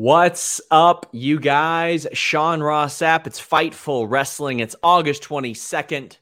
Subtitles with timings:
[0.00, 2.06] What's up, you guys?
[2.14, 3.26] Sean Ross Sapp.
[3.26, 4.60] It's Fightful Wrestling.
[4.60, 6.16] It's August 22nd,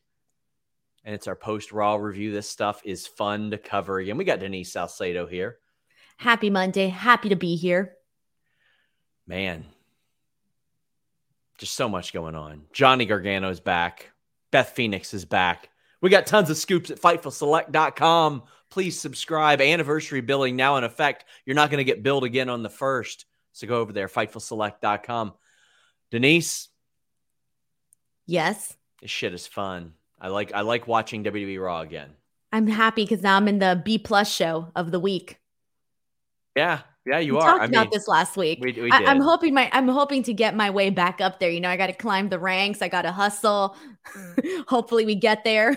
[1.04, 2.32] and it's our post Raw review.
[2.32, 4.16] This stuff is fun to cover again.
[4.16, 5.58] We got Denise Salcedo here.
[6.16, 6.88] Happy Monday.
[6.88, 7.94] Happy to be here.
[9.28, 9.64] Man,
[11.58, 12.62] just so much going on.
[12.72, 14.10] Johnny Gargano is back.
[14.50, 15.68] Beth Phoenix is back.
[16.00, 18.42] We got tons of scoops at FightfulSelect.com.
[18.70, 19.60] Please subscribe.
[19.60, 21.26] Anniversary billing now in effect.
[21.46, 23.24] You're not going to get billed again on the first.
[23.58, 25.32] So go over there, fightfulselect.com.
[26.12, 26.68] Denise.
[28.24, 28.76] Yes.
[29.02, 29.94] This shit is fun.
[30.20, 32.10] I like I like watching WWE Raw again.
[32.52, 35.40] I'm happy because now I'm in the B plus show of the week.
[36.54, 37.50] Yeah, yeah, you we are.
[37.50, 38.60] Talked I about mean, this last week.
[38.62, 41.50] We, we I, I'm hoping my I'm hoping to get my way back up there.
[41.50, 42.80] You know, I got to climb the ranks.
[42.80, 43.76] I got to hustle.
[44.68, 45.76] Hopefully, we get there.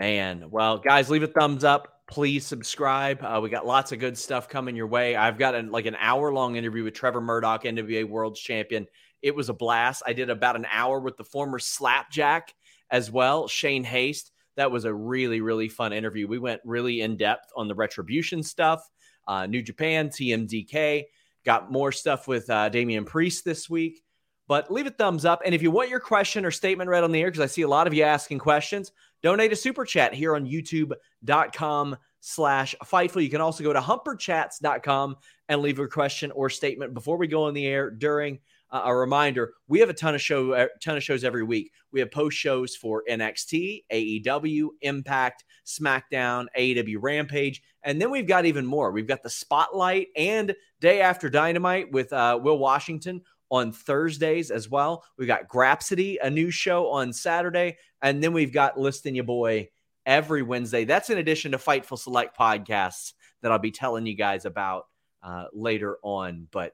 [0.00, 1.93] Man, well, guys, leave a thumbs up.
[2.14, 3.24] Please subscribe.
[3.24, 5.16] Uh, we got lots of good stuff coming your way.
[5.16, 8.86] I've got an, like an hour long interview with Trevor Murdoch, NWA World Champion.
[9.20, 10.04] It was a blast.
[10.06, 12.54] I did about an hour with the former Slapjack
[12.88, 14.30] as well, Shane Haste.
[14.54, 16.28] That was a really, really fun interview.
[16.28, 18.88] We went really in depth on the retribution stuff,
[19.26, 21.06] uh, New Japan, TMDK.
[21.44, 24.04] Got more stuff with uh, Damian Priest this week.
[24.46, 25.42] But leave a thumbs up.
[25.44, 27.62] And if you want your question or statement read on the air, because I see
[27.62, 33.22] a lot of you asking questions, donate a super chat here on youtube.com slash fightful.
[33.22, 35.16] You can also go to humperchats.com
[35.48, 38.38] and leave a question or statement before we go on the air during
[38.70, 41.70] uh, a reminder we have a ton of show a ton of shows every week
[41.92, 48.46] we have post shows for nxt aew impact smackdown aew rampage and then we've got
[48.46, 53.72] even more we've got the spotlight and day after dynamite with uh, will washington on
[53.72, 55.04] Thursdays as well.
[55.18, 59.68] We've got Grapsity, a new show on Saturday, and then we've got Listing Your Boy
[60.06, 60.84] every Wednesday.
[60.84, 63.12] That's in addition to Fightful Select podcasts
[63.42, 64.86] that I'll be telling you guys about
[65.22, 66.48] uh, later on.
[66.50, 66.72] But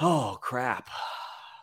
[0.00, 0.88] oh crap.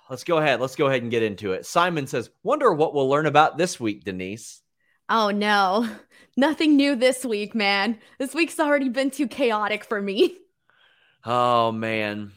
[0.10, 0.60] Let's go ahead.
[0.60, 1.66] Let's go ahead and get into it.
[1.66, 4.62] Simon says, Wonder what we'll learn about this week, Denise.
[5.08, 5.90] Oh no,
[6.38, 8.00] nothing new this week, man.
[8.18, 10.38] This week's already been too chaotic for me.
[11.26, 12.32] Oh man.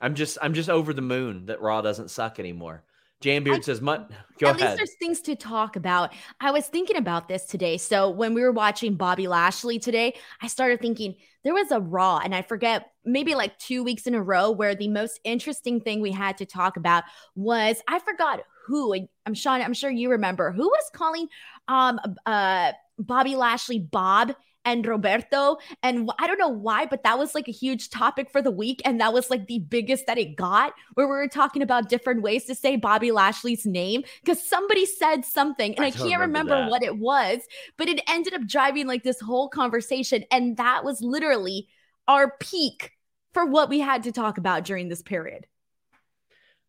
[0.00, 2.84] I'm just I'm just over the moon that Raw doesn't suck anymore.
[3.20, 6.12] Jambeard I- says, "Mut, go At ahead." least there's things to talk about.
[6.40, 7.76] I was thinking about this today.
[7.76, 12.18] So when we were watching Bobby Lashley today, I started thinking there was a Raw,
[12.18, 16.00] and I forget maybe like two weeks in a row where the most interesting thing
[16.00, 17.02] we had to talk about
[17.34, 18.92] was I forgot who.
[18.92, 19.62] And I'm Sean.
[19.62, 21.26] I'm sure you remember who was calling
[21.66, 22.70] um uh
[23.00, 24.32] Bobby Lashley Bob
[24.68, 25.56] and Roberto.
[25.82, 28.82] And I don't know why, but that was like a huge topic for the week.
[28.84, 32.22] And that was like the biggest that it got, where we were talking about different
[32.22, 36.38] ways to say Bobby Lashley's name because somebody said something and I I, can't remember
[36.52, 37.40] remember what it was,
[37.76, 40.24] but it ended up driving like this whole conversation.
[40.30, 41.68] And that was literally
[42.06, 42.92] our peak
[43.32, 45.46] for what we had to talk about during this period.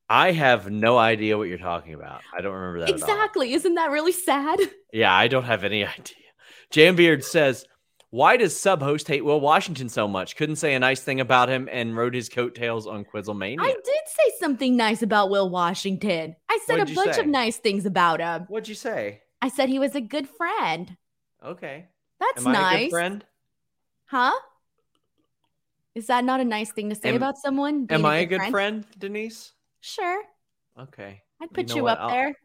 [0.10, 2.22] I have no idea what you're talking about.
[2.36, 2.90] I don't remember that.
[2.90, 3.54] Exactly.
[3.54, 4.60] Isn't that really sad?
[4.92, 6.16] Yeah, I don't have any idea.
[6.72, 7.64] Jam Beard says,
[8.12, 10.36] why does sub host hate Will Washington so much?
[10.36, 13.58] Couldn't say a nice thing about him and rode his coattails on Quizzlemania.
[13.62, 16.36] I did say something nice about Will Washington.
[16.50, 17.22] I said What'd a bunch say?
[17.22, 18.46] of nice things about him.
[18.48, 19.22] What'd you say?
[19.42, 20.98] I said he was a good friend.
[21.46, 21.86] Okay.
[22.20, 22.84] That's Am I a nice.
[22.86, 23.26] good friend?
[24.06, 24.32] Huh?
[25.96, 27.88] Is that not a nice thing to say Am- about someone?
[27.90, 28.86] Am I a good friend?
[28.98, 29.54] Denise?
[29.82, 30.24] Sure.
[30.80, 31.22] Okay.
[31.42, 32.36] I'd put know you, up I'll- there.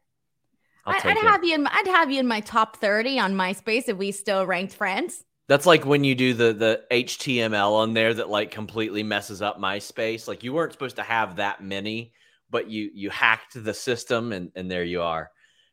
[0.86, 1.22] I'll I, I'd it.
[1.22, 4.44] have you in I'd have you in my top 30 on MySpace if we still
[4.46, 5.24] ranked friends.
[5.46, 9.58] That's like when you do the the HTML on there that like completely messes up
[9.58, 10.26] MySpace.
[10.26, 12.12] Like you weren't supposed to have that many,
[12.50, 15.30] but you you hacked the system and and there you are.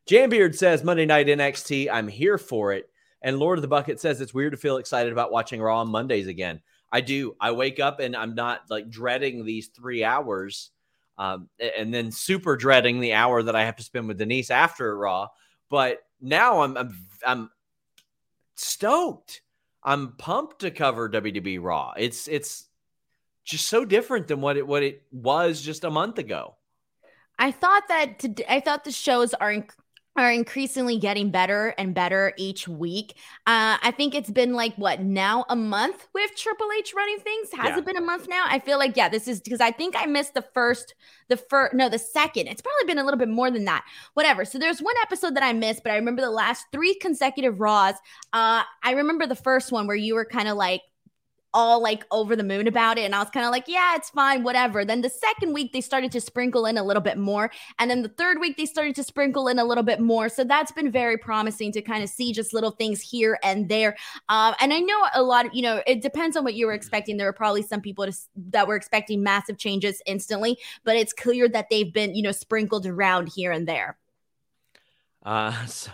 [0.08, 2.90] Jambeard says Monday night NXT, I'm here for it.
[3.22, 5.88] And Lord of the Bucket says it's weird to feel excited about watching Raw on
[5.88, 6.60] Mondays again.
[6.90, 7.36] I do.
[7.40, 10.70] I wake up and I'm not like dreading these three hours,
[11.16, 14.96] um, and then super dreading the hour that I have to spend with Denise after
[14.96, 15.28] Raw.
[15.70, 17.50] But now I'm I'm, I'm
[18.56, 19.41] stoked.
[19.84, 21.92] I'm pumped to cover WWE Raw.
[21.96, 22.68] It's it's
[23.44, 26.54] just so different than what it what it was just a month ago.
[27.38, 29.64] I thought that to, I thought the shows are
[30.14, 33.14] are increasingly getting better and better each week.
[33.46, 37.48] Uh, I think it's been like what now a month with Triple H running things.
[37.52, 37.78] Has Yeah.
[37.78, 38.44] it been a month now?
[38.46, 40.94] I feel like yeah, this is because I think I missed the first,
[41.28, 42.48] the first, no, the second.
[42.48, 43.84] It's probably been a little bit more than that.
[44.12, 44.44] Whatever.
[44.44, 47.94] So there's one episode that I missed, but I remember the last three consecutive Raws.
[48.34, 50.82] Uh, I remember the first one where you were kind of like
[51.54, 53.02] all like over the moon about it.
[53.02, 54.84] And I was kind of like, yeah, it's fine, whatever.
[54.84, 57.50] Then the second week, they started to sprinkle in a little bit more.
[57.78, 60.28] And then the third week, they started to sprinkle in a little bit more.
[60.28, 63.96] So that's been very promising to kind of see just little things here and there.
[64.28, 66.74] Um, and I know a lot of, you know, it depends on what you were
[66.74, 67.16] expecting.
[67.16, 68.16] There were probably some people to,
[68.50, 72.86] that were expecting massive changes instantly, but it's clear that they've been, you know, sprinkled
[72.86, 73.98] around here and there.
[75.24, 75.90] Uh, so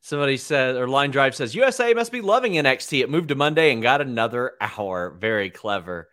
[0.00, 3.00] somebody said, or Line Drive says, USA must be loving NXT.
[3.02, 5.16] It moved to Monday and got another hour.
[5.18, 6.08] Very clever.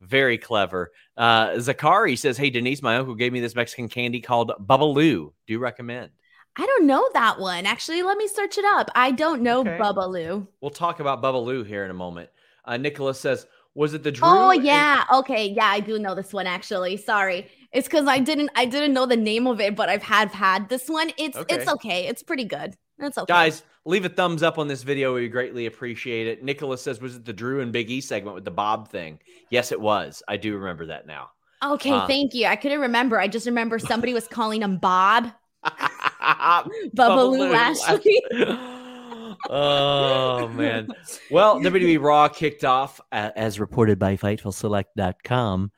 [0.00, 0.92] Very clever.
[1.16, 5.32] Uh, Zakari says, Hey, Denise, my uncle gave me this Mexican candy called Bubbaloo.
[5.46, 6.10] Do you recommend?
[6.56, 7.66] I don't know that one.
[7.66, 8.90] Actually, let me search it up.
[8.94, 9.78] I don't know Okay.
[9.78, 10.46] Bubbaloo.
[10.60, 12.30] We'll talk about Bubbaloo here in a moment.
[12.64, 14.26] Uh, Nicholas says, Was it the Drew?
[14.26, 16.96] Oh and- yeah, okay, yeah, I do know this one actually.
[16.96, 20.30] Sorry, it's because I didn't I didn't know the name of it, but I've had
[20.30, 21.10] had this one.
[21.16, 21.70] It's it's Okay.
[21.70, 22.06] okay.
[22.08, 22.74] It's pretty good.
[22.98, 25.14] It's okay, Guys, leave a thumbs up on this video.
[25.14, 26.42] We greatly appreciate it.
[26.42, 29.18] Nicholas says, Was it the Drew and Big E segment with the Bob thing?
[29.50, 30.22] Yes, it was.
[30.28, 31.30] I do remember that now.
[31.64, 32.46] Okay, uh, thank you.
[32.46, 33.18] I couldn't remember.
[33.18, 35.32] I just remember somebody was calling him Bob
[35.64, 38.22] Bubbaloo Bubbaloo Lashley.
[39.50, 40.88] oh man.
[41.30, 45.72] Well, WWE Raw kicked off uh, as reported by FightfulSelect.com.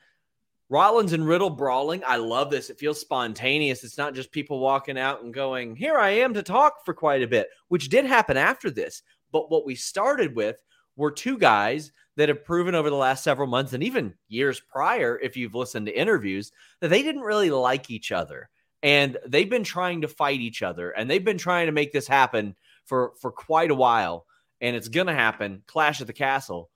[0.70, 2.02] Rollins and Riddle brawling.
[2.06, 2.70] I love this.
[2.70, 3.84] It feels spontaneous.
[3.84, 7.22] It's not just people walking out and going, "Here I am to talk for quite
[7.22, 9.02] a bit," which did happen after this.
[9.32, 10.62] But what we started with
[10.96, 15.18] were two guys that have proven over the last several months and even years prior,
[15.18, 18.48] if you've listened to interviews, that they didn't really like each other.
[18.82, 22.06] And they've been trying to fight each other and they've been trying to make this
[22.06, 24.26] happen for, for quite a while.
[24.60, 26.70] And it's going to happen Clash at the Castle.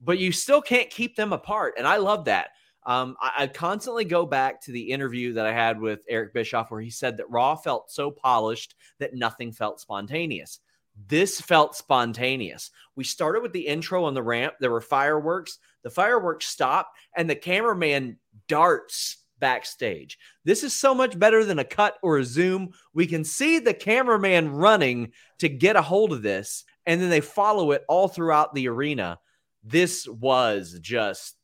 [0.00, 1.74] But you still can't keep them apart.
[1.76, 2.50] And I love that.
[2.84, 6.70] Um, I, I constantly go back to the interview that I had with Eric Bischoff
[6.70, 10.60] where he said that Raw felt so polished that nothing felt spontaneous.
[11.08, 12.70] This felt spontaneous.
[12.96, 14.54] We started with the intro on the ramp.
[14.60, 15.58] There were fireworks.
[15.82, 20.18] The fireworks stopped, and the cameraman darts backstage.
[20.44, 22.72] This is so much better than a cut or a zoom.
[22.94, 27.20] We can see the cameraman running to get a hold of this, and then they
[27.20, 29.18] follow it all throughout the arena.
[29.64, 31.36] This was just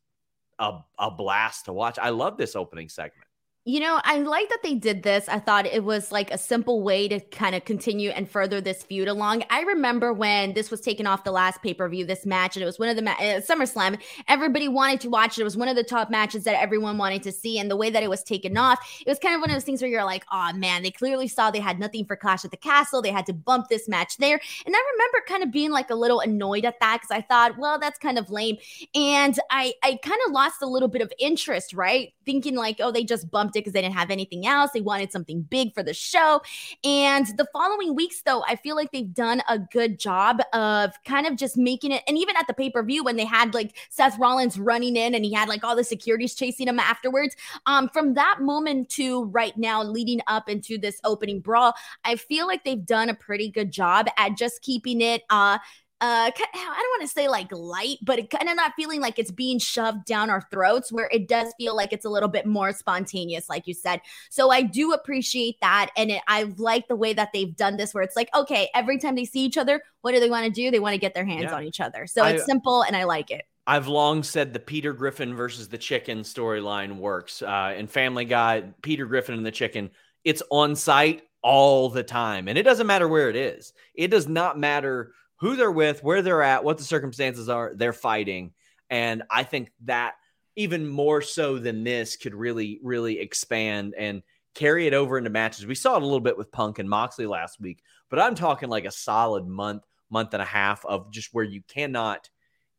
[0.58, 1.98] a, a blast to watch.
[2.00, 3.27] I love this opening segment.
[3.68, 5.28] You know, I like that they did this.
[5.28, 8.82] I thought it was like a simple way to kind of continue and further this
[8.82, 9.44] feud along.
[9.50, 12.62] I remember when this was taken off the last pay per view, this match, and
[12.62, 14.00] it was one of the ma- uh, SummerSlam.
[14.26, 15.42] Everybody wanted to watch it.
[15.42, 17.58] It was one of the top matches that everyone wanted to see.
[17.58, 19.64] And the way that it was taken off, it was kind of one of those
[19.64, 22.50] things where you're like, oh man, they clearly saw they had nothing for Clash at
[22.50, 23.02] the Castle.
[23.02, 24.40] They had to bump this match there.
[24.64, 27.58] And I remember kind of being like a little annoyed at that because I thought,
[27.58, 28.56] well, that's kind of lame.
[28.94, 32.14] And I, I kind of lost a little bit of interest, right?
[32.24, 34.70] Thinking like, oh, they just bumped because they didn't have anything else.
[34.72, 36.40] They wanted something big for the show.
[36.84, 41.26] And the following weeks, though, I feel like they've done a good job of kind
[41.26, 42.02] of just making it.
[42.06, 45.14] And even at the pay per view, when they had like Seth Rollins running in
[45.14, 47.36] and he had like all the securities chasing him afterwards,
[47.66, 51.74] um, from that moment to right now, leading up into this opening brawl,
[52.04, 55.58] I feel like they've done a pretty good job at just keeping it, uh,
[56.00, 59.18] uh, I don't want to say like light, but it kind of not feeling like
[59.18, 62.46] it's being shoved down our throats, where it does feel like it's a little bit
[62.46, 64.00] more spontaneous, like you said.
[64.30, 67.94] So I do appreciate that, and it, I like the way that they've done this,
[67.94, 70.52] where it's like, okay, every time they see each other, what do they want to
[70.52, 70.70] do?
[70.70, 71.54] They want to get their hands yeah.
[71.54, 72.06] on each other.
[72.06, 73.44] So I, it's simple, and I like it.
[73.66, 77.42] I've long said the Peter Griffin versus the chicken storyline works.
[77.42, 79.90] Uh, in Family Guy, Peter Griffin and the chicken,
[80.24, 83.72] it's on site all the time, and it doesn't matter where it is.
[83.94, 87.92] It does not matter who they're with, where they're at, what the circumstances are, they're
[87.92, 88.52] fighting.
[88.90, 90.14] And I think that
[90.56, 94.22] even more so than this could really, really expand and
[94.54, 95.66] carry it over into matches.
[95.66, 98.68] We saw it a little bit with Punk and Moxley last week, but I'm talking
[98.68, 102.28] like a solid month, month and a half of just where you cannot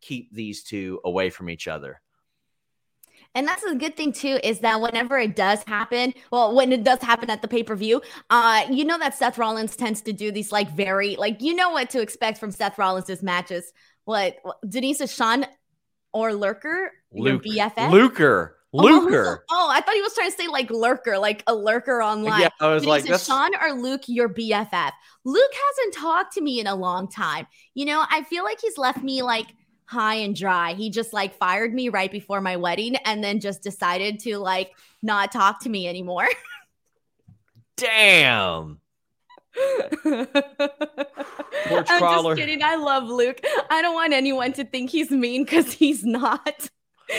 [0.02, 2.02] keep these two away from each other.
[3.36, 6.84] And that's a good thing too, is that whenever it does happen, well, when it
[6.84, 10.14] does happen at the pay per view, uh, you know that Seth Rollins tends to
[10.14, 13.72] do these like very like you know what to expect from Seth Rollins's matches.
[14.06, 15.46] What Denise is Sean
[16.12, 18.56] or Lurker, Luke, your BFF, Luker.
[18.72, 19.46] Luker.
[19.50, 22.42] Oh, oh, I thought he was trying to say like lurker, like a lurker online.
[22.42, 23.26] Yeah, I was like, that's...
[23.26, 24.92] Sean or Luke, your BFF.
[25.26, 27.48] Luke hasn't talked to me in a long time.
[27.74, 29.48] You know, I feel like he's left me like
[29.90, 30.74] high and dry.
[30.76, 34.72] He just like fired me right before my wedding and then just decided to like
[35.02, 36.28] not talk to me anymore.
[37.76, 38.80] Damn.
[40.04, 40.28] Porch
[41.90, 42.62] I'm just kidding.
[42.62, 43.40] I love Luke.
[43.72, 46.70] I don't want anyone to think he's mean because he's not.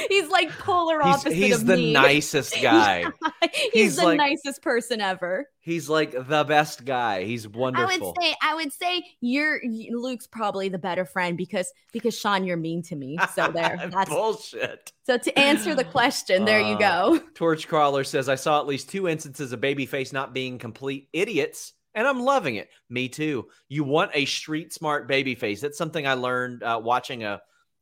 [0.08, 1.32] He's like polar opposite.
[1.32, 1.92] He's, he's of the me.
[1.92, 3.00] nicest guy.
[3.00, 5.48] yeah, he's, he's, the like, nicest person ever.
[5.60, 7.24] He's like the best guy.
[7.24, 7.88] He's wonderful.
[7.88, 12.44] I would say, I would say, you're Luke's probably the better friend because because Sean,
[12.44, 13.18] you're mean to me.
[13.34, 14.92] So there, that's bullshit.
[15.04, 17.20] So to answer the question, there uh, you go.
[17.34, 21.72] Torch crawler says, I saw at least two instances of babyface not being complete idiots.
[21.92, 22.68] And I'm loving it.
[22.88, 23.48] Me too.
[23.68, 25.60] You want a street smart babyface.
[25.60, 27.40] That's something I learned uh, watching a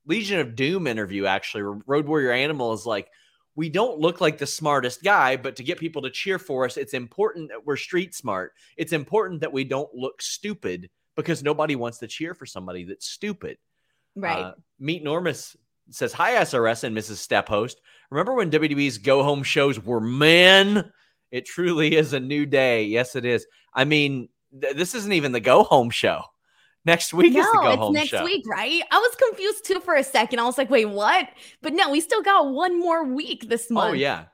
[0.08, 3.08] Legion of Doom interview, actually, Road Warrior Animal is like,
[3.54, 6.76] we don't look like the smartest guy, but to get people to cheer for us,
[6.76, 8.52] it's important that we're street smart.
[8.76, 13.08] It's important that we don't look stupid because nobody wants to cheer for somebody that's
[13.08, 13.58] stupid.
[14.14, 14.38] Right.
[14.38, 15.56] Uh, Meet Normus
[15.90, 17.16] says, Hi, SRS and Mrs.
[17.16, 17.80] Step host.
[18.10, 20.90] Remember when WWE's go home shows were men?
[21.30, 22.84] It truly is a new day.
[22.84, 23.46] Yes, it is.
[23.74, 26.22] I mean, th- this isn't even the go home show.
[26.84, 28.24] Next week no, is the go home next show.
[28.24, 28.82] week, right?
[28.90, 30.38] I was confused too for a second.
[30.38, 31.28] I was like, wait, what?
[31.60, 33.90] But no, we still got one more week this oh, month.
[33.90, 34.24] Oh yeah.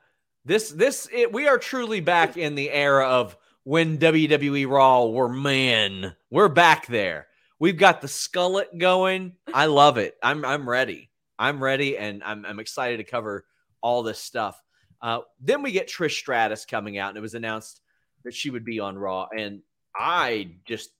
[0.45, 5.27] This this it, we are truly back in the era of when WWE Raw were
[5.27, 6.15] men.
[6.29, 7.27] We're back there.
[7.59, 9.33] We've got the skullet going.
[9.53, 10.15] I love it.
[10.21, 11.09] I'm I'm ready.
[11.39, 13.45] I'm ready and I'm I'm excited to cover
[13.81, 14.61] all this stuff.
[15.01, 17.81] Uh, then we get Trish Stratus coming out, and it was announced
[18.23, 19.27] that she would be on Raw.
[19.37, 19.61] And
[19.95, 20.91] I just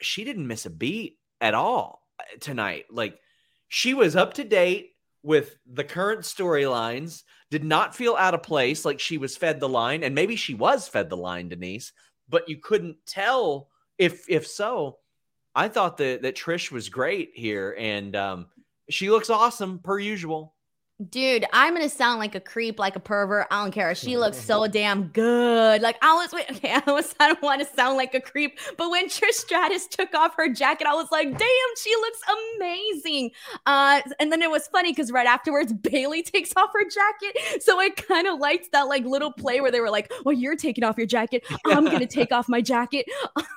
[0.00, 2.86] she didn't miss a beat at all uh, tonight.
[2.90, 3.18] Like
[3.68, 4.90] she was up to date
[5.22, 9.68] with the current storylines, did not feel out of place like she was fed the
[9.68, 11.92] line and maybe she was fed the line Denise,
[12.28, 14.98] but you couldn't tell if if so.
[15.54, 18.46] I thought that that Trish was great here and um
[18.90, 20.54] she looks awesome per usual.
[21.10, 23.48] Dude, I'm gonna sound like a creep, like a pervert.
[23.50, 23.92] I don't care.
[23.94, 25.82] She looks so damn good.
[25.82, 28.90] Like I was, okay, I was, I don't want to sound like a creep, but
[28.90, 32.20] when Trish Stratus took off her jacket, I was like, damn, she looks
[32.56, 33.30] amazing.
[33.66, 37.80] Uh, and then it was funny because right afterwards, Bayley takes off her jacket, so
[37.80, 40.84] I kind of liked that like little play where they were like, "Well, you're taking
[40.84, 41.44] off your jacket.
[41.66, 43.06] I'm gonna take off my jacket."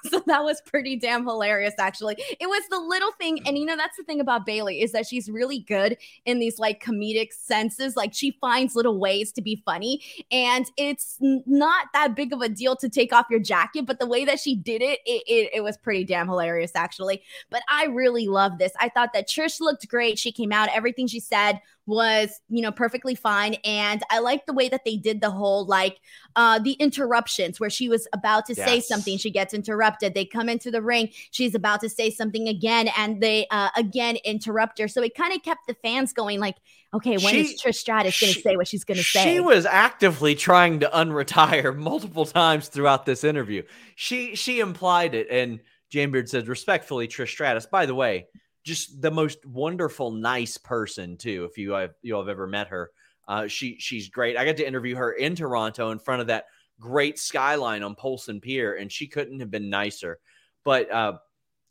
[0.10, 2.16] so that was pretty damn hilarious, actually.
[2.40, 5.06] It was the little thing, and you know that's the thing about Bayley is that
[5.06, 7.96] she's really good in these like comedic senses.
[7.96, 10.02] Like she finds little ways to be funny.
[10.32, 14.08] And it's not that big of a deal to take off your jacket, but the
[14.08, 17.24] way that she did it, it, it, it was pretty damn hilarious, actually.
[17.50, 18.72] But I really love this.
[18.80, 20.20] I thought that Trish looked great.
[20.20, 23.56] She came out, everything she said was, you know, perfectly fine.
[23.64, 26.00] And I like the way that they did the whole like
[26.36, 28.68] uh the interruptions where she was about to yes.
[28.68, 30.14] say something, she gets interrupted.
[30.14, 34.18] They come into the ring, she's about to say something again, and they uh again
[34.24, 34.88] interrupt her.
[34.88, 36.56] So it kind of kept the fans going, like,
[36.94, 39.24] okay, when she, is Trish Stratus going to say what she's going to say?
[39.24, 43.64] She was actively trying to unretire multiple times throughout this interview.
[43.96, 45.60] She she implied it, and
[45.92, 47.66] Jamebeard says respectfully, Trish Stratus.
[47.66, 48.28] By the way,
[48.66, 51.48] just the most wonderful, nice person too.
[51.50, 52.92] If you have you have ever met her,
[53.28, 54.38] uh, she she's great.
[54.38, 56.46] I got to interview her in Toronto in front of that
[56.80, 60.20] great skyline on Polson Pier, and she couldn't have been nicer.
[60.64, 61.20] But uh,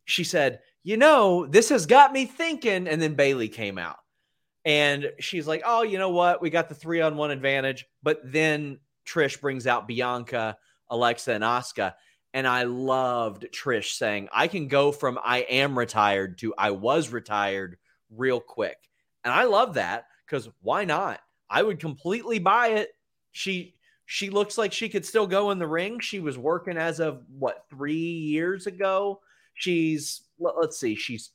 [0.04, 3.98] she said, "You know, this has got me thinking." And then Bayley came out,
[4.64, 6.40] and she's like, "Oh, you know what?
[6.40, 10.56] We got the three on one advantage." But then Trish brings out Bianca,
[10.90, 11.94] Alexa, and Asuka.
[12.34, 17.10] And I loved Trish saying, I can go from I am retired to I was
[17.10, 17.78] retired
[18.10, 18.76] real quick.
[19.22, 21.20] And I love that because why not?
[21.48, 22.90] I would completely buy it.
[23.30, 23.76] She
[24.06, 26.00] she looks like she could still go in the ring.
[26.00, 29.20] She was working as of what three years ago.
[29.54, 31.30] She's let, us see, she's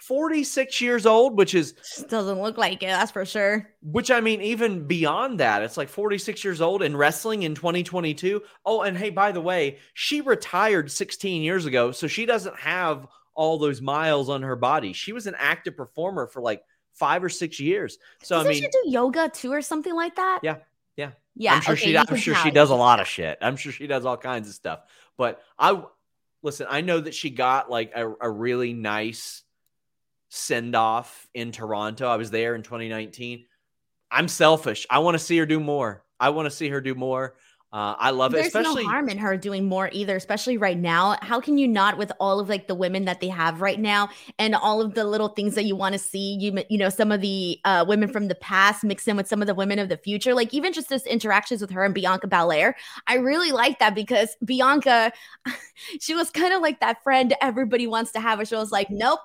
[0.00, 1.74] 46 years old, which is
[2.08, 3.68] doesn't look like it, that's for sure.
[3.82, 8.42] Which I mean, even beyond that, it's like 46 years old in wrestling in 2022.
[8.64, 13.06] Oh, and hey, by the way, she retired 16 years ago, so she doesn't have
[13.34, 14.92] all those miles on her body.
[14.92, 17.98] She was an active performer for like five or six years.
[18.22, 20.40] So Doesn't I mean, she do yoga too or something like that?
[20.42, 20.56] Yeah,
[20.96, 21.54] yeah, yeah.
[21.54, 21.98] I'm sure okay, she.
[21.98, 23.38] I'm sure she does a lot of shit.
[23.40, 24.80] I'm sure she does all kinds of stuff.
[25.16, 25.82] But I
[26.42, 26.66] listen.
[26.70, 29.42] I know that she got like a, a really nice
[30.30, 32.08] send off in Toronto.
[32.08, 33.44] I was there in 2019.
[34.10, 34.86] I'm selfish.
[34.88, 36.04] I want to see her do more.
[36.18, 37.34] I want to see her do more.
[37.72, 38.48] Uh, I love There's it.
[38.48, 41.16] Especially no harm in her doing more either, especially right now.
[41.22, 44.08] How can you not with all of like the women that they have right now
[44.40, 46.36] and all of the little things that you want to see?
[46.40, 49.40] You you know some of the uh, women from the past mixed in with some
[49.40, 52.26] of the women of the future, like even just this interactions with her and Bianca
[52.26, 52.74] Belair.
[53.06, 55.12] I really like that because Bianca,
[56.00, 58.40] she was kind of like that friend everybody wants to have.
[58.40, 59.20] Where she was like, nope,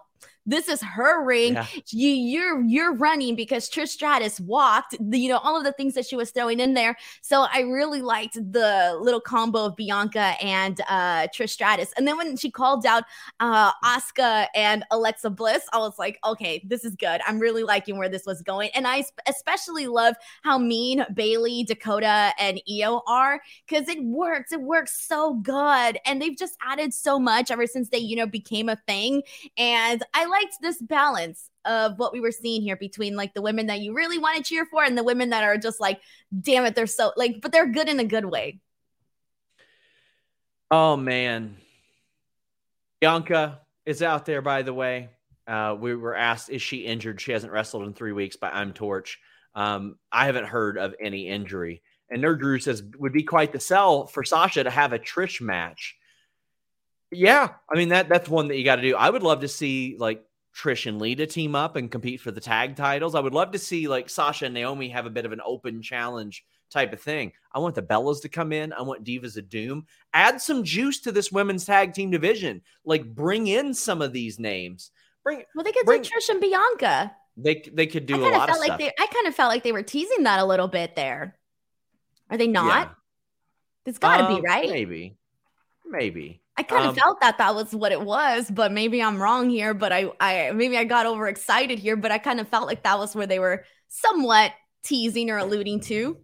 [0.46, 1.54] this is her ring.
[1.54, 1.66] Yeah.
[1.90, 4.96] You, you're you're running because Trish Stratus walked.
[5.00, 6.96] The, you know all of the things that she was throwing in there.
[7.22, 11.92] So I really liked the little combo of Bianca and uh, Trish Stratus.
[11.98, 13.04] And then when she called out
[13.40, 17.22] uh, Asuka and Alexa Bliss, I was like, okay, this is good.
[17.26, 18.70] I'm really liking where this was going.
[18.76, 24.52] And I especially love how mean Bayley, Dakota, and Io are because it works.
[24.52, 28.28] It works so good, and they've just added so much ever since they you know
[28.28, 29.24] became a thing.
[29.58, 33.68] And I liked this balance of what we were seeing here between like the women
[33.68, 36.00] that you really want to cheer for and the women that are just like,
[36.42, 38.60] damn it, they're so like, but they're good in a good way.
[40.70, 41.58] Oh man.
[43.00, 45.10] Bianca is out there, by the way.
[45.48, 47.22] Uh, we were asked, is she injured?
[47.22, 49.20] She hasn't wrestled in three weeks by I'm Torch.
[49.54, 51.82] Um, I haven't heard of any injury.
[52.10, 55.42] And Nerd Guru says would be quite the sell for Sasha to have a Trish
[55.42, 55.96] match.
[57.16, 58.96] Yeah, I mean that that's one that you got to do.
[58.96, 60.24] I would love to see like
[60.56, 63.16] Trish and Lita team up and compete for the tag titles.
[63.16, 65.82] I would love to see like Sasha and Naomi have a bit of an open
[65.82, 67.34] challenge type of thing.
[67.54, 68.74] I want the Bellas to come in.
[68.74, 69.86] I want Divas of Doom.
[70.14, 72.62] Add some juice to this women's tag team division.
[72.86, 74.92] Like bring in some of these names.
[75.24, 77.16] Bring well, they could bring, do Trish and Bianca.
[77.38, 78.70] They they could do a lot of stuff.
[78.70, 81.38] Like they, I kind of felt like they were teasing that a little bit there.
[82.30, 82.88] Are they not?
[82.88, 82.94] Yeah.
[83.86, 84.70] It's got to uh, be right.
[84.70, 85.18] Maybe,
[85.86, 86.42] maybe.
[86.58, 89.50] I kind of um, felt that that was what it was, but maybe I'm wrong
[89.50, 89.74] here.
[89.74, 92.98] But I, I maybe I got overexcited here, but I kind of felt like that
[92.98, 96.18] was where they were somewhat teasing or alluding to.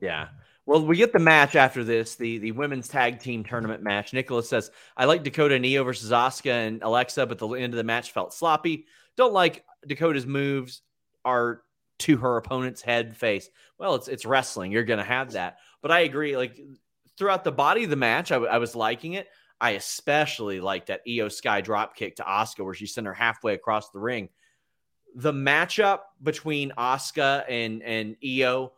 [0.00, 0.28] Yeah.
[0.64, 4.12] Well, we get the match after this, the the women's tag team tournament match.
[4.12, 7.84] Nicholas says, "I like Dakota Neo versus Asuka and Alexa, but the end of the
[7.84, 8.86] match felt sloppy.
[9.16, 10.82] Don't like Dakota's moves
[11.24, 11.62] are
[11.98, 13.48] to her opponent's head face.
[13.78, 14.72] Well, it's it's wrestling.
[14.72, 15.58] You're going to have that.
[15.82, 16.36] But I agree.
[16.36, 16.58] Like
[17.16, 19.28] throughout the body of the match, I, I was liking it.
[19.60, 23.54] I especially like that Io Sky drop kick to Asuka where she sent her halfway
[23.54, 24.28] across the ring.
[25.14, 28.72] The matchup between Asuka and and Io,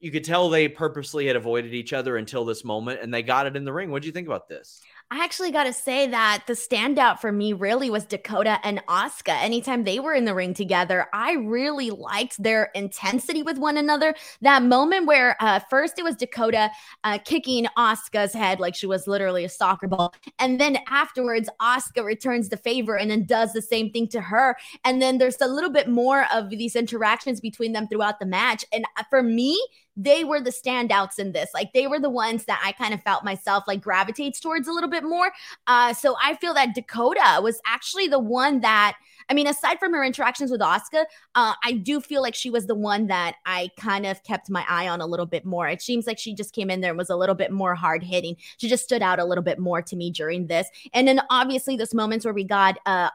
[0.00, 3.46] you could tell they purposely had avoided each other until this moment, and they got
[3.46, 3.90] it in the ring.
[3.90, 4.80] What do you think about this?
[5.12, 9.38] I actually got to say that the standout for me really was Dakota and Asuka.
[9.42, 14.14] Anytime they were in the ring together, I really liked their intensity with one another.
[14.40, 16.70] That moment where uh, first it was Dakota
[17.04, 20.14] uh, kicking Asuka's head like she was literally a soccer ball.
[20.38, 24.56] And then afterwards, Asuka returns the favor and then does the same thing to her.
[24.82, 28.64] And then there's a little bit more of these interactions between them throughout the match.
[28.72, 29.60] And uh, for me,
[29.96, 31.50] they were the standouts in this.
[31.54, 34.72] Like they were the ones that I kind of felt myself like gravitates towards a
[34.72, 35.30] little bit more.
[35.66, 38.96] Uh, so I feel that Dakota was actually the one that
[39.28, 41.04] I mean, aside from her interactions with Asuka,
[41.34, 44.64] uh, I do feel like she was the one that I kind of kept my
[44.68, 45.68] eye on a little bit more.
[45.68, 48.02] It seems like she just came in there and was a little bit more hard
[48.02, 48.36] hitting.
[48.58, 50.68] She just stood out a little bit more to me during this.
[50.92, 53.10] And then obviously those moments where we got uh,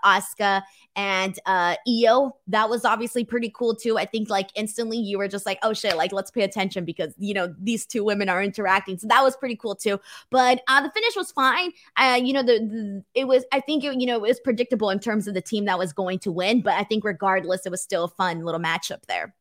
[0.95, 3.99] and uh, Io, that was obviously pretty cool too.
[3.99, 7.13] I think like instantly you were just like, oh shit, like let's pay attention because
[7.19, 8.97] you know these two women are interacting.
[8.97, 9.99] So that was pretty cool too.
[10.31, 11.71] But uh, the finish was fine.
[11.97, 14.89] Uh, you know, the, the it was I think it, you know it was predictable
[14.89, 16.61] in terms of the team that was going to win.
[16.61, 19.35] But I think regardless, it was still a fun little matchup there.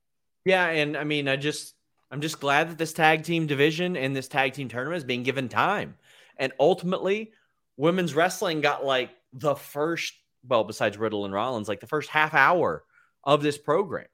[0.44, 1.74] Yeah, and I mean, I just
[2.10, 5.22] I'm just glad that this tag team division and this tag team tournament is being
[5.22, 5.96] given time.
[6.36, 7.32] And ultimately,
[7.76, 10.14] women's wrestling got like the first,
[10.46, 12.84] well, besides Riddle and Rollins, like the first half hour
[13.24, 14.06] of this program.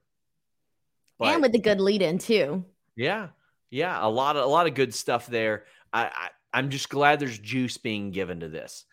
[1.18, 2.64] But, and with the good lead in too.
[2.96, 3.28] Yeah.
[3.70, 3.98] Yeah.
[4.00, 5.64] A lot of a lot of good stuff there.
[5.92, 8.84] I, I I'm just glad there's juice being given to this.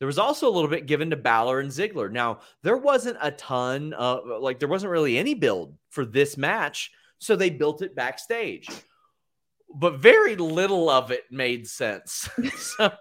[0.00, 2.10] There was also a little bit given to Balor and Ziggler.
[2.10, 6.90] Now, there wasn't a ton of like there wasn't really any build for this match,
[7.18, 8.66] so they built it backstage.
[9.72, 12.28] But very little of it made sense.
[12.56, 12.92] so,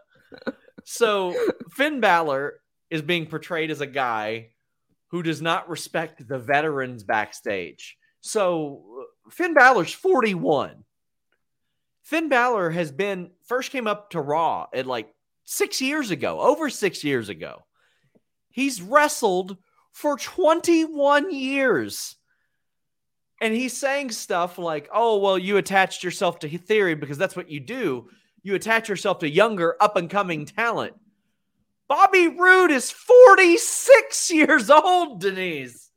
[0.84, 1.34] so
[1.72, 2.60] Finn Balor
[2.90, 4.50] is being portrayed as a guy
[5.08, 7.98] who does not respect the veterans backstage.
[8.20, 10.84] So uh, Finn Balor's 41.
[12.04, 15.14] Finn Balor has been first came up to Raw at like
[15.50, 17.66] six years ago, over six years ago.
[18.52, 19.58] He's wrestled
[19.92, 22.16] for 21 years.
[23.42, 27.50] And he's saying stuff like, oh, well, you attached yourself to theory because that's what
[27.50, 28.10] you do.
[28.44, 30.94] You attach yourself to younger, up and coming talent.
[31.88, 35.90] Bobby Roode is 46 years old, Denise.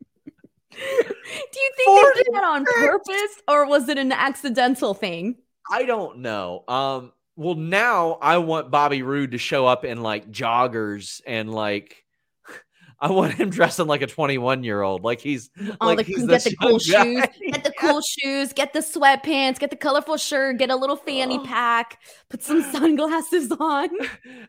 [0.71, 5.37] Do you think they did that on purpose or was it an accidental thing?
[5.71, 6.65] I don't know.
[6.67, 12.05] Um, well, now I want Bobby Roode to show up in like joggers and like
[13.01, 15.03] I want him dressing like a 21 year old.
[15.03, 17.05] Like he's oh, like the, he's get the cool guy.
[17.05, 20.97] shoes, get the cool shoes, get the sweatpants, get the colorful shirt, get a little
[20.97, 21.45] fanny Oh.
[21.45, 23.89] pack, put some sunglasses on.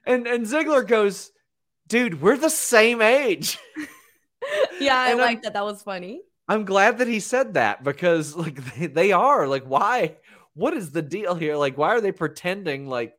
[0.05, 1.31] And and Ziggler goes,
[1.87, 3.57] dude, we're the same age.
[4.79, 5.53] yeah, I like that.
[5.53, 6.21] That was funny.
[6.47, 10.17] I'm glad that he said that because like they, they are like why
[10.55, 13.13] what is the deal here like why are they pretending like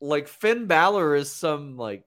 [0.00, 2.04] like Finn Balor is some like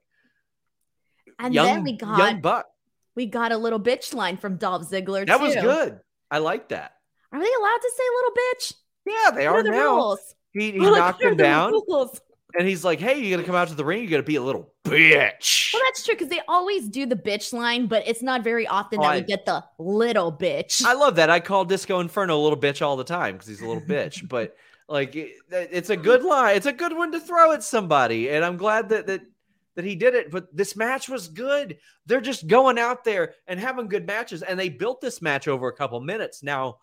[1.40, 2.68] And young then we got young buck
[3.16, 5.26] we got a little bitch line from Dolph Ziggler.
[5.28, 6.94] that was good I like that
[7.34, 8.74] Are they allowed to say little bitch?
[9.06, 10.36] yeah they What are are the now rules?
[10.52, 12.20] he, he Like, knocked are him down rules?
[12.58, 14.42] And he's like hey you're gonna come out to the ring You're gonna be a
[14.42, 18.44] little bitch Well, that's true because they always do the bitch line, but it's not
[18.44, 20.84] very often Oh, that I- we get the little bitch.
[20.86, 23.62] I love that I call Disco Inferno a little bitch all the time because he's
[23.62, 24.56] a little bitch but
[24.88, 28.44] like it, it's a good line it's a good one to throw at somebody and
[28.44, 29.22] I'm glad that that
[29.76, 30.30] that he did it.
[30.32, 31.78] But this match was good.
[32.06, 35.70] They're just going out there and having good matches, and they built this match over
[35.70, 36.44] a couple minutes.
[36.44, 36.80] Now,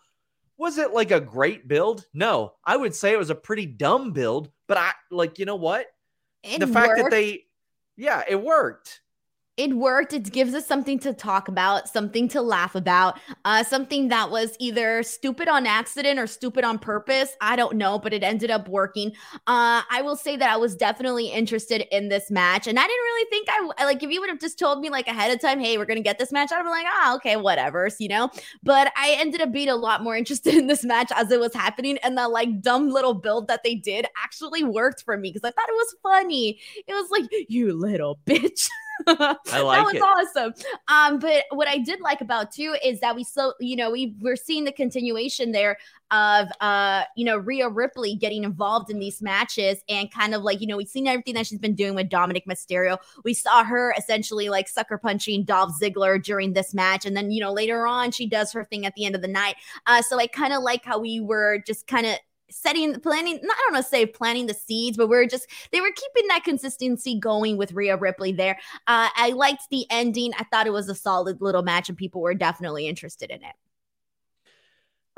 [0.57, 2.07] was it like a great build?
[2.15, 4.51] No, I would say it was a pretty dumb build.
[4.69, 5.87] But I like, you know what?
[6.45, 7.47] It the fact that they,
[7.97, 9.01] yeah, it worked.
[9.59, 10.13] It worked.
[10.13, 14.57] It gives us something to talk about, something to laugh about, uh, something that was
[14.61, 17.37] either stupid on accident or stupid on purpose.
[17.41, 19.11] I don't know, but it ended up working.
[19.49, 23.03] Uh, I will say that I was definitely interested in this match, and I didn't
[23.03, 25.59] really think I like if you would have just told me like ahead of time,
[25.59, 28.31] hey, we're gonna get this match, I'd be like, ah, okay, whatever, you know.
[28.63, 31.53] But I ended up being a lot more interested in this match as it was
[31.53, 35.45] happening, and that like dumb little build that they did actually worked for me because
[35.45, 36.61] I thought it was funny.
[36.87, 38.69] It was like, you little bitch.
[39.07, 40.03] I like that was it.
[40.03, 40.55] awesome.
[40.89, 44.15] Um, but what I did like about too is that we so you know we
[44.21, 45.79] we're seeing the continuation there
[46.11, 50.61] of uh you know Rhea Ripley getting involved in these matches and kind of like
[50.61, 52.99] you know we've seen everything that she's been doing with Dominic Mysterio.
[53.25, 57.41] We saw her essentially like sucker punching Dolph Ziggler during this match, and then you
[57.41, 59.57] know later on she does her thing at the end of the night.
[59.87, 62.17] Uh, so I kind of like how we were just kind of
[62.51, 65.93] setting planning not I don't know say planting the seeds but we're just they were
[65.95, 70.33] keeping that consistency going with Rhea Ripley there uh, I liked the ending.
[70.39, 73.55] I thought it was a solid little match, and people were definitely interested in it.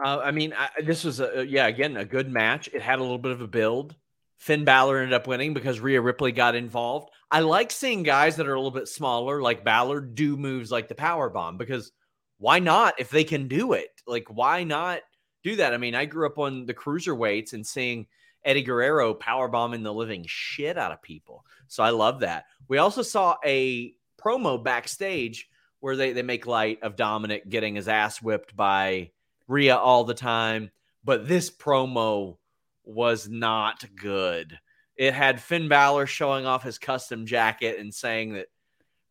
[0.02, 2.68] Uh, I mean, I, this was a yeah, again a good match.
[2.72, 3.94] It had a little bit of a build.
[4.38, 7.10] Finn Balor ended up winning because Rhea Ripley got involved.
[7.30, 10.88] I like seeing guys that are a little bit smaller, like Balor, do moves like
[10.88, 11.92] the power bomb because
[12.38, 13.90] why not if they can do it?
[14.06, 15.00] Like, why not
[15.42, 15.74] do that?
[15.74, 18.07] I mean, I grew up on the cruiserweights and seeing
[18.44, 21.44] Eddie Guerrero power bombing the living shit out of people.
[21.68, 22.46] So I love that.
[22.68, 25.48] We also saw a promo backstage
[25.81, 29.11] where they, they make light of Dominic getting his ass whipped by
[29.48, 30.70] Rhea all the time.
[31.05, 32.37] But this promo
[32.85, 34.59] was not good.
[34.96, 38.48] It had Finn Balor showing off his custom jacket and saying that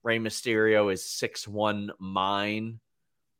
[0.03, 2.79] Rey Mysterio is six one mine.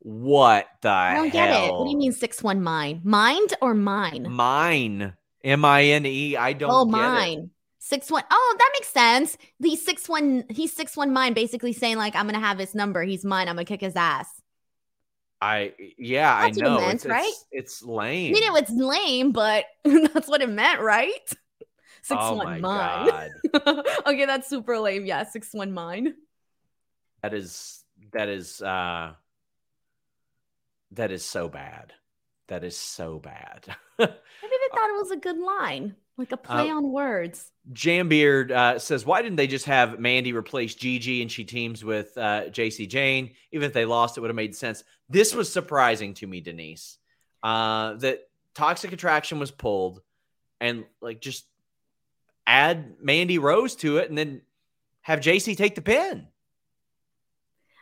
[0.00, 1.72] What the I don't get it.
[1.72, 3.00] What do you mean six one mine?
[3.04, 4.26] Mind or mine?
[4.30, 5.12] Mine.
[5.44, 6.36] M I N E.
[6.36, 7.02] I don't oh, get it.
[7.02, 7.50] mine.
[7.78, 8.24] Six one.
[8.30, 9.38] Oh, that makes sense.
[9.58, 10.44] He's six one.
[10.48, 11.34] He's six one mine.
[11.34, 13.02] Basically saying like I'm gonna have his number.
[13.02, 13.48] He's mine.
[13.48, 14.40] I'm gonna kick his ass.
[15.40, 16.86] I yeah, That's I what it know.
[16.86, 17.32] meant, it's, right?
[17.50, 18.32] it's it's I lame.
[18.32, 21.10] mean, it was lame, but that's what it meant, right?
[22.02, 23.30] Six oh one my mine.
[23.52, 23.86] god.
[24.06, 25.06] okay, that's super lame.
[25.06, 26.14] Yeah, six one mine.
[27.22, 29.12] That is that is uh
[30.92, 31.92] that is so bad.
[32.48, 33.66] That is so bad.
[33.98, 37.52] Maybe they thought it was a good line, like a play Uh, on words.
[37.72, 42.16] Jambeard uh, says, "Why didn't they just have Mandy replace Gigi and she teams with
[42.18, 43.30] uh, Jacy Jayne?
[43.52, 46.98] Even if they lost, it would have made sense." This was surprising to me, Denise.
[47.42, 50.02] Uh, that Toxic Attraction was pulled,
[50.60, 51.46] and like just
[52.46, 54.42] add Mandy Rose to it and then
[55.02, 56.26] have JC take the pin.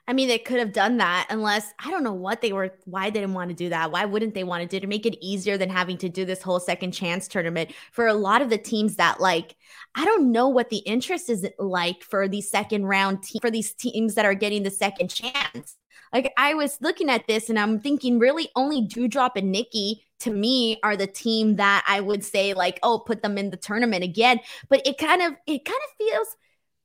[0.08, 3.10] I mean, they could have done that unless I don't know what they were, why
[3.10, 3.92] they didn't want to do that.
[3.92, 6.40] Why wouldn't they want to do to make it easier than having to do this
[6.40, 9.54] whole second chance tournament for a lot of the teams that like,
[9.94, 13.74] I don't know what the interest is like for these second round te- for these
[13.74, 15.76] teams that are getting the second chance.
[16.10, 20.30] Like I was looking at this and I'm thinking really only Doudrop and Nikki to
[20.30, 24.02] me are the team that I would say like, oh, put them in the tournament
[24.02, 24.40] again.
[24.70, 26.28] But it kind of, it kind of feels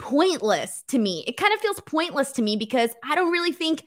[0.04, 1.24] pointless to me.
[1.26, 3.86] It kind of feels pointless to me because I don't really think,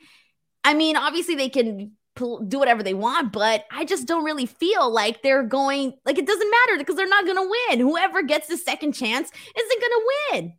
[0.64, 4.90] I mean, obviously they can do whatever they want, but I just don't really feel
[4.90, 7.81] like they're going, like it doesn't matter because they're not going to win.
[7.81, 10.55] Whoever gets the second chance isn't going to win.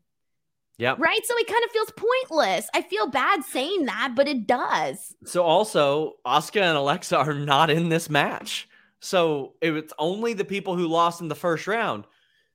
[0.78, 0.94] Yeah.
[1.00, 1.26] Right.
[1.26, 2.70] So it kind of feels pointless.
[2.76, 5.16] I feel bad saying that, but it does.
[5.26, 8.70] So also, Asuka and Alexa are not in this match.
[9.00, 12.06] So it's only the people who lost in the first round.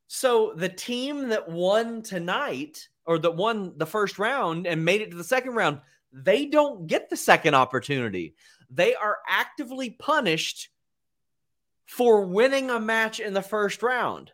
[0.07, 5.11] So the team that won tonight or that won the first round and made it
[5.11, 5.81] to the second round,
[6.13, 8.35] they don't get the second opportunity.
[8.71, 10.69] They are actively punished
[11.87, 14.33] for winning a match in the first round.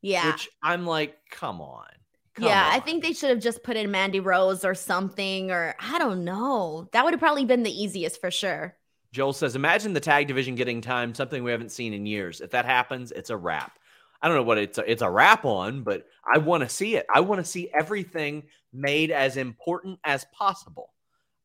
[0.00, 0.32] Yeah.
[0.32, 1.86] Which I'm like, come on.
[2.34, 2.72] Come yeah, on.
[2.72, 6.24] I think they should have just put in Mandy Rose or something, or I don't
[6.24, 6.88] know.
[6.92, 8.76] That would have probably been the easiest for sure.
[9.12, 12.40] Joel says, imagine the tag division getting time, something we haven't seen in years.
[12.40, 13.78] If that happens, it's a wrap.
[14.22, 16.94] I don't know what it's a, it's a wrap on, but I want to see
[16.94, 17.06] it.
[17.12, 20.90] I want to see everything made as important as possible.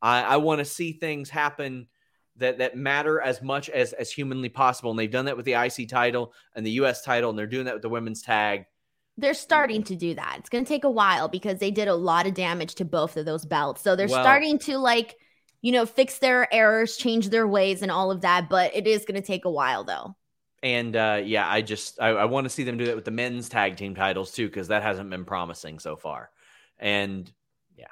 [0.02, 1.88] I, I want to see things happen
[2.38, 4.92] that that matter as much as as humanly possible.
[4.92, 7.66] And they've done that with the IC title and the US title, and they're doing
[7.66, 8.66] that with the women's tag.
[9.18, 10.36] They're starting to do that.
[10.40, 13.18] It's going to take a while because they did a lot of damage to both
[13.18, 13.82] of those belts.
[13.82, 15.16] So they're Well- starting to like,
[15.64, 18.48] you know, fix their errors, change their ways, and all of that.
[18.48, 20.16] But it is going to take a while, though.
[20.64, 23.12] And uh, yeah, I just I, I want to see them do that with the
[23.12, 26.32] men's tag team titles too, because that hasn't been promising so far.
[26.80, 27.32] And
[27.76, 27.86] yeah,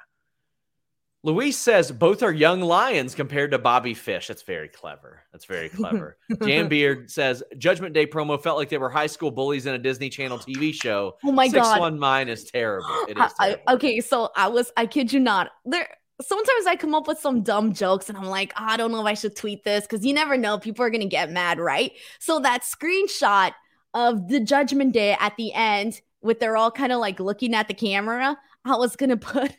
[1.22, 4.28] Luis says both are young lions compared to Bobby Fish.
[4.28, 5.22] That's very clever.
[5.32, 6.18] That's very clever.
[6.44, 9.78] Jan Beard says Judgment Day promo felt like they were high school bullies in a
[9.78, 11.16] Disney Channel TV show.
[11.24, 11.80] Oh my Six god.
[11.80, 12.88] one mine is terrible.
[13.08, 13.62] It is I- I- terrible.
[13.74, 15.50] okay, so I was, I kid you not.
[15.64, 15.88] There,
[16.20, 19.00] sometimes I come up with some dumb jokes and I'm like, "Ah, I don't know
[19.00, 20.58] if I should tweet this because you never know.
[20.58, 21.92] People are going to get mad, right?
[22.18, 23.52] So that screenshot
[23.94, 27.68] of the Judgment Day at the end, with they're all kind of like looking at
[27.68, 29.56] the camera, I was going to put.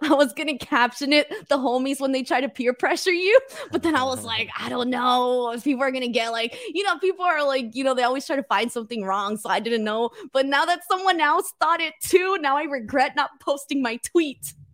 [0.00, 3.38] I was gonna caption it the homies when they try to peer pressure you,
[3.70, 6.82] but then I was like, I don't know if people are gonna get like, you
[6.82, 9.60] know, people are like, you know, they always try to find something wrong, so I
[9.60, 10.12] didn't know.
[10.32, 14.54] But now that someone else thought it too, now I regret not posting my tweet
[14.56, 14.65] Oh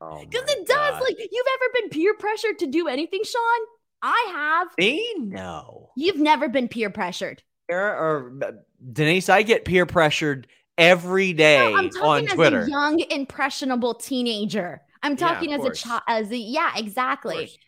[0.00, 0.66] because my it does.
[0.66, 1.02] God.
[1.02, 3.66] Like, you've ever been peer pressured to do anything, Sean?
[4.02, 4.68] I have.
[4.78, 5.90] me no.
[5.96, 7.42] You've never been peer pressured.
[7.68, 8.52] Or, or uh,
[8.92, 10.46] Denise, I get peer pressured
[10.78, 12.60] every day No, I'm on talking as Twitter.
[12.60, 14.82] a young, impressionable teenager.
[15.02, 16.02] I'm talking of as a child.
[16.08, 17.58] As a yeah, exactly.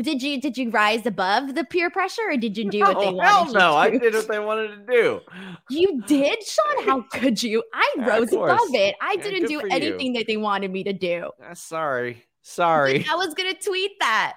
[0.00, 3.06] Did you did you rise above the peer pressure, or did you do what they
[3.06, 3.76] Oh, wanted hell no!
[3.76, 5.20] I did what they wanted to do.
[5.70, 6.84] You did, Sean?
[6.84, 7.62] How could you?
[7.72, 8.96] I rose above it.
[9.00, 9.72] I Yeah, didn't do for you.
[9.72, 11.30] anything that they wanted me to do.
[11.40, 14.34] Ah, sorry, sorry, I was gonna tweet that.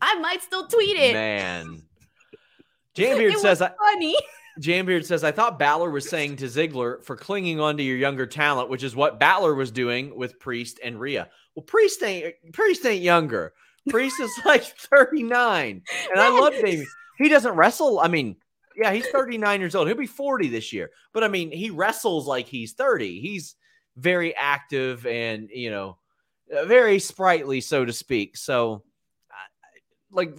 [0.00, 1.12] I might still tweet it.
[1.12, 1.82] man.
[2.96, 4.14] Jambeard says, I, funny.
[4.60, 8.26] Jambeard says, I thought Balor was saying to Ziggler for clinging on to your younger
[8.26, 11.28] talent, which is what Balor was doing with Priest and Rhea.
[11.54, 13.54] Well, Priest ain't Priest ain't younger.
[13.88, 15.82] Priest is like 39.
[16.10, 16.86] And I love Damian.
[17.18, 18.00] He doesn't wrestle.
[18.00, 18.36] I mean,
[18.76, 19.88] yeah, he's 39 years old.
[19.88, 20.90] He'll be 40 this year.
[21.12, 23.20] But I mean, he wrestles like he's 30.
[23.20, 23.56] He's
[23.96, 25.98] very active and, you know,
[26.56, 28.36] uh, very sprightly, so to speak.
[28.36, 28.82] So,
[30.10, 30.36] like,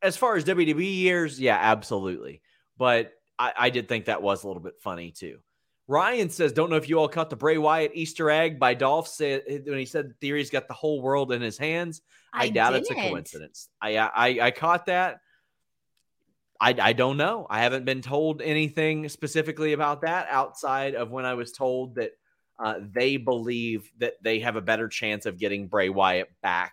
[0.00, 2.42] as far as WWE years, yeah, absolutely.
[2.76, 5.38] But I, I did think that was a little bit funny too.
[5.88, 9.08] Ryan says, "Don't know if you all caught the Bray Wyatt Easter egg by Dolph
[9.08, 12.02] said when he said Theory's got the whole world in his hands.
[12.32, 13.68] I, doubt it's a coincidence.
[13.80, 15.20] I, I I caught that.
[16.60, 17.46] I I don't know.
[17.50, 22.12] I haven't been told anything specifically about that outside of when I was told that
[22.58, 26.72] uh, they believe that they have a better chance of getting Bray Wyatt back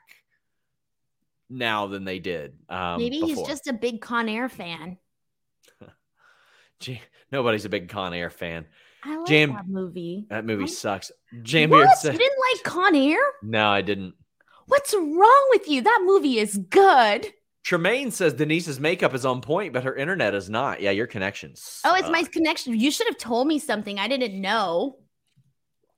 [1.50, 2.54] now than they did.
[2.70, 4.98] Um, Maybe he's just a big Con Air fan.
[6.80, 8.66] Gee, nobody's a big Con Air fan.
[9.04, 10.26] I like Jam- that movie.
[10.30, 11.12] That movie I'm- sucks.
[11.34, 11.98] Jambeard What?
[11.98, 13.20] said, You didn't like Con Air?
[13.44, 14.16] "No, I didn't."
[14.68, 15.82] What's wrong with you?
[15.82, 17.34] That movie is good.
[17.64, 20.82] Tremaine says Denise's makeup is on point, but her internet is not.
[20.82, 21.82] Yeah, your connections.
[21.84, 22.80] Oh, it's my connection.
[22.80, 24.00] You should have told me something.
[24.00, 24.98] I didn't know.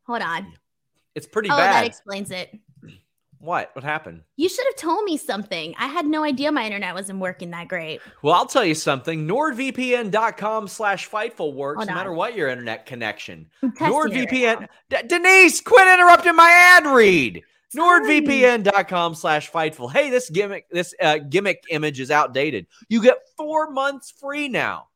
[0.07, 0.53] Hold on.
[1.15, 2.49] It's pretty Oh, that explains it.
[3.41, 3.71] What?
[3.73, 4.21] What happened?
[4.37, 5.73] You should have told me something.
[5.79, 7.99] I had no idea my internet wasn't working that great.
[8.21, 9.27] Well, I'll tell you something.
[9.27, 13.49] NordVPN.com slash Fightful works no matter what your internet connection.
[13.63, 14.59] NordVPN.
[14.59, 17.41] Right D- Denise, quit interrupting my ad read.
[17.75, 19.91] NordVPN.com slash Fightful.
[19.91, 22.67] Hey, this gimmick, this uh, gimmick image is outdated.
[22.89, 24.87] You get four months free now.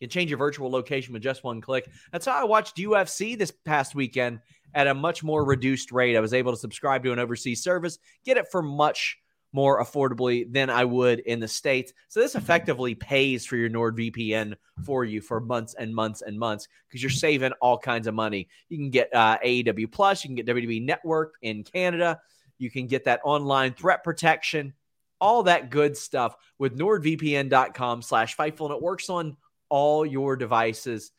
[0.00, 1.88] You can change your virtual location with just one click.
[2.12, 4.40] That's how I watched UFC this past weekend
[4.76, 6.16] at a much more reduced rate.
[6.16, 9.16] I was able to subscribe to an overseas service, get it for much
[9.52, 11.94] more affordably than I would in the States.
[12.08, 16.68] So this effectively pays for your NordVPN for you for months and months and months
[16.86, 18.48] because you're saving all kinds of money.
[18.68, 22.20] You can get uh, AEW Plus, you can get WWE Network in Canada,
[22.58, 24.74] you can get that online threat protection,
[25.22, 29.38] all that good stuff with NordVPN.com slash Fightful, and it works on
[29.70, 31.12] all your devices.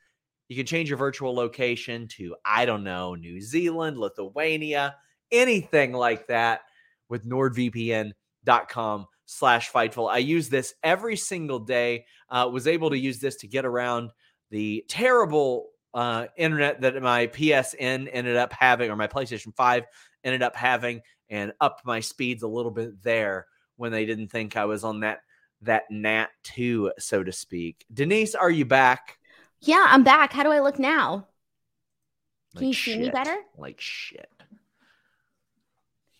[0.47, 4.95] You can change your virtual location to, I don't know, New Zealand, Lithuania,
[5.31, 6.61] anything like that
[7.09, 10.09] with nordvpn.com slash fightful.
[10.09, 12.05] I use this every single day.
[12.29, 14.11] Uh, was able to use this to get around
[14.49, 19.85] the terrible uh, internet that my PSN ended up having, or my PlayStation 5
[20.23, 24.55] ended up having, and up my speeds a little bit there when they didn't think
[24.55, 25.19] I was on that
[25.61, 29.16] that nat 2 so to speak denise are you back
[29.61, 30.33] yeah, I'm back.
[30.33, 31.27] How do I look now?
[32.55, 33.35] Can like you see me better?
[33.57, 34.29] Like shit.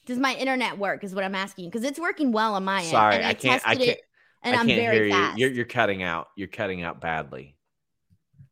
[0.06, 1.04] Does my internet work?
[1.04, 3.24] Is what I'm asking because it's working well on my Sorry, end.
[3.24, 3.68] Sorry, I, I can't.
[3.68, 4.00] I can't.
[4.44, 5.38] and I am very fast.
[5.38, 5.48] You.
[5.48, 6.28] You're, you're cutting out.
[6.36, 7.56] You're cutting out badly.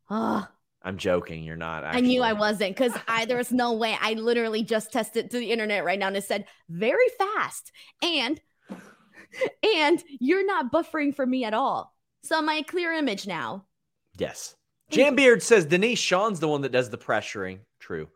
[0.10, 0.48] Oh.
[0.86, 1.44] I'm joking.
[1.44, 1.84] You're not.
[1.84, 1.98] Actually.
[1.98, 3.98] I knew I wasn't because I there was no way.
[4.00, 7.72] I literally just tested to the internet right now and it said very fast
[8.04, 8.40] and
[9.64, 11.96] and you're not buffering for me at all.
[12.22, 13.66] So my clear image now.
[14.18, 14.56] Yes.
[14.92, 17.60] Jambeard says Denise Sean's the one that does the pressuring.
[17.80, 18.10] True.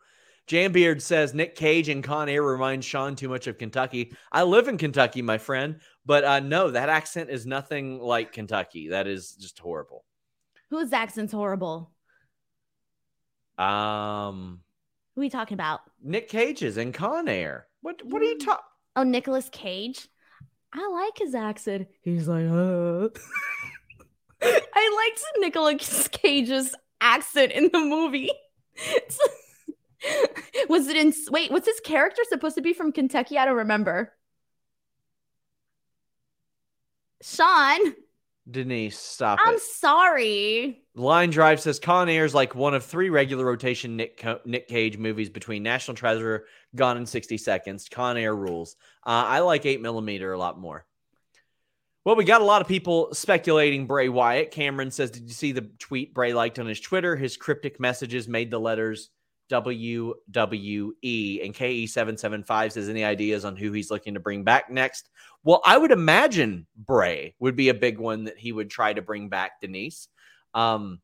[0.48, 4.14] Jambeard says Nick Cage and Con Air remind Sean too much of Kentucky.
[4.32, 8.90] I live in Kentucky, my friend, but uh, no, that accent is nothing like Kentucky.
[8.90, 10.06] That is just horrible.
[10.72, 11.92] Whose accent's horrible?
[13.60, 14.62] Um,
[15.14, 15.82] who are we talking about?
[16.02, 17.68] Nick Cage's in Con Air.
[17.82, 18.04] What?
[18.04, 18.64] What are you talking?
[18.96, 20.08] Oh, Nicholas Cage.
[20.74, 21.88] I like his accent.
[22.02, 23.10] He's like, uh.
[24.42, 28.30] I liked Nicolas Cage's accent in the movie.
[30.70, 33.38] was it in wait, was his character supposed to be from Kentucky?
[33.38, 34.14] I don't remember.
[37.22, 37.80] Sean.
[38.50, 39.62] Denise, stop I'm it.
[39.62, 40.82] sorry.
[40.96, 44.98] Line Drive says Con Air is like one of three regular rotation Nick Nick Cage
[44.98, 47.88] movies between National Treasure, Gone in 60 Seconds.
[47.90, 48.76] Con Air rules.
[49.06, 50.86] Uh, I like 8 millimeter a lot more.
[52.06, 54.52] Well, we got a lot of people speculating Bray Wyatt.
[54.52, 57.16] Cameron says, Did you see the tweet Bray liked on his Twitter?
[57.16, 59.10] His cryptic messages made the letters
[59.52, 61.46] WWE.
[61.46, 65.10] And KE775 says, Any ideas on who he's looking to bring back next?
[65.44, 69.02] Well, I would imagine Bray would be a big one that he would try to
[69.02, 70.08] bring back, Denise.
[70.54, 71.02] Um,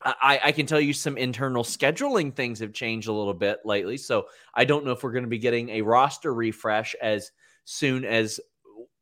[0.00, 3.96] I, I, can tell you some internal scheduling things have changed a little bit lately.
[3.96, 7.32] So I don't know if we're going to be getting a roster refresh as
[7.64, 8.38] soon as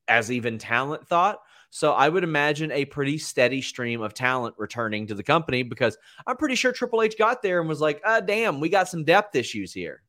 [0.08, 1.40] as even talent thought.
[1.70, 5.98] So I would imagine a pretty steady stream of talent returning to the company because
[6.26, 9.04] I'm pretty sure Triple H got there and was like, ah, damn, we got some
[9.04, 10.02] depth issues here.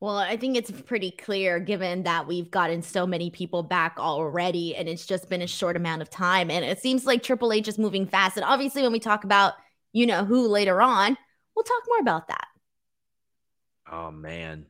[0.00, 4.76] Well, I think it's pretty clear given that we've gotten so many people back already
[4.76, 6.50] and it's just been a short amount of time.
[6.50, 8.36] And it seems like Triple H is moving fast.
[8.36, 9.54] And obviously, when we talk about,
[9.92, 11.16] you know, who later on,
[11.56, 12.48] we'll talk more about that.
[13.90, 14.66] Oh, man.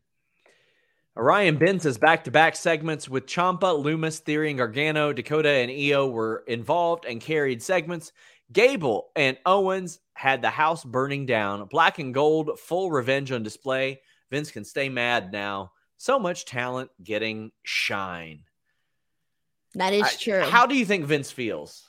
[1.17, 5.13] Orion Ben says back to back segments with Ciampa, Lumis, Theory, and Gargano.
[5.13, 8.13] Dakota and Io were involved and carried segments.
[8.53, 11.67] Gable and Owens had the house burning down.
[11.67, 14.01] Black and gold, full revenge on display.
[14.31, 15.73] Vince can stay mad now.
[15.99, 18.43] So much talent getting shine.
[19.75, 20.41] That is I, true.
[20.41, 21.89] How do you think Vince feels?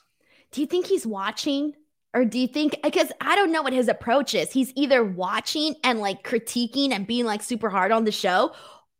[0.52, 1.74] Do you think he's watching?
[2.14, 4.50] Or do you think because I don't know what his approach is?
[4.50, 8.52] He's either watching and like critiquing and being like super hard on the show,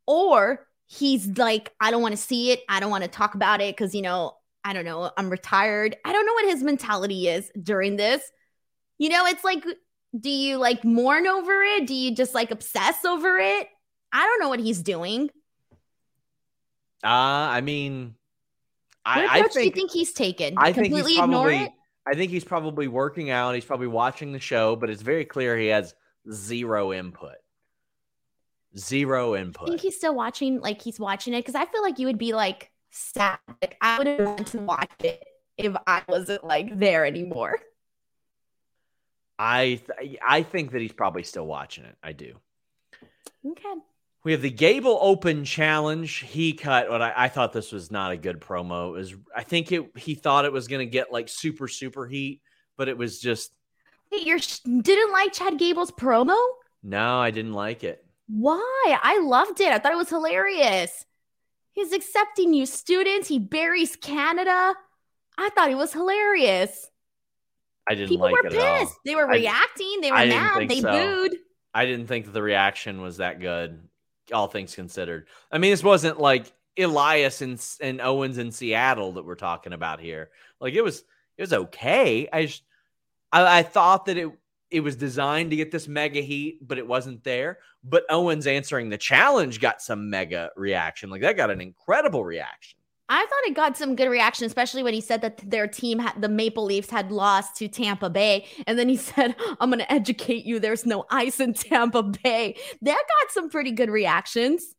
[0.07, 2.61] or he's like, I don't want to see it.
[2.67, 5.95] I don't want to talk about it because, you know, I don't know, I'm retired.
[6.03, 8.21] I don't know what his mentality is during this.
[8.97, 9.63] You know, it's like,
[10.19, 11.85] do you like mourn over it?
[11.85, 13.67] Do you just like obsess over it?
[14.11, 15.29] I don't know what he's doing.
[17.03, 18.15] Uh, I mean,
[19.03, 20.55] what I, approach I think, do you think he's taken?
[20.57, 21.71] I completely think ignore probably, it.
[22.07, 23.53] I think he's probably working out.
[23.53, 25.93] He's probably watching the show, but it's very clear he has
[26.31, 27.35] zero input.
[28.77, 29.69] Zero input.
[29.69, 32.17] I think he's still watching, like he's watching it because I feel like you would
[32.17, 33.39] be like sad.
[33.61, 35.23] Like I would want to watch it
[35.57, 37.59] if I wasn't like there anymore.
[39.39, 41.95] I th- I think that he's probably still watching it.
[42.01, 42.33] I do.
[43.45, 43.73] Okay.
[44.23, 46.11] We have the Gable Open Challenge.
[46.17, 48.89] He cut what I, I, thought this was not a good promo.
[48.89, 52.07] It was I think it he thought it was going to get like super super
[52.07, 52.41] heat,
[52.77, 53.51] but it was just.
[54.11, 54.39] Hey, you
[54.81, 56.37] didn't like Chad Gable's promo?
[56.81, 58.05] No, I didn't like it.
[58.27, 58.97] Why?
[59.01, 59.71] I loved it.
[59.71, 61.05] I thought it was hilarious.
[61.71, 63.27] He's accepting new students.
[63.27, 64.75] He buries Canada.
[65.37, 66.89] I thought it was hilarious.
[67.87, 68.95] I didn't People like were pissed.
[69.05, 70.01] They were I, reacting.
[70.01, 70.67] They were mad.
[70.67, 70.91] They so.
[70.91, 71.37] booed.
[71.73, 73.79] I didn't think that the reaction was that good,
[74.33, 75.27] all things considered.
[75.51, 79.99] I mean, this wasn't like Elias and, and Owens in Seattle that we're talking about
[79.99, 80.31] here.
[80.59, 81.03] Like it was,
[81.37, 82.27] it was okay.
[82.33, 82.63] I just,
[83.31, 84.31] I, I thought that it
[84.69, 87.59] it was designed to get this mega heat, but it wasn't there.
[87.83, 91.09] But Owens answering the challenge got some mega reaction.
[91.09, 92.77] Like that got an incredible reaction.
[93.09, 96.21] I thought it got some good reaction, especially when he said that their team, had,
[96.21, 98.45] the Maple Leafs, had lost to Tampa Bay.
[98.65, 100.59] And then he said, I'm going to educate you.
[100.59, 102.57] There's no ice in Tampa Bay.
[102.81, 104.75] That got some pretty good reactions.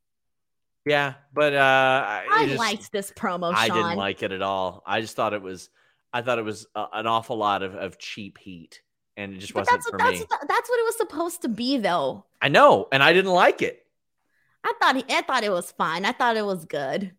[0.84, 3.54] Yeah, but uh, I just, liked this promo.
[3.54, 3.56] Sean.
[3.56, 4.82] I didn't like it at all.
[4.86, 5.70] I just thought it was,
[6.12, 8.80] I thought it was a, an awful lot of, of cheap heat
[9.18, 10.26] and it just but wasn't that's, for that's, me.
[10.30, 12.24] That's what it was supposed to be, though.
[12.40, 13.84] I know, and I didn't like it.
[14.64, 16.04] I thought he, I thought it was fine.
[16.04, 17.12] I thought it was good.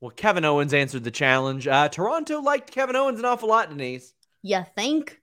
[0.00, 1.68] Well, Kevin Owens answered the challenge.
[1.68, 4.12] Uh, Toronto liked Kevin Owens an awful lot, Denise.
[4.42, 5.20] You think?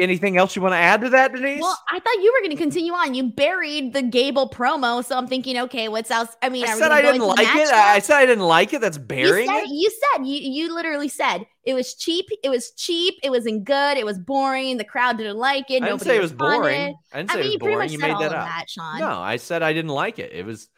[0.00, 1.60] Anything else you want to add to that, Denise?
[1.60, 3.14] Well, I thought you were going to continue on.
[3.14, 6.36] You buried the Gable promo, so I'm thinking, okay, what's else?
[6.42, 7.72] I mean, I said I didn't like it.
[7.72, 8.80] I said I didn't like it.
[8.80, 9.70] That's burying you said, it.
[9.70, 12.26] You said you you literally said it was cheap.
[12.42, 13.14] It was cheap.
[13.22, 13.96] It wasn't good.
[13.96, 14.78] It was boring.
[14.78, 15.82] The crowd didn't like it.
[15.82, 16.94] I didn't say it was boring.
[17.12, 17.90] I didn't say I mean, it was boring.
[17.90, 18.46] You made that up.
[18.46, 18.98] That, Sean.
[18.98, 20.32] No, I said I didn't like it.
[20.32, 20.68] It was.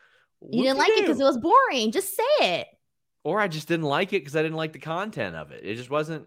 [0.50, 0.94] You didn't like do?
[0.94, 1.90] it because it was boring.
[1.90, 2.66] Just say it.
[3.22, 5.64] Or I just didn't like it because I didn't like the content of it.
[5.64, 6.26] It just wasn't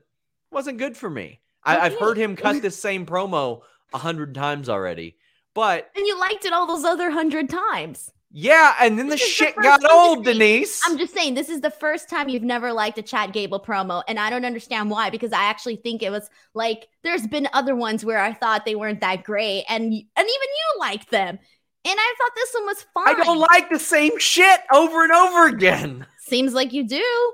[0.51, 1.41] wasn't good for me.
[1.63, 3.61] I, have heard him cut this same promo
[3.93, 5.17] a hundred times already,
[5.53, 8.11] but and you liked it all those other hundred times.
[8.29, 10.81] Yeah, and then this the shit the got old, Denise.
[10.85, 14.03] I'm just saying, this is the first time you've never liked a Chad Gable promo,
[14.07, 15.09] and I don't understand why.
[15.09, 18.75] Because I actually think it was like there's been other ones where I thought they
[18.75, 21.39] weren't that great, and and even you liked them,
[21.85, 23.07] and I thought this one was fine.
[23.07, 26.05] I don't like the same shit over and over again.
[26.19, 27.33] Seems like you do.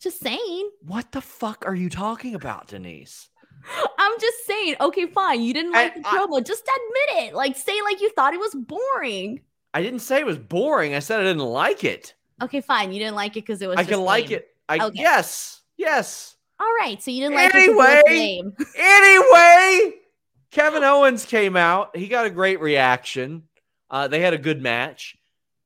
[0.00, 0.70] Just saying.
[0.82, 3.28] What the fuck are you talking about, Denise?
[3.98, 5.42] I'm just saying, okay, fine.
[5.42, 6.38] You didn't like I, the promo.
[6.38, 7.34] I, just admit it.
[7.34, 9.40] Like, say like you thought it was boring.
[9.74, 10.94] I didn't say it was boring.
[10.94, 12.14] I said I didn't like it.
[12.42, 12.92] Okay, fine.
[12.92, 13.76] You didn't like it because it was.
[13.76, 14.48] I can like it.
[14.68, 15.00] I okay.
[15.00, 16.36] yes, yes.
[16.60, 17.02] All right.
[17.02, 18.68] So you didn't like anyway, it.
[18.76, 19.96] anyway,
[20.50, 21.96] Kevin Owens came out.
[21.96, 23.44] He got a great reaction.
[23.90, 25.16] Uh, they had a good match.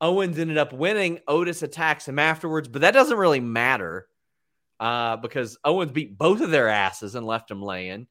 [0.01, 1.20] Owens ended up winning.
[1.28, 4.09] Otis attacks him afterwards, but that doesn't really matter
[4.83, 8.09] uh, because Owens beat both of their asses and left them laying.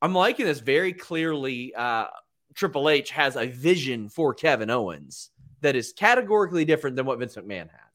[0.00, 1.74] I'm liking this very clearly.
[1.74, 2.06] Uh,
[2.54, 5.30] Triple H has a vision for Kevin Owens
[5.60, 7.88] that is categorically different than what Vince McMahon had.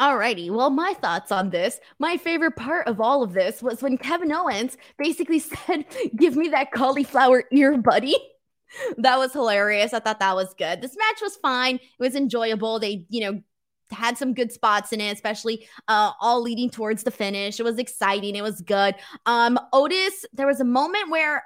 [0.00, 0.50] Alrighty.
[0.50, 1.78] Well, my thoughts on this.
[2.00, 5.84] My favorite part of all of this was when Kevin Owens basically said,
[6.16, 8.16] Give me that cauliflower ear, buddy.
[8.98, 9.92] that was hilarious.
[9.92, 10.82] I thought that was good.
[10.82, 11.76] This match was fine.
[11.76, 12.80] It was enjoyable.
[12.80, 13.42] They, you know,
[13.90, 17.58] had some good spots in it, especially uh, all leading towards the finish.
[17.58, 18.36] It was exciting.
[18.36, 18.94] It was good.
[19.26, 21.44] Um, Otis, there was a moment where,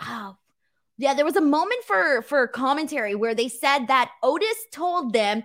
[0.00, 0.36] oh,
[0.98, 5.42] yeah, there was a moment for for commentary where they said that Otis told them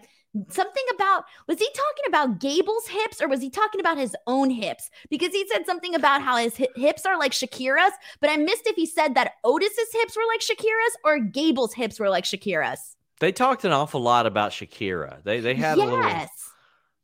[0.49, 4.49] something about was he talking about Gable's hips or was he talking about his own
[4.49, 4.89] hips?
[5.09, 8.75] Because he said something about how his hips are like Shakira's, but I missed if
[8.75, 12.95] he said that Otis's hips were like Shakira's or Gable's hips were like Shakira's.
[13.19, 15.23] They talked an awful lot about Shakira.
[15.23, 15.87] They they had yes.
[15.87, 16.27] a little.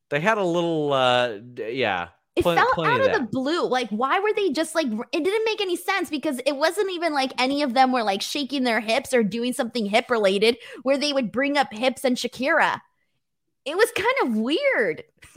[0.10, 0.94] They had a little.
[0.94, 2.10] uh Yeah.
[2.36, 3.68] It pl- fell out of, of the blue.
[3.68, 4.88] Like, why were they just like?
[4.88, 8.22] It didn't make any sense because it wasn't even like any of them were like
[8.22, 12.16] shaking their hips or doing something hip related where they would bring up hips and
[12.16, 12.80] Shakira.
[13.66, 15.04] It was kind of weird.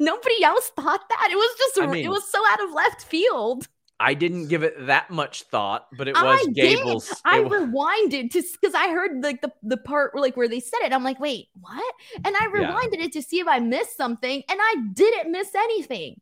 [0.00, 1.28] Nobody else thought that.
[1.30, 1.80] It was just.
[1.80, 3.68] I mean, it was so out of left field.
[4.02, 7.08] I didn't give it that much thought, but it was I Gable's.
[7.08, 7.16] Did.
[7.24, 10.92] I rewinded to because I heard like the, the part like where they said it.
[10.92, 11.94] I'm like, wait, what?
[12.24, 13.04] And I rewinded yeah.
[13.04, 16.20] it to see if I missed something, and I didn't miss anything.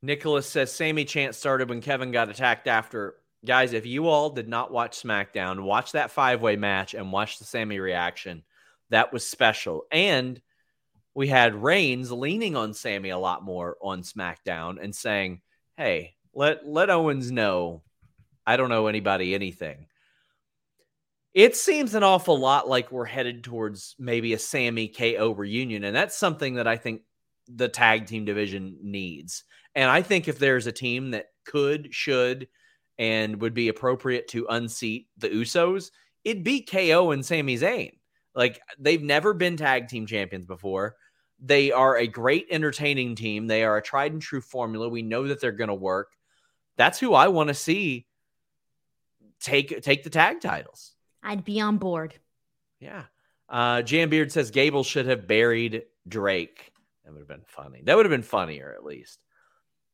[0.00, 3.16] Nicholas says Sami Chance started when Kevin got attacked after.
[3.44, 7.38] Guys, if you all did not watch SmackDown, watch that five way match and watch
[7.38, 8.44] the Sami reaction.
[8.88, 9.84] That was special.
[9.92, 10.40] And
[11.14, 15.42] we had Reigns leaning on Sami a lot more on SmackDown and saying,
[15.76, 17.82] hey, let let Owens know
[18.46, 19.86] I don't know anybody anything.
[21.32, 25.94] It seems an awful lot like we're headed towards maybe a Sami KO reunion, and
[25.94, 27.02] that's something that I think
[27.46, 29.44] the tag team division needs.
[29.74, 32.48] And I think if there's a team that could, should,
[32.98, 35.90] and would be appropriate to unseat the Usos,
[36.24, 37.92] it'd be KO and Sami Zayn.
[38.34, 40.96] Like they've never been tag team champions before.
[41.38, 43.46] They are a great entertaining team.
[43.46, 44.88] They are a tried and true formula.
[44.88, 46.12] We know that they're going to work.
[46.76, 48.06] That's who I want to see
[49.40, 50.92] take take the tag titles.
[51.22, 52.14] I'd be on board.
[52.78, 53.04] Yeah.
[53.48, 56.72] Uh Jan Beard says Gable should have buried Drake.
[57.04, 57.82] That would have been funny.
[57.84, 59.18] That would have been funnier at least.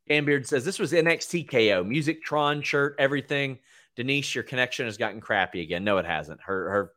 [0.08, 3.58] Jan Beard says this was NXT KO, Music Tron shirt, everything.
[3.96, 5.82] Denise, your connection has gotten crappy again.
[5.82, 6.40] No, it hasn't.
[6.42, 6.92] Her her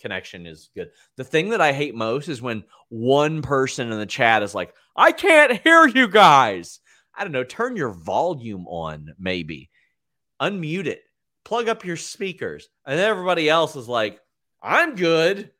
[0.00, 0.90] connection is good.
[1.16, 4.74] The thing that I hate most is when one person in the chat is like,
[4.96, 6.80] I can't hear you guys.
[7.14, 7.44] I don't know.
[7.44, 9.70] Turn your volume on, maybe.
[10.40, 11.02] Unmute it.
[11.44, 12.68] Plug up your speakers.
[12.86, 14.20] And everybody else is like,
[14.62, 15.50] I'm good.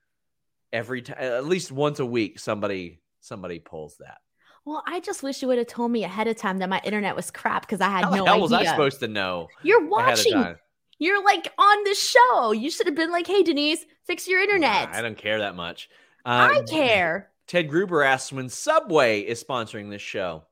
[0.73, 4.19] Every time, at least once a week, somebody somebody pulls that.
[4.65, 7.17] Well, I just wish you would have told me ahead of time that my internet
[7.17, 8.41] was crap because I had How no idea.
[8.41, 9.49] was I supposed to know?
[9.63, 10.57] You're watching.
[10.99, 12.53] You're like on the show.
[12.53, 15.89] You should have been like, "Hey, Denise, fix your internet." I don't care that much.
[16.27, 17.31] Uh, I care.
[17.47, 20.45] Ted Gruber asks when Subway is sponsoring this show.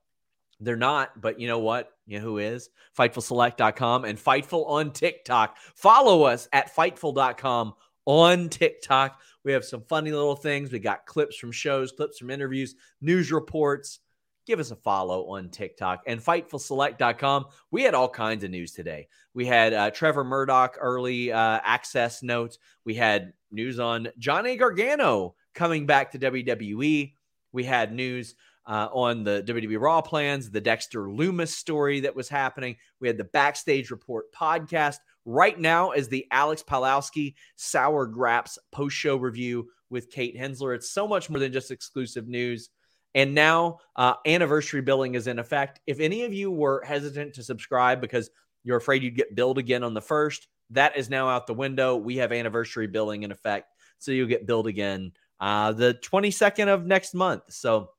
[0.59, 1.91] They're not, but you know what?
[2.05, 2.69] You know who is?
[2.97, 5.57] FightfulSelect.com and Fightful on TikTok.
[5.75, 7.73] Follow us at Fightful.com
[8.05, 9.21] on TikTok.
[9.45, 10.71] We have some funny little things.
[10.71, 13.99] We got clips from shows, clips from interviews, news reports.
[14.45, 17.45] Give us a follow on TikTok and FightfulSelect.com.
[17.69, 19.07] We had all kinds of news today.
[19.35, 22.57] We had uh, Trevor Murdoch early uh, access notes.
[22.83, 27.13] We had news on Johnny Gargano coming back to WWE.
[27.51, 28.35] We had news
[28.65, 32.75] uh, on the WWE Raw plans, the Dexter Lumis story that was happening.
[32.99, 34.97] We had the Backstage Report podcast.
[35.25, 40.73] Right now is the Alex Palowski Sour Graps post show review with Kate Hensler.
[40.73, 42.69] It's so much more than just exclusive news.
[43.15, 45.79] And now uh, anniversary billing is in effect.
[45.87, 48.29] If any of you were hesitant to subscribe because
[48.63, 51.95] you're afraid you'd get billed again on the first, that is now out the window.
[51.95, 53.73] We have anniversary billing in effect.
[53.97, 57.43] So you'll get billed again uh, the 22nd of next month.
[57.49, 57.91] So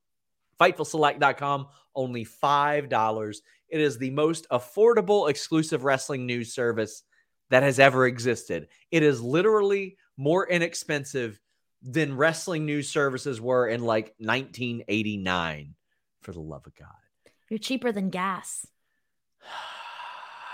[0.61, 3.37] FightfulSelect.com, only $5.
[3.69, 7.03] It is the most affordable exclusive wrestling news service
[7.51, 8.69] that has ever existed.
[8.91, 11.41] It is literally more inexpensive
[11.83, 15.75] than wrestling news services were in like 1989,
[16.21, 16.89] for the love of God.
[17.49, 18.67] You're cheaper than gas.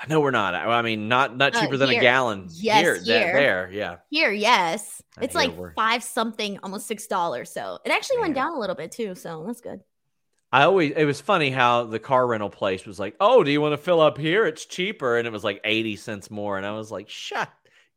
[0.08, 0.54] No, we're not.
[0.54, 2.46] I mean, not not Uh, cheaper than a gallon.
[2.52, 3.32] Yes, here, here.
[3.32, 3.96] there, yeah.
[4.10, 5.02] Here, yes.
[5.16, 7.50] Uh, It's here like we're- five something, almost six dollars.
[7.50, 9.14] So it actually went down a little bit too.
[9.14, 9.80] So that's good.
[10.52, 13.60] I always it was funny how the car rental place was like, "Oh, do you
[13.60, 14.46] want to fill up here?
[14.46, 17.50] It's cheaper," and it was like eighty cents more, and I was like, "Shut,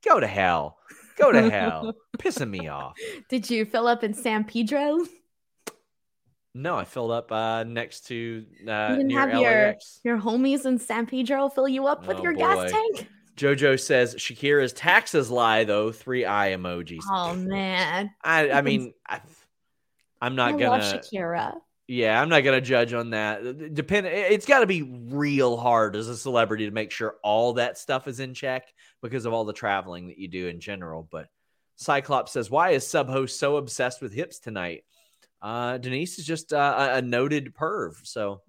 [0.03, 0.77] go to hell,
[1.17, 2.97] go to hell," pissing me off.
[3.29, 4.97] Did you fill up in San Pedro?
[6.55, 9.99] No, I filled up uh, next to uh, you didn't near have your LAX.
[10.03, 12.39] your homies in San Pedro fill you up with Oh, your boy.
[12.39, 13.07] gas tank?
[13.37, 15.91] JoJo says Shakira's taxes lie though.
[15.91, 17.03] Three eye emojis.
[17.09, 19.21] Oh man, I, I mean, I,
[20.19, 20.69] I'm not I gonna.
[20.69, 21.53] love Shakira.
[21.89, 23.73] Yeah, I'm not gonna judge on that.
[23.73, 24.05] Depend.
[24.05, 28.07] It's got to be real hard as a celebrity to make sure all that stuff
[28.07, 28.71] is in check
[29.01, 31.07] because of all the traveling that you do in general.
[31.09, 31.29] But
[31.77, 34.83] Cyclops says, "Why is Subhost so obsessed with hips tonight?"
[35.41, 38.05] Uh, Denise is just uh, a, a noted perv.
[38.05, 38.41] So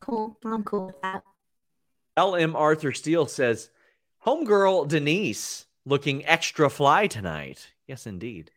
[0.00, 0.38] Cool.
[0.44, 1.24] I'm cool with that.
[2.16, 3.70] LM Arthur Steele says,
[4.24, 8.52] "Homegirl Denise looking extra fly tonight." Yes, indeed.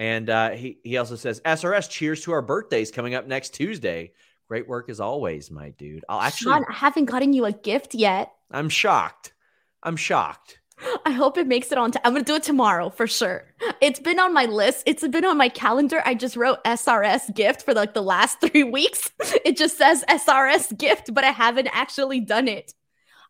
[0.00, 4.12] And uh, he he also says, "SRS, cheers to our birthdays coming up next Tuesday.
[4.48, 6.06] Great work as always, my dude.
[6.08, 8.32] I'll actually, Sean, I haven't gotten you a gift yet.
[8.50, 9.34] I'm shocked.
[9.82, 10.58] I'm shocked.
[11.04, 11.92] I hope it makes it on.
[12.02, 13.44] I'm gonna do it tomorrow for sure.
[13.82, 14.84] It's been on my list.
[14.86, 16.00] It's been on my calendar.
[16.06, 19.10] I just wrote SRS gift for like the last three weeks.
[19.44, 22.72] It just says SRS gift, but I haven't actually done it.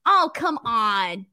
[0.07, 1.27] Oh, come on.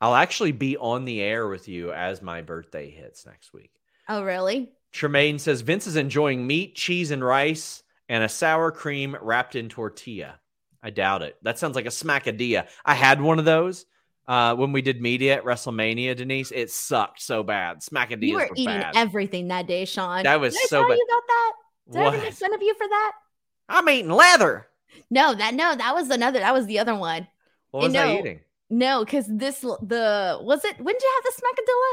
[0.00, 3.70] I'll actually be on the air with you as my birthday hits next week."
[4.08, 4.72] Oh, really?
[4.92, 9.68] Tremaine says Vince is enjoying meat, cheese, and rice, and a sour cream wrapped in
[9.68, 10.40] tortilla.
[10.82, 11.36] I doubt it.
[11.42, 12.66] That sounds like a smackadilla.
[12.84, 13.86] I had one of those
[14.26, 16.50] uh, when we did media at WrestleMania, Denise.
[16.50, 17.80] It sucked so bad.
[17.80, 18.96] Smackadillas You were were eating bad.
[18.96, 20.22] everything that day, Sean.
[20.24, 20.96] That was Did I so tell bad.
[20.98, 21.52] you about that?
[21.92, 23.12] Did I make fun of you for that?
[23.68, 24.66] I'm eating leather.
[25.10, 26.40] No, that no, that was another.
[26.40, 27.28] That was the other one.
[27.70, 28.02] What was No.
[28.02, 28.40] I eating?
[28.70, 30.80] No, because this the was it.
[30.80, 31.92] When did you have the smackadilla?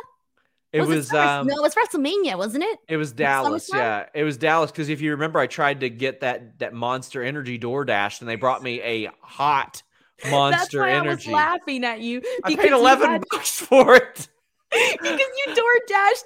[0.74, 2.80] It was, Summer- um, no, it was WrestleMania, wasn't it?
[2.90, 3.78] It was Dallas, SummerSlam?
[3.78, 4.06] yeah.
[4.14, 7.58] It was Dallas because if you remember, I tried to get that that Monster Energy
[7.58, 9.82] DoorDash, and they brought me a hot
[10.30, 11.30] Monster Energy.
[11.30, 12.22] I was laughing at you.
[12.44, 14.28] I paid you eleven had- bucks for it.
[14.72, 16.26] because you door dashed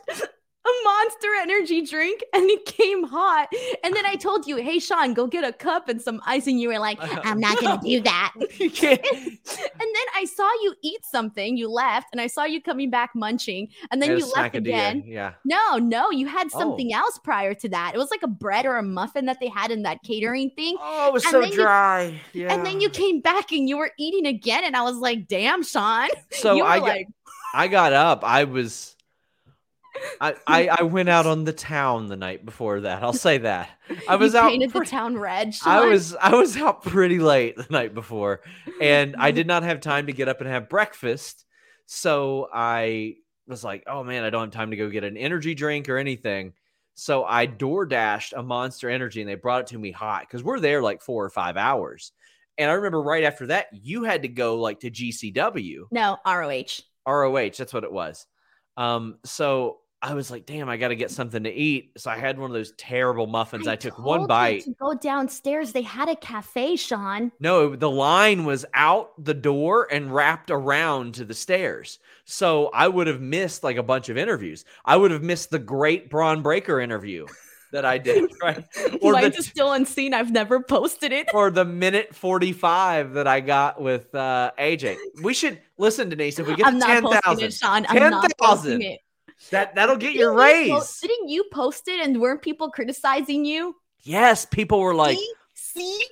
[0.64, 3.47] a monster energy drink and it came hot.
[3.84, 6.45] And then I told you, hey, Sean, go get a cup and some ice.
[6.45, 8.34] And you were like, I'm not going to do that.
[8.59, 9.01] you can't.
[9.12, 11.57] and then I saw you eat something.
[11.57, 13.70] You left and I saw you coming back munching.
[13.89, 15.03] And then you left again.
[15.05, 15.34] Yeah.
[15.45, 16.59] No, no, you had Oh.
[16.59, 17.93] something else prior to that.
[17.95, 20.78] It was like a bread or a muffin that they had in that catering thing.
[20.80, 22.22] Oh, it was And so then you- dry.
[22.34, 22.53] yeah.
[22.53, 24.64] And then you came back and you were eating again.
[24.64, 26.09] And I was like, damn, Sean.
[26.32, 27.07] So I got, like,
[27.55, 28.24] I got up.
[28.24, 28.95] I was.
[30.20, 33.04] I, I I went out on the town the night before that.
[33.04, 33.70] I'll say that.
[34.08, 34.50] I was you out.
[34.50, 35.54] painted pre- the town red.
[35.54, 35.74] Sean.
[35.74, 38.42] I was I was out pretty late the night before,
[38.82, 41.46] and I did not have time to get up and have breakfast.
[41.86, 43.16] So I
[43.48, 45.98] was like, "Oh man, I don't have time to go get an energy drink or
[45.98, 46.54] anything."
[46.94, 50.44] So I door dashed a Monster Energy, and they brought it to me hot because
[50.44, 52.12] we're there like four or five hours.
[52.58, 55.86] And I remember right after that, you had to go like to GCW.
[55.92, 56.82] No, ROH.
[57.08, 57.50] ROH.
[57.58, 58.28] That's what it was.
[58.78, 61.91] Um, so I was like, damn, I got to get something to eat.
[61.97, 63.68] So I had one of those terrible muffins.
[63.68, 64.64] I, took one bite.
[64.64, 65.74] To go downstairs.
[65.74, 67.32] They had a cafe, Sean.
[67.39, 71.99] No, the line was out the door and wrapped around to the stairs.
[72.26, 74.66] So I would have missed like a bunch of interviews.
[74.84, 77.28] I would have missed the great Bron Breakker interview
[77.72, 78.66] that I did, right?
[79.02, 80.16] Or Mine the, is still unseen.
[80.16, 81.30] I've never posted it.
[81.34, 84.97] or the minute 45 that I got with uh, AJ.
[85.22, 87.43] We should listen, Denise, if we get I'm to not posting 10,000.
[87.43, 87.86] it, Sean.
[87.88, 88.97] I'm not 10,000.
[89.50, 91.00] That that'll get your Didn't you po- raise.
[91.00, 93.76] didn't you post it and weren't people criticizing you?
[94.04, 95.34] Yes, people were like, see,
[96.00, 96.06] see?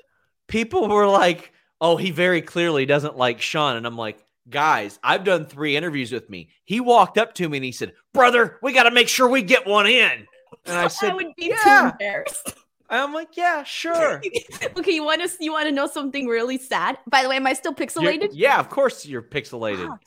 [0.47, 5.23] people were like, "Oh, he very clearly doesn't like Sean," and I'm like, "Guys, I've
[5.23, 6.49] done three interviews with me.
[6.65, 9.41] He walked up to me and he said, "Brother, we got to make sure we
[9.41, 10.27] get one in."
[10.65, 11.63] And I said, I would be yeah.
[11.63, 12.53] too embarrassed.
[12.89, 14.21] "I'm like, yeah, sure."
[14.77, 16.97] okay, you want to you want to know something really sad?
[17.07, 18.29] By the way, am I still You're- pixelated?
[18.33, 19.87] yeah, of course you're pixelated.
[19.87, 20.01] Fuck.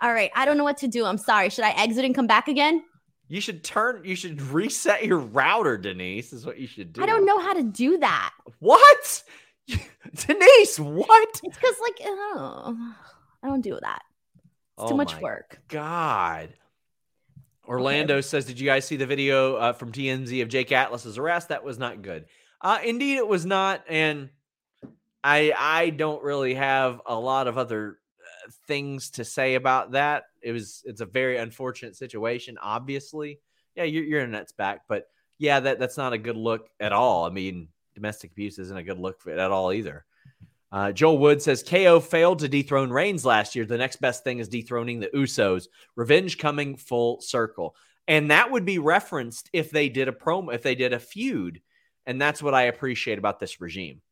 [0.00, 1.04] All right, I don't know what to do.
[1.04, 1.50] I'm sorry.
[1.50, 2.82] Should I exit and come back again?
[3.28, 4.02] You should turn.
[4.04, 6.32] You should reset your router, Denise.
[6.32, 7.02] Is what you should do.
[7.02, 8.32] I don't know how to do that.
[8.58, 9.22] what,
[9.68, 10.78] Denise.
[10.80, 11.28] What?
[11.44, 12.94] It's because like oh,
[13.42, 14.02] I don't do that.
[14.36, 15.60] It's Oh too much work.
[15.68, 16.50] God.
[17.66, 21.50] Orlando says, "Did you guys see the video uh, from TMZ of Jake Atlas's arrest?
[21.50, 22.24] That was not good.
[22.62, 24.30] Uh, indeed, it was not, and
[25.22, 27.98] I I don't really have a lot of other
[28.66, 30.24] things to say about that.
[30.42, 32.58] It was it's a very unfortunate situation.
[32.60, 33.40] Obviously,
[33.74, 37.24] yeah, your your internet's back, but yeah, that that's not a good look at all.
[37.24, 40.04] I mean, domestic abuse isn't a good look for it at all either."
[40.70, 43.64] Uh, Joel Wood says KO failed to dethrone Reigns last year.
[43.64, 45.68] The next best thing is dethroning the Usos.
[45.96, 47.74] Revenge coming full circle,
[48.06, 51.62] and that would be referenced if they did a promo, if they did a feud,
[52.04, 54.02] and that's what I appreciate about this regime.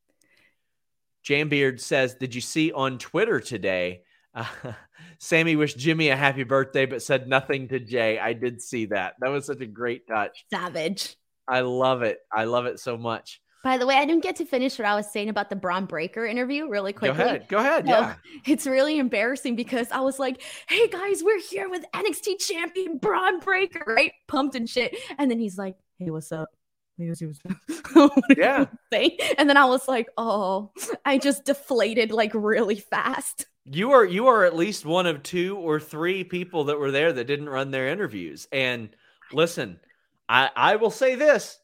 [1.25, 4.03] Jambeard says, "Did you see on Twitter today?
[4.37, 4.45] Uh,
[5.19, 8.19] Sami wished Jimmy a happy birthday, but said nothing to Jay.
[8.19, 9.15] I did see that.
[9.21, 10.45] That was such a great touch.
[10.53, 11.17] Savage.
[11.49, 12.19] I love it.
[12.33, 13.41] I love it so much.
[13.65, 15.87] By the way, I didn't get to finish what I was saying about the Bron
[15.87, 17.17] Breakker interview really quickly.
[17.19, 17.49] Go ahead.
[17.49, 17.85] Go ahead.
[17.87, 18.15] No, Yeah.
[18.47, 23.41] It's really embarrassing because I was like, hey guys, we're here with NXT champion Bron
[23.41, 24.13] Breakker, right?
[24.29, 24.97] Pumped and shit.
[25.19, 26.49] And then he's like, hey, what's up?
[26.97, 27.23] Hey, what's-
[27.93, 28.67] what's up?" Yeah.
[29.37, 30.71] And then I was like, oh,
[31.05, 33.47] I just deflated like really fast.
[33.69, 37.13] You are you are at least one of two or three people that were there
[37.13, 38.47] that didn't run their interviews.
[38.53, 38.91] And
[39.33, 39.81] listen,
[40.29, 41.59] I I will say this: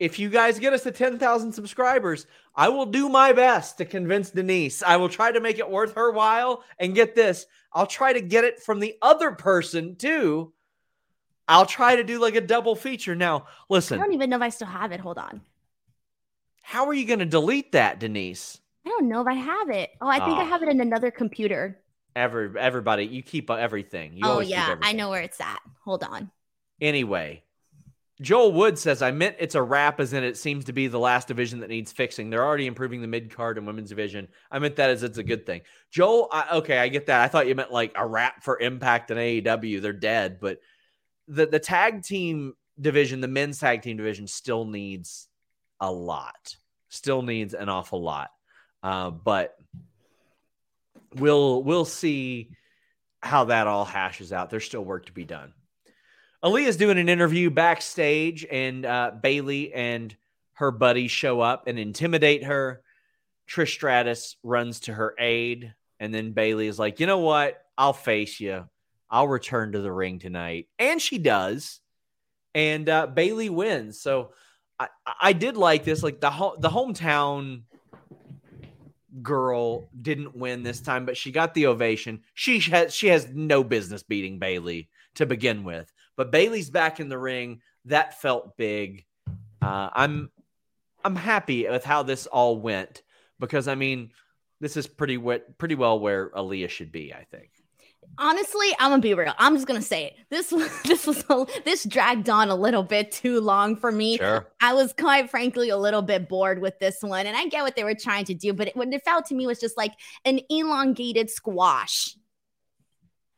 [0.00, 2.26] if you guys get us to ten thousand subscribers,
[2.56, 4.82] I will do my best to convince Denise.
[4.82, 6.64] I will try to make it worth her while.
[6.78, 10.52] And get this, I'll try to get it from the other person too.
[11.46, 13.14] I'll try to do like a double feature.
[13.14, 13.98] Now, listen.
[14.00, 15.00] I don't even know if I still have it.
[15.00, 15.42] Hold on.
[16.62, 18.58] how are you going to delete that, Denise?
[18.86, 19.90] I don't know if I have it.
[20.00, 20.46] Oh, I think I Ah.
[20.46, 21.80] have it in another computer.
[22.16, 24.12] Every everybody, you keep everything.
[24.14, 24.76] You oh, yeah.
[24.82, 25.60] I know where it's at.
[25.84, 26.30] Hold on.
[26.80, 27.42] Anyway,
[28.20, 30.98] Joel Wood says, I meant it's a wrap, as in it seems to be the
[30.98, 32.30] last division that needs fixing.
[32.30, 34.28] They're already improving the mid card and women's division.
[34.50, 35.62] I meant that as it's a good thing.
[35.90, 37.22] Joel, I, okay, I get that.
[37.22, 39.82] I thought you meant like a wrap for Impact and AEW.
[39.82, 40.60] They're dead, but
[41.26, 45.26] the, the tag team division, the men's tag team division, still needs
[45.80, 46.54] a lot,
[46.90, 48.30] still needs an awful lot.
[48.84, 49.56] Uh, but
[51.14, 52.50] we'll we'll see
[53.22, 54.50] how that all hashes out.
[54.50, 55.54] There's still work to be done.
[56.44, 60.14] Aaliyah's doing an interview backstage, and uh, Bayley and
[60.52, 62.82] her buddies show up and intimidate her.
[63.48, 67.62] Trish Stratus runs to her aid, and then Bayley is like, "You know what?
[67.78, 68.68] I'll face you.
[69.08, 71.80] I'll return to the ring tonight," and she does,
[72.54, 73.98] and uh, Bayley wins.
[73.98, 74.32] So
[74.78, 76.02] I, I did like this.
[76.02, 77.62] Like the ho- the hometown
[79.22, 82.22] girl didn't win this time, but she got the ovation.
[82.34, 85.92] She has she has no business beating Bayley to begin with.
[86.16, 87.60] But Bayley's back in the ring.
[87.86, 89.04] That felt big.
[89.62, 90.30] Uh, I'm
[91.04, 93.02] I'm happy with how this all went
[93.38, 94.10] because I mean,
[94.60, 97.12] this is pretty wet, pretty well where Aaliyah should be.
[97.12, 97.50] I think
[98.18, 99.34] honestly, I'm gonna be real.
[99.38, 100.14] I'm just gonna say it.
[100.30, 104.16] This was this was a, this dragged on a little bit too long for me.
[104.18, 104.46] Sure.
[104.60, 107.76] I was quite frankly a little bit bored with this one, and I get what
[107.76, 109.92] they were trying to do, but it, what it felt to me was just like
[110.24, 112.16] an elongated squash.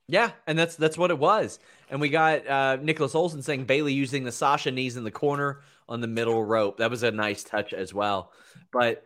[0.09, 1.59] Yeah, and that's that's what it was.
[1.91, 5.61] And we got uh Nicholas Olson saying Bayley using the Sasha knees in the corner
[5.89, 6.79] on the middle rope.
[6.79, 8.33] That was a nice touch as well.
[8.73, 9.05] But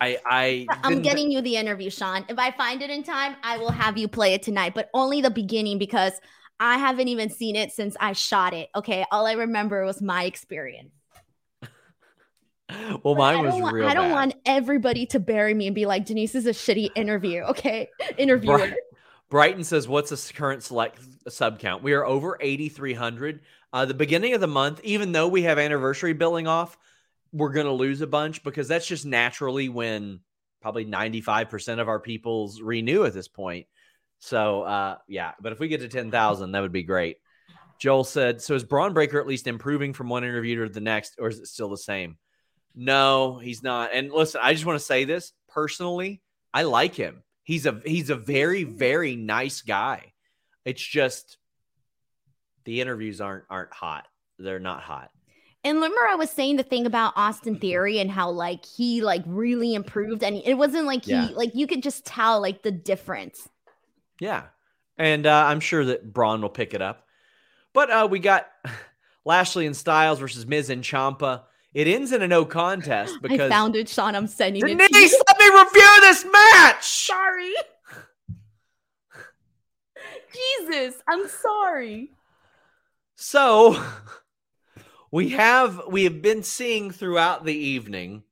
[0.00, 2.24] I, I I'm getting you the interview, Sean.
[2.28, 5.20] If I find it in time, I will have you play it tonight, but only
[5.20, 6.12] the beginning because
[6.60, 8.68] I haven't even seen it since I shot it.
[8.74, 10.92] Okay, all I remember was my experience.
[13.02, 13.88] well, mine was want, real.
[13.88, 14.14] I don't bad.
[14.14, 17.42] want everybody to bury me and be like, Denise is a shitty interview.
[17.42, 18.58] Okay, interviewer.
[18.58, 18.74] Bright-
[19.30, 21.82] Brighton says, "What's the current select sub count?
[21.82, 23.40] We are over 8,300.
[23.72, 26.78] Uh, the beginning of the month, even though we have anniversary billing off,
[27.34, 30.20] we're going to lose a bunch because that's just naturally when
[30.62, 33.66] probably 95% of our people's renew at this point.
[34.20, 37.16] So, uh, yeah, but if we get to 10,000, that would be great.
[37.80, 41.16] Joel said, So is Bron Breakker at least improving from one interview to the next,
[41.18, 42.16] or is it still the same?
[42.74, 43.90] No, he's not.
[43.92, 46.22] And listen, I just want to say this personally.
[46.52, 47.24] I like him.
[47.42, 50.12] He's a he's a very, very nice guy.
[50.64, 51.36] It's just
[52.64, 54.06] the interviews aren't aren't hot.
[54.38, 55.10] They're not hot.
[55.64, 59.22] And remember, I was saying the thing about Austin Theory and how like he like
[59.26, 61.30] really improved, and it wasn't like he yeah.
[61.34, 63.48] like you could just tell like the difference.
[64.20, 64.44] Yeah,
[64.98, 67.06] and uh, I'm sure that Bron will pick it up.
[67.72, 68.46] But uh, we got
[69.24, 71.44] Lashley and Styles versus Miz and Ciampa.
[71.72, 74.14] It ends in a no contest because I found it, Sean.
[74.14, 74.92] I'm sending Denise, it.
[74.92, 76.84] Denise, let me review this match.
[77.06, 77.52] Sorry.
[80.34, 82.10] Jesus, I'm sorry.
[83.14, 83.80] So
[85.14, 88.24] we have we have been seeing throughout the evening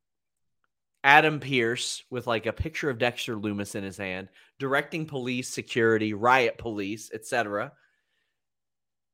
[1.04, 4.28] Adam Pearce with like a picture of Dexter Lumis in his hand,
[4.58, 7.70] directing police, security, riot police, etc.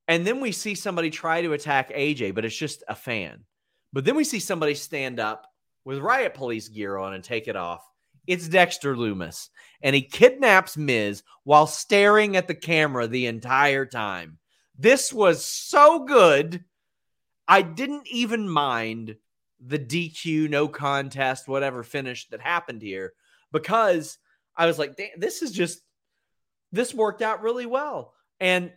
[0.06, 3.44] And then we see somebody try to attack AJ, but it's just a fan.
[3.92, 5.46] But then we see somebody stand up
[5.84, 7.86] with riot police gear on and take it off.
[8.26, 9.50] It's Dexter Lumis,
[9.82, 14.38] and he kidnaps Miz while staring at the camera the entire time.
[14.78, 16.64] This was so good
[17.48, 19.16] I didn't even mind
[19.58, 23.14] the DQ, no contest, whatever finish that happened here
[23.50, 24.18] because
[24.54, 25.80] I was like, this is just,
[26.70, 28.12] this worked out really well.
[28.38, 28.70] And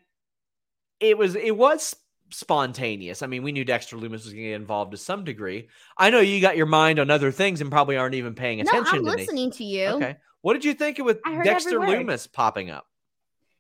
[0.99, 1.95] it was, it was
[2.31, 3.21] spontaneous.
[3.21, 5.67] I mean, we knew Dexter Lumis was going to get involved to some degree.
[5.97, 9.03] I know you got your mind on other things and probably aren't even paying attention.
[9.03, 9.87] No, I'm listening to you.
[9.87, 10.17] Okay.
[10.41, 12.87] What did you think with Dexter Lumis popping up?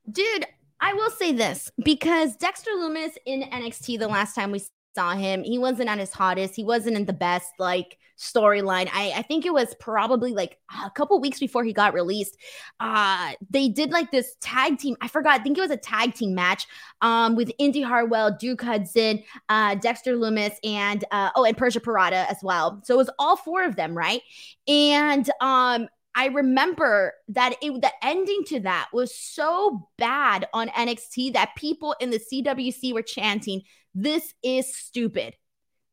[0.09, 0.45] Dude,
[0.79, 4.63] I will say this because Dexter Lumis in NXT the last time we
[4.95, 5.43] saw him.
[5.43, 6.55] He wasn't at his hottest.
[6.55, 8.87] He wasn't in the best like storyline.
[8.93, 12.37] I, I think it was probably like a couple weeks before he got released.
[12.79, 14.95] Uh they did like this tag team.
[15.01, 15.39] I forgot.
[15.39, 16.67] I think it was a tag team match
[17.01, 22.27] um with Indi Hartwell, Duke Hudson, uh Dexter Lumis, and uh oh, and Persia Pirotta
[22.29, 22.79] as well.
[22.83, 24.21] So it was all four of them, right?
[24.67, 31.33] And um I remember that it the ending to that was so bad on NXT
[31.33, 33.61] that people in the CWC were chanting,
[33.95, 35.35] "This is stupid.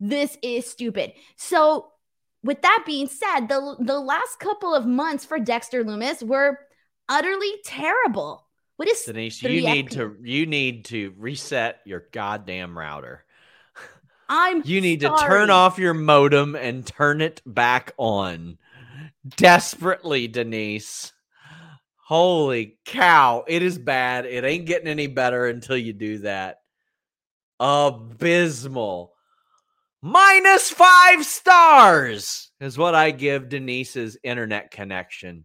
[0.00, 1.92] This is stupid." So,
[2.42, 6.58] with that being said, the the last couple of months for Dexter Lumis were
[7.08, 8.44] utterly terrible.
[8.76, 9.42] What is Denise?
[9.42, 13.24] You need to you need to reset your goddamn router.
[14.28, 15.18] I'm you need sorry.
[15.18, 18.58] to turn off your modem and turn it back on
[19.36, 21.12] desperately, Denise.
[22.06, 23.44] Holy cow.
[23.46, 24.24] It is bad.
[24.24, 26.58] It ain't getting any better until you do that.
[27.60, 29.12] Abysmal.
[30.00, 35.44] Minus five stars is what I give Denise's internet connection.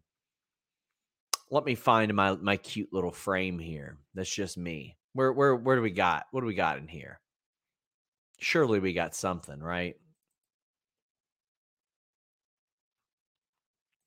[1.50, 3.98] Let me find my my cute little frame here.
[4.14, 4.96] That's just me.
[5.14, 6.26] Where where where do we got?
[6.32, 7.20] What do we got in here?
[8.40, 9.96] Surely we got something, right?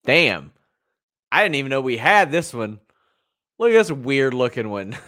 [0.06, 0.52] Damn.
[1.30, 2.78] I didn't even know we had this one.
[3.58, 4.96] Look at this weird looking one.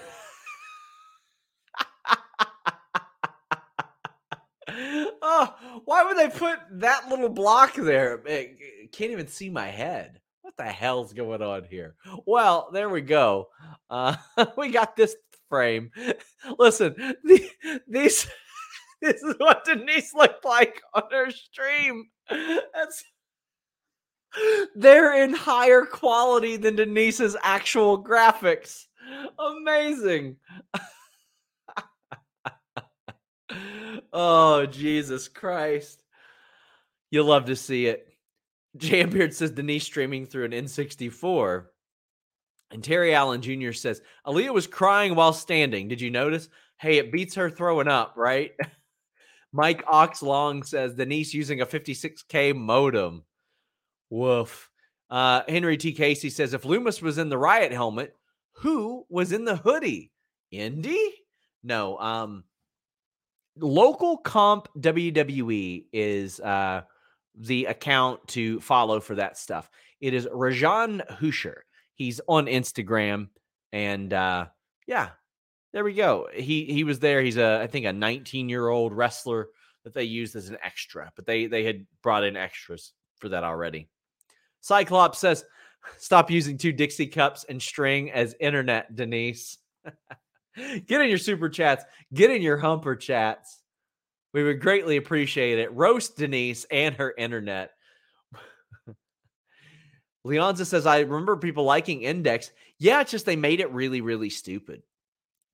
[5.23, 8.21] oh, why would they put that little block there?
[8.27, 8.57] I
[8.93, 10.21] can't even see my head.
[10.43, 11.95] What the hell's going on here?
[12.27, 13.49] Well, there we go.
[13.89, 14.17] Uh,
[14.57, 15.15] we got this
[15.49, 15.93] frame.
[16.59, 17.49] Listen, the,
[17.87, 18.27] these
[19.01, 22.09] this is what Denise looked like on her stream.
[22.29, 23.05] That's
[24.75, 28.87] they're in higher quality than Denise's actual graphics.
[29.39, 30.37] Amazing.
[34.13, 36.03] oh, Jesus Christ.
[37.11, 38.07] You'll love to see it.
[38.77, 41.65] Jambeard says Denise streaming through an N64.
[42.71, 43.73] And Terry Allen Jr.
[43.73, 45.89] says Aaliyah was crying while standing.
[45.89, 46.49] Did you notice?
[46.79, 48.53] Hey, it beats her throwing up, right?
[49.53, 53.25] Mike Oxlong says Denise using a 56K modem.
[54.11, 54.69] Woof.
[55.11, 55.93] Uh, Henry T.
[55.93, 58.15] Casey says if Lumis was in the riot helmet,
[58.53, 60.13] who was in the hoodie?
[60.51, 61.13] Indi?
[61.63, 61.99] No.
[61.99, 62.45] Um,
[63.57, 66.83] local comp WWE is uh,
[67.35, 69.71] the account to follow for that stuff.
[70.01, 71.65] It is Rajan Husher.
[71.95, 73.29] He's on Instagram,
[73.73, 74.47] and uh,
[74.87, 75.11] yeah,
[75.73, 76.29] there we go.
[76.33, 77.23] He he was there.
[77.23, 79.49] He's a I think a 19 year old wrestler
[79.85, 83.43] that they used as an extra, but they they had brought in extras for that
[83.43, 83.89] already.
[84.61, 85.45] Cyclops says,
[85.99, 89.59] "Stop using two Dixie cups and string as internet, Denise."
[90.87, 91.85] Get in your super chats.
[92.13, 93.61] Get in your humper chats.
[94.35, 95.73] We would greatly appreciate it.
[95.73, 97.71] Roast Denise and her internet.
[100.27, 102.51] Leonza says, I remember people liking Index.
[102.79, 104.83] Yeah, it's just they made it really, really stupid.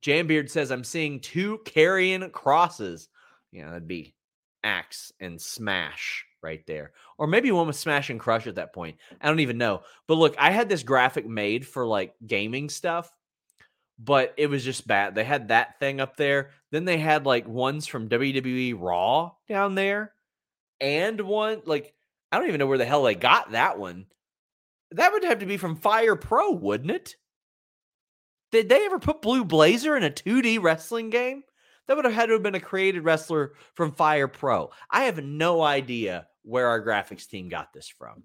[0.04, 3.08] Jambeard says, I'm seeing two carrying crosses.
[3.52, 4.14] Yeah, that'd be
[4.62, 6.92] Axe and Smash right there.
[7.18, 8.98] Or maybe one with Smash and Crush at that point.
[9.20, 9.82] I don't even know.
[10.06, 13.10] But look, I had this graphic made for like gaming stuff
[13.98, 15.14] but it was just bad.
[15.14, 16.50] They had that thing up there.
[16.70, 20.12] Then they had like ones from WWE Raw down there,
[20.80, 21.94] and one like
[22.32, 24.06] I don't even know where the hell they got that one.
[24.90, 27.16] That would have to be from Fire Pro, wouldn't it?
[28.52, 31.42] Did they ever put Blue Blazer in a 2D wrestling game?
[31.86, 34.70] That would have had to have been a created wrestler from Fire Pro.
[34.90, 38.24] I have no idea where our graphics team got this from.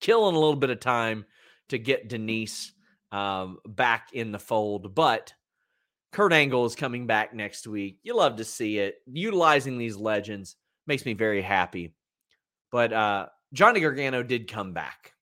[0.00, 1.24] Killing a little bit of time
[1.70, 2.72] to get Denise
[3.10, 4.94] um, back in the fold.
[4.94, 5.32] But
[6.12, 7.98] Kurt Angle is coming back next week.
[8.02, 8.96] You love to see it.
[9.06, 10.56] Utilizing these legends
[10.86, 11.94] makes me very happy.
[12.70, 15.14] But uh, Johnny Gargano did come back.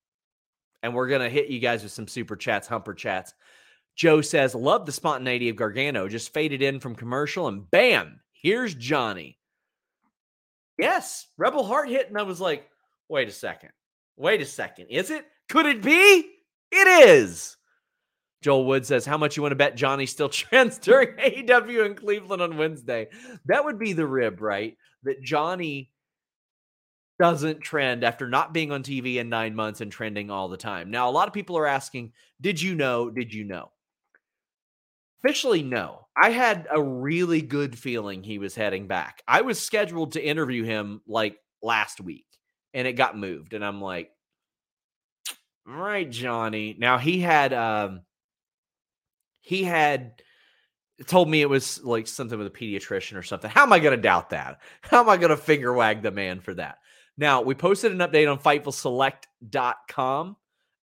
[0.83, 3.35] And we're going to hit you guys with some super chats, humper chats.
[3.97, 6.07] Joe says, Love the spontaneity of Gargano.
[6.07, 9.39] Just faded in from commercial and bam, here's Johnny.
[10.79, 12.09] Yes, Rebel Heart hit.
[12.09, 12.69] And I was like,
[13.09, 13.71] wait a second.
[14.17, 14.87] Wait a second.
[14.91, 15.25] Is it?
[15.49, 16.31] Could it be?
[16.73, 17.57] It is.
[18.43, 21.95] Joel Wood says, How much you want to bet Johnny still trends during AEW in
[21.95, 23.09] Cleveland on Wednesday?
[23.47, 24.77] That would be the rib, right?
[25.05, 25.91] That Johnny
[27.19, 30.91] doesn't trend after not being on TV in nine months and trending all the time.
[30.91, 33.11] Now, a lot of people are asking, Did you know?
[33.11, 33.71] Did you know?
[35.25, 36.06] Officially, no.
[36.17, 39.23] I had a really good feeling he was heading back.
[39.29, 42.27] I was scheduled to interview him like last week
[42.73, 43.53] and it got moved.
[43.53, 44.11] And I'm like,
[45.69, 46.75] all right, Johnny.
[46.79, 48.03] Now he had um
[49.41, 50.23] he had
[51.07, 53.51] told me it was like something with a pediatrician or something.
[53.51, 54.61] How am I going to doubt that?
[54.81, 56.79] How am I going to finger wag the man for that?
[57.19, 60.37] Now, we posted an update on FightfulSelect.com,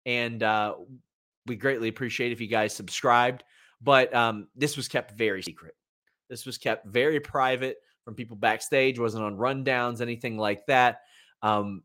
[0.06, 0.76] and uh,
[1.46, 3.44] we greatly appreciate if you guys subscribed.
[3.84, 5.76] But um, this was kept very secret.
[6.30, 11.02] This was kept very private from people backstage, wasn't on rundowns, anything like that.
[11.42, 11.84] Um,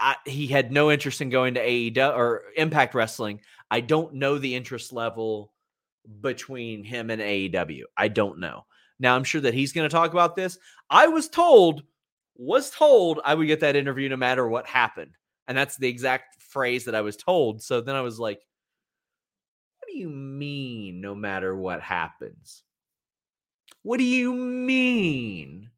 [0.00, 3.40] I, he had no interest in going to AEW or Impact Wrestling.
[3.70, 5.52] I don't know the interest level
[6.20, 7.82] between him and AEW.
[7.96, 8.64] I don't know.
[8.98, 10.58] Now I'm sure that he's going to talk about this.
[10.90, 11.82] I was told,
[12.36, 15.16] was told I would get that interview no matter what happened.
[15.48, 17.62] And that's the exact phrase that I was told.
[17.62, 18.40] So then I was like,
[19.92, 22.62] do you mean no matter what happens?
[23.82, 25.70] What do you mean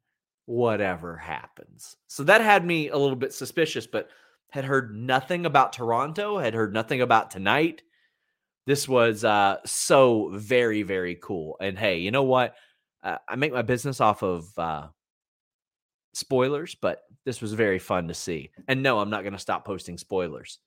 [0.47, 1.97] whatever happens?
[2.07, 4.09] So that had me a little bit suspicious, but
[4.51, 7.83] had heard nothing about Toronto, had heard nothing about tonight
[8.67, 11.57] this was uh, so very, very cool.
[11.61, 12.55] And hey, you know what?
[13.03, 14.89] Uh, I make my business off of uh,
[16.15, 18.51] spoilers, but this was very fun to see.
[18.67, 20.59] And no, I'm not going to stop posting spoilers.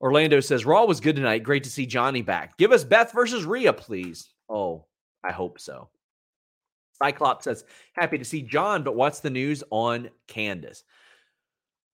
[0.00, 1.42] Orlando says Raw was good tonight.
[1.42, 2.56] Great to see Johnny back.
[2.56, 4.28] Give us Beth versus Rhea, please.
[4.48, 4.86] Oh,
[5.24, 5.88] I hope so.
[7.02, 10.82] Cyclops says happy to see John, but what's the news on Candice?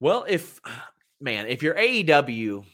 [0.01, 0.61] Well, if
[1.21, 2.65] man, if you're AEW,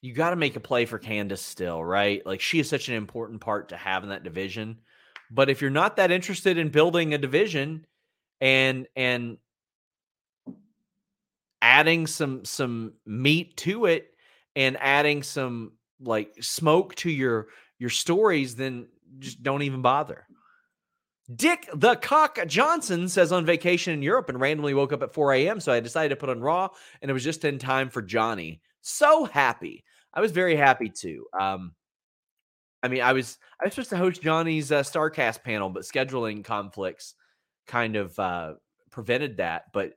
[0.00, 2.24] you got to make a play for Candice still, right?
[2.26, 4.78] Like she is such an important part to have in that division.
[5.30, 7.86] But if you're not that interested in building a division
[8.40, 9.38] and and
[11.62, 14.08] adding some some meat to it
[14.56, 17.48] and adding some like smoke to your
[17.78, 18.88] your stories, then
[19.18, 20.26] just don't even bother.
[21.34, 25.32] Dick the Cock Johnson says on vacation in Europe and randomly woke up at 4
[25.34, 25.60] a.m.
[25.60, 26.68] So I decided to put on Raw
[27.00, 28.60] and it was just in time for Johnny.
[28.82, 29.84] So happy.
[30.12, 31.26] I was very happy to.
[31.38, 31.72] Um,
[32.82, 36.44] I mean, I was I was supposed to host Johnny's uh, Starcast panel, but scheduling
[36.44, 37.14] conflicts
[37.68, 38.54] kind of uh,
[38.90, 39.66] prevented that.
[39.72, 39.94] But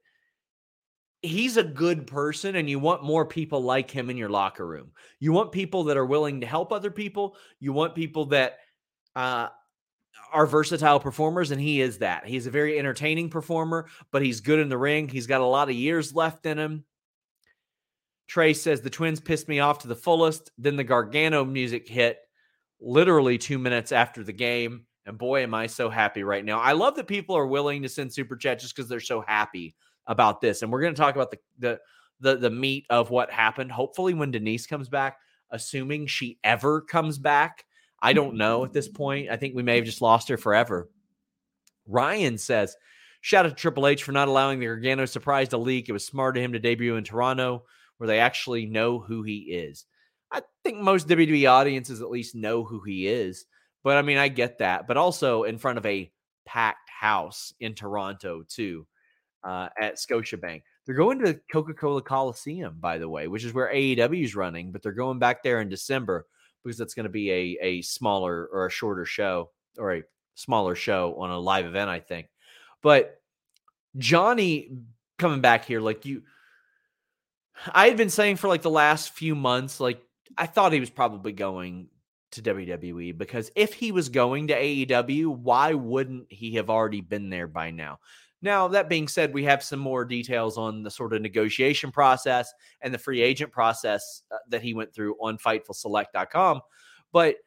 [1.26, 4.91] he's a good person, and you want more people like him in your locker room.
[5.19, 7.36] You want people that are willing to help other people.
[7.59, 8.59] You want people that
[9.15, 9.49] uh,
[10.32, 12.26] are versatile performers, and he is that.
[12.26, 15.07] He's a very entertaining performer, but he's good in the ring.
[15.07, 16.86] He's got a lot of years left in him.
[18.28, 20.51] Trey says the Twins pissed me off to the fullest.
[20.57, 22.19] Then the Gargano music hit
[22.80, 24.86] literally two minutes after the game.
[25.05, 26.59] And boy, am I so happy right now.
[26.59, 29.76] I love that people are willing to send super chat just because they're so happy
[30.08, 30.62] about this.
[30.62, 31.80] And we're going to talk about the, the
[32.22, 33.72] the the meat of what happened.
[33.72, 35.18] Hopefully, when Denise comes back,
[35.51, 37.66] assuming she ever comes back.
[38.01, 39.30] I don't know at this point.
[39.30, 40.89] I think we may have just lost her forever.
[41.88, 42.76] Ryan says,
[43.22, 45.89] Shout out to Triple H for not allowing the Gargano surprise to leak.
[45.89, 47.64] It was smart of him to debut in Toronto
[47.97, 49.86] where they actually know who he is.
[50.32, 53.45] I think most WWE audiences at least know who he is.
[53.84, 54.86] But I mean, I get that.
[54.88, 56.12] But also in front of a
[56.45, 58.86] packed house in Toronto, too,
[59.46, 60.64] uh, at Scotiabank.
[60.86, 64.72] They're going to Coca Cola Coliseum, by the way, which is where AEW is running,
[64.72, 66.26] but they're going back there in December
[66.64, 70.76] because that's going to be a, a smaller or a shorter show or a smaller
[70.76, 72.28] show on a live event, I think.
[72.82, 73.22] But
[73.98, 74.72] Johnny
[75.18, 76.24] coming back here, like you,
[77.72, 80.02] I had been saying for like the last few months, like
[80.38, 81.88] I thought he was probably going
[82.32, 87.30] to WWE because if he was going to AEW, why wouldn't he have already been
[87.30, 88.00] there by now?
[88.46, 92.54] Now, that being said, we have some more details on the sort of negotiation process
[92.80, 96.62] and the free agent process uh, that he went through on FightfulSelect.com.
[97.12, 97.38] But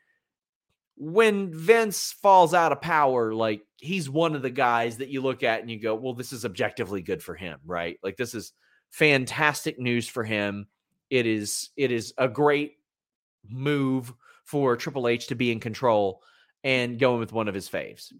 [0.96, 5.44] when Vince falls out of power, like he's one of the guys that you look
[5.44, 7.96] at and you go, well, this is objectively good for him, right?
[8.02, 8.52] Like this is
[8.90, 10.66] fantastic news for him.
[11.10, 12.72] It is it is a great
[13.48, 14.12] move
[14.44, 16.22] for Triple H to be in control
[16.64, 18.12] and going with one of his faves.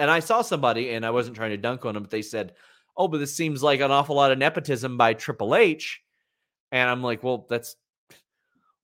[0.00, 2.54] And I saw somebody, and I wasn't trying to dunk on them, but they said,
[2.96, 6.00] "Oh, but this seems like an awful lot of nepotism by Triple H."
[6.72, 7.76] And I'm like, "Well, that's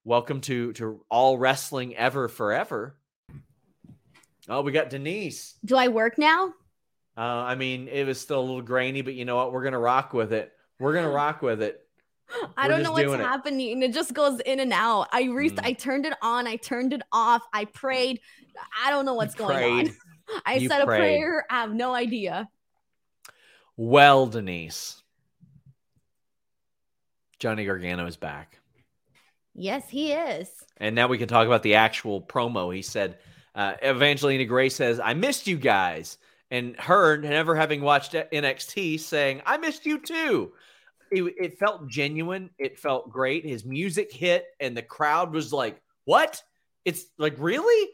[0.05, 2.99] welcome to to all wrestling ever forever."
[4.47, 5.55] Oh, we got Denise.
[5.65, 6.53] Do I work now?
[7.17, 9.55] Uh, I mean, it was still a little grainy, but you know what?
[9.55, 10.53] We're gonna rock with it.
[10.79, 11.81] We're gonna rock with it.
[12.59, 13.81] I don't know what's happening.
[13.83, 13.91] It.
[13.91, 15.09] it just goes in and out.
[15.13, 15.61] I re- mm.
[15.65, 16.47] I turned it on.
[16.47, 17.41] I turned it off.
[17.55, 18.21] I prayed.
[18.85, 19.97] I don't know what's going on.
[20.45, 20.99] I you said prayed.
[20.99, 21.47] a prayer.
[21.51, 22.49] I have no idea.
[23.77, 25.03] Well, Denise,
[27.39, 28.59] Johnny Gargano is back.
[29.55, 30.49] Yes, he is.
[30.79, 32.75] And now we can talk about the actual promo.
[32.75, 33.19] He said,
[33.55, 36.19] uh, Evangelina Gray says, I missed you guys
[36.51, 40.53] and her never having watched NXT saying, I missed you too.
[41.11, 42.51] It, it, felt genuine.
[42.59, 43.45] It felt great.
[43.45, 46.43] His music hit, and the crowd was like, What?
[46.85, 47.91] It's like, really?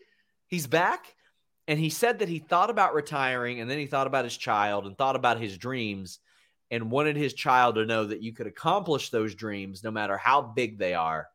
[0.47, 1.15] He's back?
[1.69, 4.87] And he said that he thought about retiring, and then he thought about his child
[4.87, 6.19] and thought about his dreams
[6.71, 10.43] and wanted his child to know that you could accomplish those dreams no matter how
[10.43, 11.29] big they are.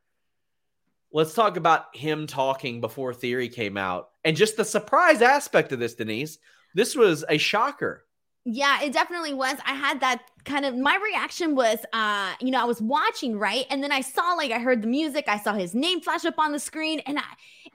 [1.14, 5.80] Let's talk about him talking before Theory came out and just the surprise aspect of
[5.80, 6.38] this, Denise
[6.78, 8.06] this was a shocker.
[8.46, 9.58] Yeah, it definitely was.
[9.66, 13.66] I had that kind of my reaction was uh you know i was watching right?
[13.70, 16.39] And then i saw like i heard the music i saw his name flash up
[16.39, 17.24] on the screen and i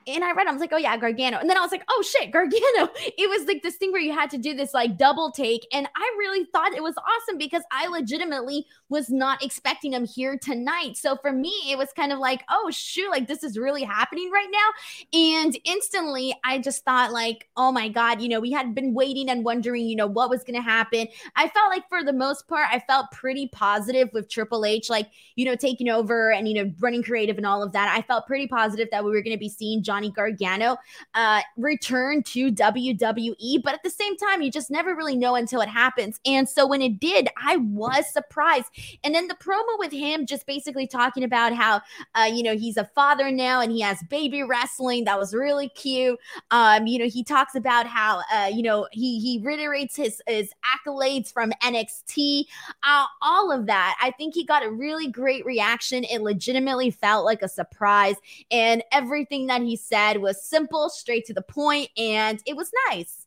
[0.07, 1.39] and i read i was like oh yeah gargano.
[1.39, 2.91] And then i was like oh shit gargano.
[3.19, 5.87] It was like this thing where you had to do this like double take and
[5.95, 10.97] i really thought it was awesome because i legitimately was not expecting him here tonight.
[10.97, 14.31] So for me it was kind of like oh shoot like this is really happening
[14.31, 15.19] right now.
[15.19, 19.29] And instantly i just thought like oh my god you know we had been waiting
[19.29, 21.07] and wondering you know what was going to happen.
[21.37, 24.91] I felt like for the most part part, I felt pretty positive with Triple H,
[24.91, 27.95] like, you know, taking over and, you know, running creative and all of that.
[27.95, 30.77] I felt pretty positive that we were going to be seeing Johnny Gargano
[31.15, 33.63] uh, return to WWE.
[33.63, 36.21] But at the same time, you just never really know until it happens.
[36.25, 38.67] And so when it did, I was surprised.
[39.05, 41.81] And then the promo with him just basically talking about how,
[42.15, 45.05] uh, you know, he's a father now and he has baby wrestling.
[45.05, 46.19] That was really cute.
[46.51, 50.53] Um, you know, he talks about how, uh, you know, he, he reiterates his, his
[50.65, 52.42] accolades from NXT
[52.83, 53.97] uh, all of that.
[54.01, 56.05] I think he got a really great reaction.
[56.05, 58.17] It legitimately felt like a surprise.
[58.51, 63.27] And everything that he said was simple, straight to the point, and it was nice.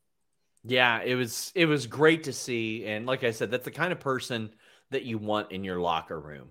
[0.63, 2.85] Yeah, it was it was great to see.
[2.85, 4.51] And like I said, that's the kind of person
[4.91, 6.49] that you want in your locker room.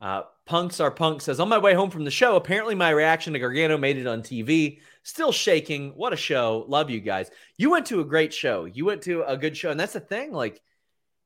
[0.00, 3.34] Uh, Punks are Punk says, On my way home from the show, apparently my reaction
[3.34, 4.80] to Gargano made it on TV.
[5.02, 5.90] Still shaking.
[5.90, 6.64] What a show.
[6.68, 7.30] Love you guys.
[7.58, 8.64] You went to a great show.
[8.64, 9.70] You went to a good show.
[9.70, 10.32] And that's the thing.
[10.32, 10.62] Like,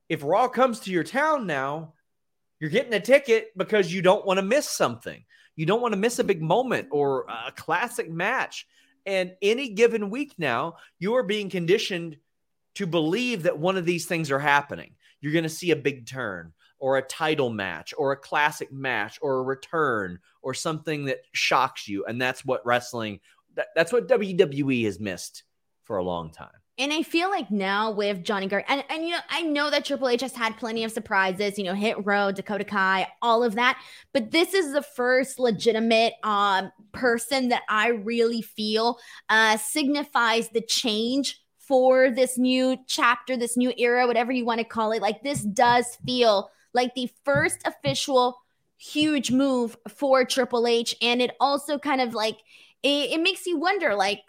[0.09, 1.95] if Raw comes to your town now,
[2.61, 5.25] you're getting a ticket because you don't want to miss something.
[5.57, 8.67] You don't want to miss a big moment or a classic match.
[9.07, 12.17] And any given week now, you are being conditioned
[12.77, 14.95] to believe that one of these things are happening.
[15.21, 19.19] You're going to see a big turn or a title match or a classic match
[19.23, 22.05] or a return or something that shocks you.
[22.05, 23.21] And that's what wrestling,
[23.55, 25.45] that, that's what WWE has missed
[25.85, 26.49] for a long time.
[26.77, 29.85] And I feel like now with Johnny Gargano, and, and, you know, I know that
[29.85, 33.55] Triple H has had plenty of surprises, you know, Hit Row, Dakota Kai, all of
[33.55, 33.81] that.
[34.13, 38.99] But this is the first legitimate um, person that I really feel
[39.29, 44.65] uh, signifies the change for this new chapter, this new era, whatever you want to
[44.65, 45.01] call it.
[45.01, 48.41] Like this does feel like the first official
[48.79, 50.97] huge move for Triple H.
[51.01, 52.39] And it also kind of like,
[52.83, 54.21] it, it makes you wonder, like,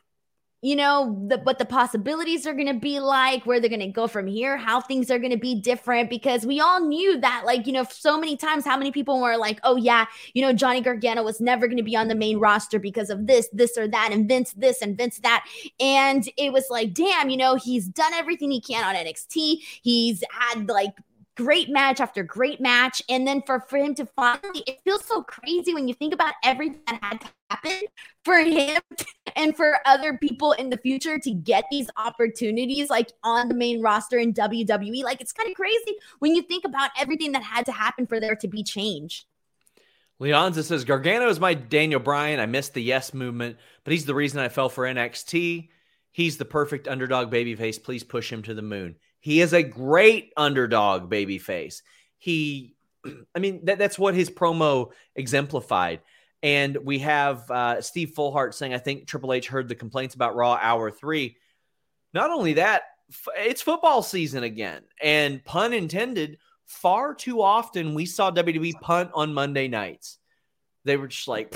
[0.65, 3.87] you know, the, what the possibilities are going to be like, where they're going to
[3.87, 6.09] go from here, how things are going to be different.
[6.09, 9.37] Because we all knew that, like, you know, so many times, how many people were
[9.37, 12.39] like, oh, yeah, you know, Johnny Gargano was never going to be on the main
[12.39, 15.45] roster because of this, this, or that, and Vince this and Vince that.
[15.79, 19.57] And it was like, damn, you know, he's done everything he can on NXT.
[19.83, 20.95] He's had like
[21.35, 23.01] great match after great match.
[23.09, 26.33] And then for, for him to finally, it feels so crazy when you think about
[26.43, 27.87] everything that had to happen
[28.23, 28.81] for him
[29.35, 33.81] and for other people in the future to get these opportunities like on the main
[33.81, 35.03] roster in WWE.
[35.03, 38.19] Like it's kind of crazy when you think about everything that had to happen for
[38.19, 39.25] there to be change.
[40.21, 42.39] Leonza says Gargano is my Daniel Bryan.
[42.39, 45.69] I missed the yes movement, but he's the reason I fell for NXT.
[46.11, 47.83] He's the perfect underdog babyface.
[47.83, 48.95] Please push him to the moon.
[49.25, 51.81] He is a great underdog babyface.
[52.19, 52.75] He,
[53.33, 56.01] I mean, that, that's what his promo exemplified.
[56.43, 60.35] And we have uh, Steve Fullhart saying, I think Triple H heard the complaints about
[60.35, 61.35] Raw Hour 3.
[62.13, 62.83] Not only that,
[63.35, 64.83] it's football season again.
[65.01, 70.19] And pun intended, far too often we saw WWE punt on Monday nights.
[70.83, 71.51] They were just like,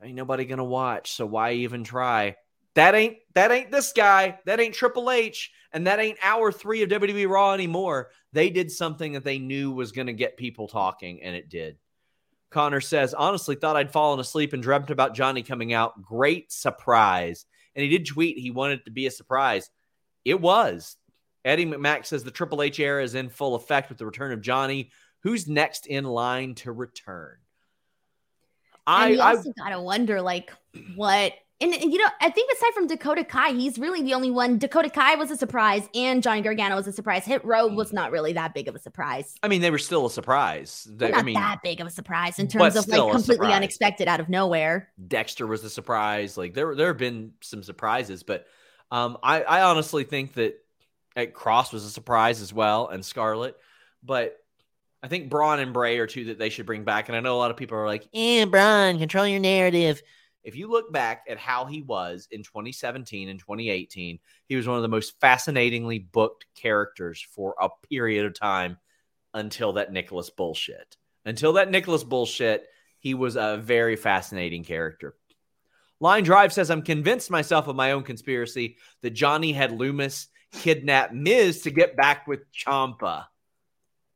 [0.00, 1.10] ain't nobody going to watch.
[1.14, 2.36] So why even try?
[2.74, 4.38] That ain't that ain't this guy.
[4.46, 8.10] That ain't Triple H, and that ain't hour three of WWE Raw anymore.
[8.32, 11.78] They did something that they knew was going to get people talking, and it did.
[12.50, 16.00] Connor says, honestly, thought I'd fallen asleep and dreamt about Johnny coming out.
[16.02, 17.46] Great surprise.
[17.74, 19.70] And he did tweet he wanted it to be a surprise.
[20.24, 20.96] It was.
[21.44, 24.40] Eddie McMack says the Triple H era is in full effect with the return of
[24.40, 24.90] Johnny.
[25.24, 27.36] Who's next in line to return?
[28.86, 30.52] I, and you also I, gotta wonder, like,
[30.94, 31.32] what
[31.72, 34.58] and, you know, I think aside from Dakota Kai, he's really the only one.
[34.58, 37.24] Dakota Kai was a surprise, and Johnny Gargano was a surprise.
[37.24, 39.34] Hit Row was not really that big of a surprise.
[39.42, 40.86] I mean, they were still a surprise.
[40.90, 44.08] They, not I mean, that big of a surprise in terms of like completely unexpected
[44.08, 44.90] out of nowhere.
[45.08, 46.36] Dexter was a surprise.
[46.36, 48.46] Like there, there have been some surprises, but
[48.90, 50.54] um, I, I honestly think that
[51.16, 53.56] at Kross was a surprise as well, and Scarlett.
[54.02, 54.36] But
[55.02, 57.08] I think Braun and Bray are two that they should bring back.
[57.08, 60.02] And I know a lot of people are like, "Eh, Braun, control your narrative."
[60.44, 64.76] If you look back at how he was in 2017 and 2018, he was one
[64.76, 68.76] of the most fascinatingly booked characters for a period of time
[69.32, 70.96] until that Nicholas bullshit.
[71.24, 72.66] Until that Nicholas bullshit,
[72.98, 75.16] he was a very fascinating character.
[75.98, 81.12] Line Drive says, I'm convinced myself of my own conspiracy that Johnny had Lumis kidnap
[81.12, 83.24] Miz to get back with Ciampa.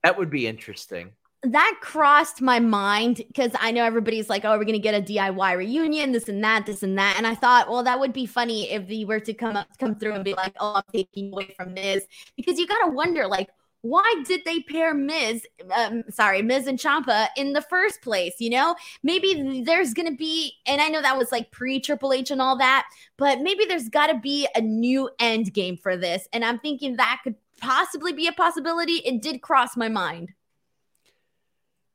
[0.02, 1.12] That would be interesting
[1.44, 5.02] that crossed my mind because I know everybody's like, oh, we're going to get a
[5.02, 7.14] DIY reunion, this and that, this and that.
[7.16, 9.94] And I thought, well, that would be funny if they were to come up, come
[9.94, 12.04] through and be like, oh, I'm taking away from Miz.
[12.36, 13.48] Because you got to wonder, like,
[13.82, 18.34] why did they pair Miz, um, sorry, Miz and Ciampa in the first place?
[18.40, 18.74] You know,
[19.04, 22.58] maybe there's to be, and I know that was like pre Triple H and all
[22.58, 26.26] that, but maybe there's got to be a new end game for this.
[26.32, 28.94] And I'm thinking that could possibly be a possibility.
[28.94, 30.34] It did cross my mind.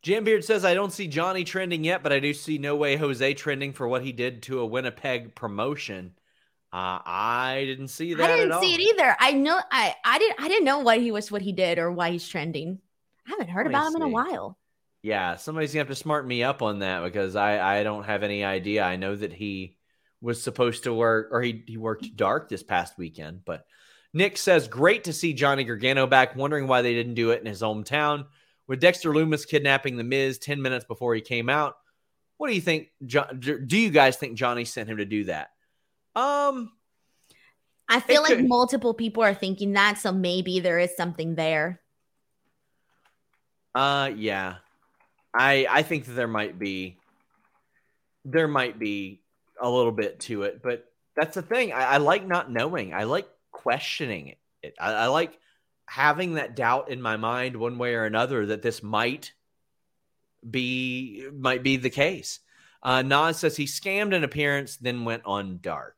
[0.03, 3.33] Jambeard says, I don't see Johnny trending yet, but I do see No Way Jose
[3.35, 6.13] trending for what he did to a Winnipeg promotion.
[6.73, 8.29] Uh, I didn't see that.
[8.29, 9.15] I didn't see it either.
[9.19, 11.91] I know I I didn't I didn't know what he was what he did or
[11.91, 12.79] why he's trending.
[13.27, 14.57] I haven't heard about him in a while.
[15.03, 18.23] Yeah, somebody's gonna have to smart me up on that because I I don't have
[18.23, 18.83] any idea.
[18.83, 19.77] I know that he
[20.19, 23.67] was supposed to work or he he worked dark this past weekend, but
[24.11, 26.35] Nick says great to see Johnny Gargano back.
[26.35, 28.25] Wondering why they didn't do it in his hometown
[28.67, 31.75] with Dexter Lumis kidnapping the Miz 10 minutes before he came out.
[32.37, 32.89] What do you think?
[33.05, 35.49] Do you guys think Johnny sent him to do that?
[36.15, 36.71] Um,
[37.87, 38.47] I feel like could.
[38.47, 41.79] multiple people are thinking that, so maybe there is something there.
[43.75, 44.55] Uh, yeah,
[45.33, 46.97] I I think that there might be
[48.25, 49.21] there might be
[49.61, 50.85] a little bit to it, but
[51.15, 51.71] that's the thing.
[51.71, 52.93] I, I like not knowing.
[52.93, 54.73] I like questioning it.
[54.79, 55.37] I, I like
[55.87, 59.33] having that doubt in my mind one way or another that this might
[60.49, 62.39] be might be the case.
[62.81, 65.95] Uh, Nas says he scammed an appearance, then went on dark.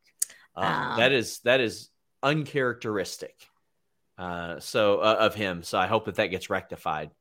[0.55, 1.89] Uh, um, that is that is
[2.21, 3.35] uncharacteristic.
[4.17, 5.63] Uh, so uh, of him.
[5.63, 7.11] So I hope that that gets rectified.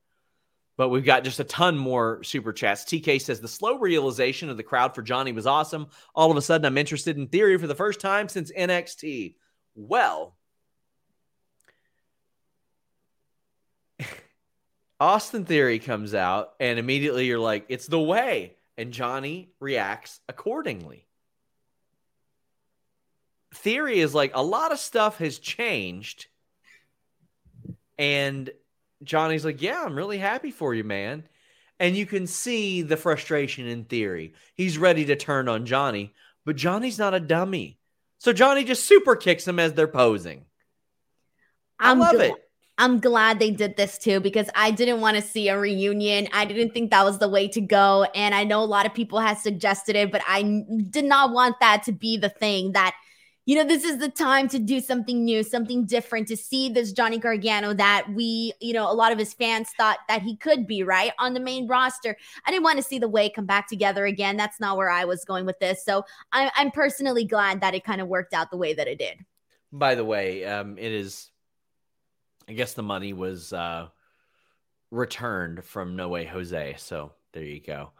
[0.77, 2.85] But we've got just a ton more super chats.
[2.85, 5.87] TK says the slow realization of the crowd for Johnny was awesome.
[6.15, 9.37] All of a sudden, I'm interested in theory for the first time since NXT.
[9.77, 10.34] Well,
[15.05, 18.57] Austin Theory comes out, and immediately you're like, it's the way.
[18.79, 21.07] And Johnny reacts accordingly.
[23.55, 26.27] Theory is like, a lot of stuff has changed.
[27.99, 28.51] And
[29.03, 31.25] Johnny's like, Yeah, I'm really happy for you, man.
[31.79, 34.33] And you can see the frustration in theory.
[34.55, 36.15] He's ready to turn on Johnny,
[36.47, 37.79] but Johnny's not a dummy.
[38.19, 40.47] So Johnny just super kicks him as they're posing.
[41.79, 42.44] I I'm love gl- it.
[42.77, 46.29] I'm glad they did this too because I didn't want to see a reunion.
[46.33, 48.05] I didn't think that was the way to go.
[48.15, 51.57] And I know a lot of people have suggested it, but I did not want
[51.61, 52.95] that to be the thing that
[53.47, 56.93] you know, this is the time to do something new, something different, to see this
[56.93, 60.67] Johnny Gargano that we, you know, a lot of his fans thought that he could
[60.67, 61.13] be, right?
[61.19, 62.17] On the main roster.
[62.47, 64.39] I didn't want to see the way come back together again.
[64.39, 65.85] That's not where I was going with this.
[65.85, 68.99] So I, I'm personally glad that it kind of worked out the way that it
[68.99, 69.19] did.
[69.71, 71.31] By the way, um, it is,
[72.49, 73.89] I guess the money was uh,
[74.91, 76.77] returned from No Way Jose.
[76.79, 77.91] So there you go.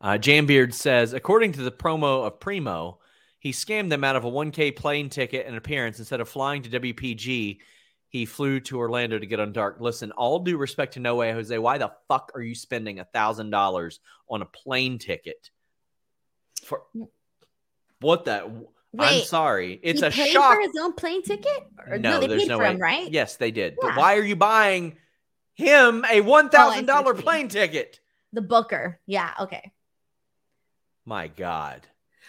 [0.00, 2.98] Uh, Jambeard says, according to the promo of Primo,
[3.38, 5.98] he scammed them out of a 1K plane ticket and appearance.
[5.98, 7.58] Instead of flying to WPG,
[8.08, 9.78] he flew to Orlando to get on dark.
[9.80, 13.04] Listen, all due respect to No Way Jose, why the fuck are you spending a
[13.06, 15.50] thousand dollars on a plane ticket?
[16.64, 16.82] For
[18.00, 18.66] what the?
[18.92, 19.80] Wait, I'm sorry.
[19.82, 20.54] It's a shock.
[20.54, 21.66] for his own plane ticket?
[21.86, 22.70] Or, no, no, they paid no for way.
[22.70, 23.10] him, right?
[23.10, 23.74] Yes, they did.
[23.80, 23.88] Yeah.
[23.88, 24.96] But why are you buying
[25.54, 28.00] him a oh, one thousand oh, dollar plane ticket?
[28.32, 29.00] The Booker.
[29.06, 29.32] Yeah.
[29.40, 29.72] Okay.
[31.04, 31.86] My God.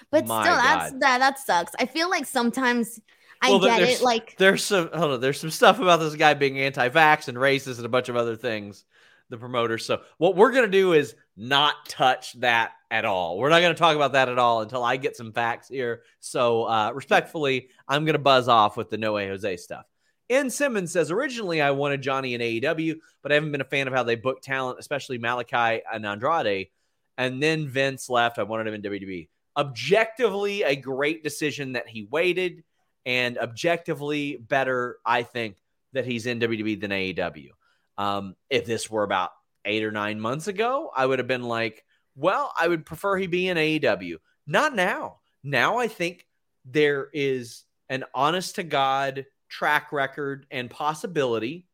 [0.10, 1.74] But My still, that's that that sucks.
[1.80, 3.00] I feel like sometimes
[3.42, 4.02] I well, get it.
[4.02, 7.78] Like there's some hold on, there's some stuff about this guy being anti-vax and racist
[7.78, 8.86] and a bunch of other things.
[9.30, 9.78] The promoter.
[9.78, 13.38] So what we're gonna do is not touch that at all.
[13.38, 16.04] We're not gonna talk about that at all until I get some facts here.
[16.20, 19.86] So uh, respectfully, I'm gonna buzz off with the No Way Jose stuff.
[20.30, 20.50] N.
[20.50, 23.94] Simmons says originally I wanted Johnny in AEW, but I haven't been a fan of
[23.94, 26.70] how they book talent, especially Malakai and Andrade.
[27.18, 28.40] And then Vince left.
[28.40, 32.64] I wanted him in WWE objectively a great decision that he waited,
[33.06, 35.58] and objectively better, I think,
[35.94, 37.50] that he's in WWE than AEW.
[37.98, 39.32] Um, if this were about
[39.66, 41.84] eight or nine months ago, I would have been like,
[42.16, 44.18] well, I would prefer he be in AEW.
[44.46, 45.20] Not now.
[45.44, 46.28] Now I think
[46.66, 51.68] there is an honest to God track record and possibility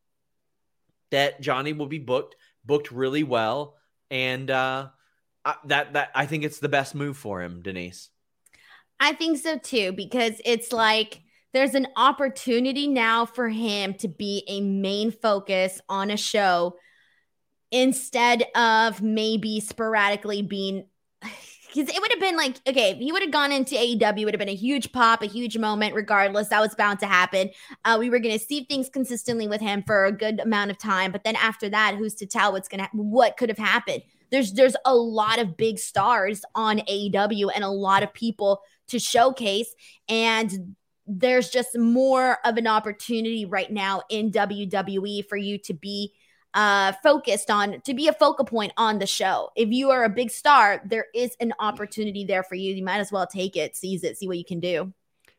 [1.11, 2.35] that Johnny will be booked,
[2.65, 3.75] booked really well.
[4.11, 4.89] And uh,
[5.65, 8.09] that that I think it's the best move for him, Denise.
[8.99, 11.21] I think so too because it's like
[11.53, 16.75] there's an opportunity now for him to be a main focus on a show
[17.71, 20.85] instead of maybe sporadically being
[21.21, 24.39] because it would have been like okay he would have gone into AEW would have
[24.39, 26.47] been a huge pop a huge moment regardless.
[26.49, 27.49] That was bound to happen.
[27.85, 30.77] Uh, we were going to see things consistently with him for a good amount of
[30.77, 34.01] time but then after that who's to tell what's going to what could have happened?
[34.31, 38.99] There's there's a lot of big stars on AEW and a lot of people to
[38.99, 39.73] showcase
[40.07, 40.75] and
[41.11, 46.13] there's just more of an opportunity right now in WWE for you to be
[46.53, 49.51] uh focused on to be a focal point on the show.
[49.55, 52.73] If you are a big star, there is an opportunity there for you.
[52.73, 54.93] You might as well take it, seize it, see what you can do.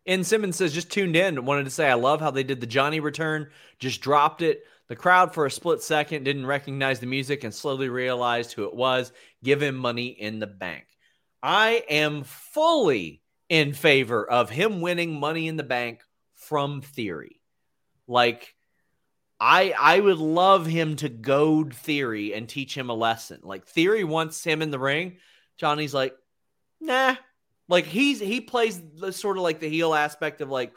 [0.07, 1.45] And Simmons says just tuned in.
[1.45, 3.49] Wanted to say I love how they did the Johnny return.
[3.79, 4.65] Just dropped it.
[4.89, 8.75] The crowd, for a split second, didn't recognize the music and slowly realized who it
[8.75, 9.13] was.
[9.45, 10.85] Give him money in the bank.
[11.41, 16.03] I am fully in favor of him winning money in the bank
[16.35, 17.41] from theory.
[18.09, 18.55] Like,
[19.41, 23.41] I I would love him to goad theory and teach him a lesson.
[23.43, 25.17] Like theory wants him in the ring.
[25.57, 26.15] Johnny's like,
[26.81, 27.17] nah.
[27.69, 30.73] Like he's he plays the sort of like the heel aspect of like,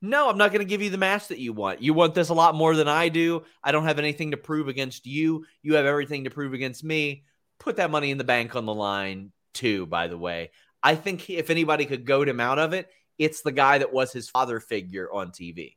[0.00, 1.82] no, I'm not going to give you the match that you want.
[1.82, 3.44] You want this a lot more than I do.
[3.62, 5.46] I don't have anything to prove against you.
[5.62, 7.24] You have everything to prove against me.
[7.58, 10.50] Put that money in the bank on the line, too, by the way.
[10.82, 14.12] I think if anybody could goad him out of it, it's the guy that was
[14.12, 15.76] his father figure on TV.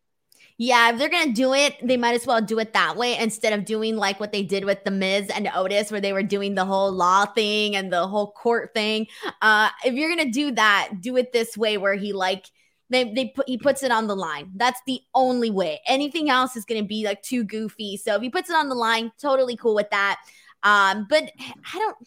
[0.59, 3.53] Yeah, if they're gonna do it, they might as well do it that way instead
[3.53, 6.55] of doing like what they did with the Miz and Otis, where they were doing
[6.55, 9.05] the whole law thing and the whole court thing.
[9.41, 12.47] Uh, if you're gonna do that, do it this way where he like
[12.89, 14.51] they they put he puts it on the line.
[14.55, 15.79] That's the only way.
[15.88, 17.97] Anything else is to be like too goofy.
[17.97, 20.19] So if he puts it on the line, totally cool with that.
[20.63, 21.31] Um, but
[21.73, 21.97] I don't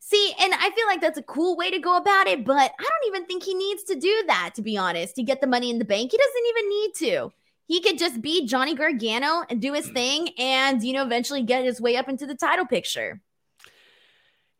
[0.00, 2.82] See, and I feel like that's a cool way to go about it, but I
[2.82, 5.68] don't even think he needs to do that, to be honest, to get the money
[5.68, 6.10] in the bank.
[6.12, 7.32] He doesn't even need to.
[7.68, 11.64] He could just be Johnny Gargano and do his thing and, you know, eventually get
[11.64, 13.20] his way up into the title picture.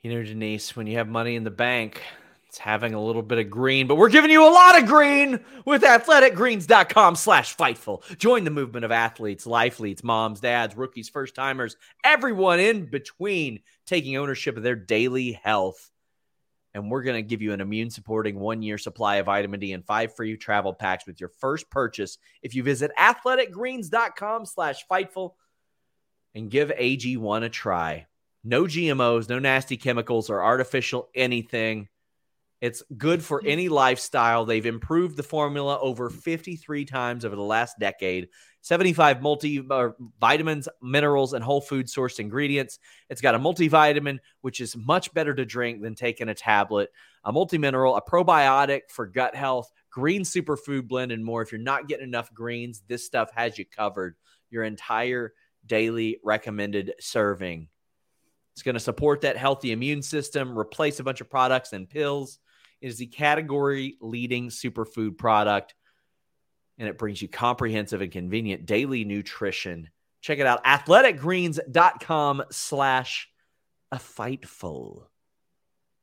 [0.02, 2.00] You know, Denise, when you have money in the bank,
[2.46, 5.40] it's having a little bit of green, but we're giving you a lot of green
[5.64, 8.02] with athleticgreens.com slash fightful.
[8.18, 13.60] Join the movement of athletes, life leads, moms, dads, rookies, first timers, everyone in between
[13.86, 15.90] taking ownership of their daily health.
[16.78, 19.72] And we're going to give you an immune supporting one year supply of vitamin D
[19.72, 25.32] and five free travel packs with your first purchase if you visit athleticgreens.com slash fightful
[26.34, 28.06] and give AG1 a try.
[28.44, 31.88] No GMOs, no nasty chemicals or artificial anything.
[32.60, 34.44] It's good for any lifestyle.
[34.44, 38.28] They've improved the formula over 53 times over the last decade.
[38.68, 39.88] 75 multi uh,
[40.20, 42.78] vitamins, minerals, and whole food sourced ingredients.
[43.08, 46.90] It's got a multivitamin, which is much better to drink than taking a tablet,
[47.24, 51.40] a multi-mineral, a probiotic for gut health, green superfood blend, and more.
[51.40, 54.16] If you're not getting enough greens, this stuff has you covered.
[54.50, 55.32] Your entire
[55.64, 57.68] daily recommended serving.
[58.52, 62.38] It's going to support that healthy immune system, replace a bunch of products and pills
[62.80, 65.74] it is the category leading superfood product,
[66.78, 69.90] and it brings you comprehensive and convenient daily nutrition.
[70.20, 73.28] Check it out, athleticgreens.com slash
[73.90, 75.04] a fightful.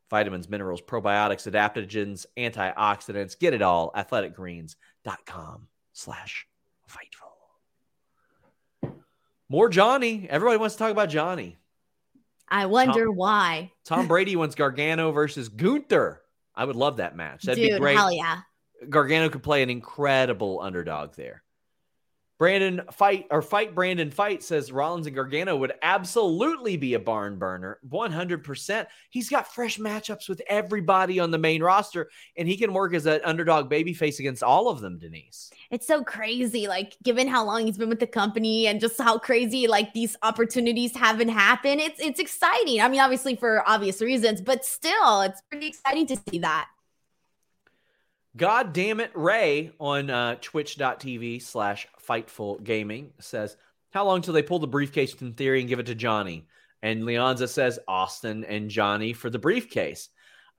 [0.09, 3.37] Vitamins, minerals, probiotics, adaptogens, antioxidants.
[3.37, 3.91] Get it all.
[3.95, 6.47] Athleticgreens.com slash
[6.89, 7.31] fightful.
[9.49, 10.27] More Johnny.
[10.29, 11.57] Everybody wants to talk about Johnny.
[12.47, 13.71] I wonder Tom, why.
[13.83, 16.21] Tom Brady wants Gargano versus Gunther.
[16.55, 17.43] I would love that match.
[17.43, 17.97] That'd Dude, be great.
[17.97, 18.41] Hell yeah.
[18.89, 21.43] Gargano could play an incredible underdog there.
[22.37, 27.37] Brandon fight or fight Brandon fight says Rollins and Gargano would absolutely be a barn
[27.37, 28.87] burner, 100%.
[29.09, 33.05] He's got fresh matchups with everybody on the main roster, and he can work as
[33.05, 35.49] an underdog babyface against all of them, Denise.
[35.71, 39.17] It's so crazy, like given how long he's been with the company and just how
[39.17, 41.79] crazy like these opportunities haven't happened.
[41.79, 42.81] It's it's exciting.
[42.81, 46.67] I mean, obviously for obvious reasons, but still, it's pretty exciting to see that.
[48.37, 53.55] God damn it, Ray on uh, twitch.tv slash fightful gaming says,
[53.91, 56.47] How long till they pull the briefcase from theory and give it to Johnny?
[56.81, 60.09] And Leonza says, Austin and Johnny for the briefcase.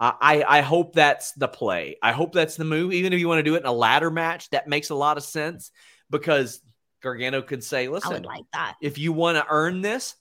[0.01, 1.97] Uh, I, I hope that's the play.
[2.03, 2.93] I hope that's the move.
[2.93, 5.17] Even if you want to do it in a ladder match, that makes a lot
[5.17, 5.71] of sense
[6.11, 6.61] because
[7.03, 8.77] Gargano could say, listen, like that.
[8.83, 10.15] if you want to earn this,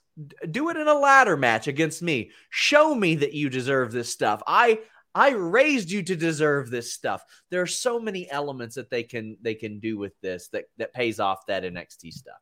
[0.50, 2.32] do it in a ladder match against me.
[2.50, 4.42] Show me that you deserve this stuff.
[4.48, 4.80] I
[5.16, 7.24] I raised you to deserve this stuff.
[7.50, 10.94] There are so many elements that they can they can do with this that that
[10.94, 12.42] pays off that NXT stuff.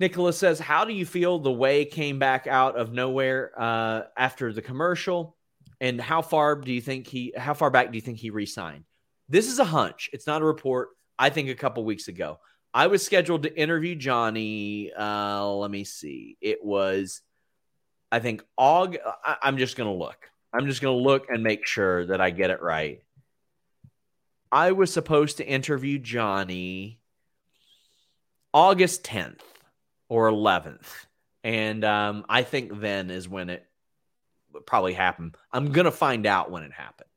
[0.00, 4.52] Nicholas says, "How do you feel the way came back out of nowhere uh, after
[4.52, 5.36] the commercial,
[5.80, 7.32] and how far do you think he?
[7.36, 8.84] How far back do you think he re-signed?
[9.28, 10.10] This is a hunch.
[10.12, 10.88] It's not a report.
[11.18, 12.40] I think a couple weeks ago,
[12.74, 14.92] I was scheduled to interview Johnny.
[14.92, 16.36] Uh, let me see.
[16.40, 17.22] It was,
[18.10, 18.98] I think, Aug.
[19.24, 20.30] I, I'm just gonna look.
[20.56, 23.02] I'm just going to look and make sure that I get it right.
[24.50, 27.00] I was supposed to interview Johnny
[28.54, 29.42] August 10th
[30.08, 30.86] or 11th.
[31.44, 33.66] And um, I think then is when it
[34.64, 35.36] probably happened.
[35.52, 37.10] I'm going to find out when it happened.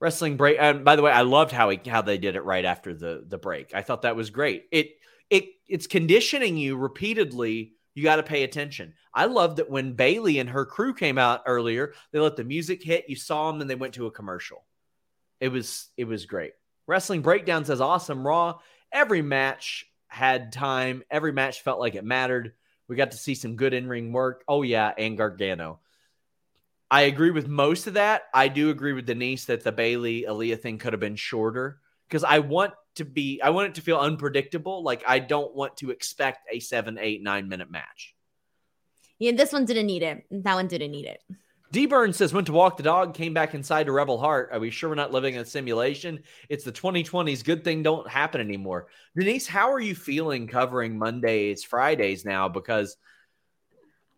[0.00, 0.58] Wrestling break.
[0.60, 3.24] And by the way, I loved how he, how they did it right after the
[3.26, 3.74] the break.
[3.74, 4.66] I thought that was great.
[4.70, 4.90] It
[5.30, 8.94] it it's conditioning you repeatedly you got to pay attention.
[9.12, 12.82] I love that when Bayley and her crew came out earlier, they let the music
[12.82, 13.08] hit.
[13.08, 14.64] You saw them, and they went to a commercial.
[15.40, 16.52] It was it was great.
[16.86, 18.58] Wrestling breakdown says awesome Raw.
[18.92, 21.02] Every match had time.
[21.10, 22.52] Every match felt like it mattered.
[22.88, 24.44] We got to see some good in ring work.
[24.48, 25.80] Oh yeah, and Gargano.
[26.90, 28.24] I agree with most of that.
[28.32, 32.24] I do agree with Denise that the Bayley Aaliyah thing could have been shorter because
[32.24, 34.82] I want to be I want it to feel unpredictable.
[34.82, 38.14] Like I don't want to expect a seven, eight, nine minute match.
[39.18, 40.24] Yeah, this one didn't need it.
[40.30, 41.22] That one didn't need it.
[41.72, 44.50] D Burn says went to walk the dog, came back inside to Rebel Heart.
[44.52, 46.22] Are we sure we're not living in a simulation?
[46.48, 47.44] It's the 2020s.
[47.44, 48.86] Good thing don't happen anymore.
[49.16, 52.48] Denise, how are you feeling covering Mondays, Fridays now?
[52.48, 52.96] Because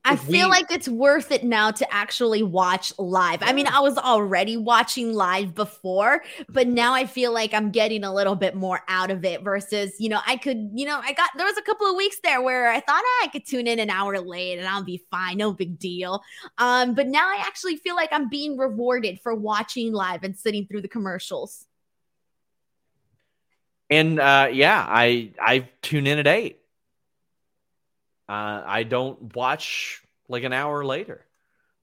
[0.07, 3.43] I feel we, like it's worth it now to actually watch live.
[3.43, 8.05] I mean, I was already watching live before, but now I feel like I'm getting
[8.05, 11.13] a little bit more out of it versus, you know, I could, you know, I
[11.13, 13.67] got there was a couple of weeks there where I thought ah, I could tune
[13.67, 16.23] in an hour late and I'll be fine, no big deal.
[16.59, 20.67] Um, but now I actually feel like I'm being rewarded for watching live and sitting
[20.67, 21.67] through the commercials.
[23.91, 26.61] And uh yeah, I I tune in at 8.
[28.29, 31.25] Uh, I don't watch like an hour later.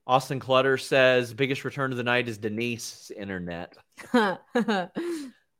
[0.05, 3.77] Austin Clutter says biggest return of the night is Denise's internet.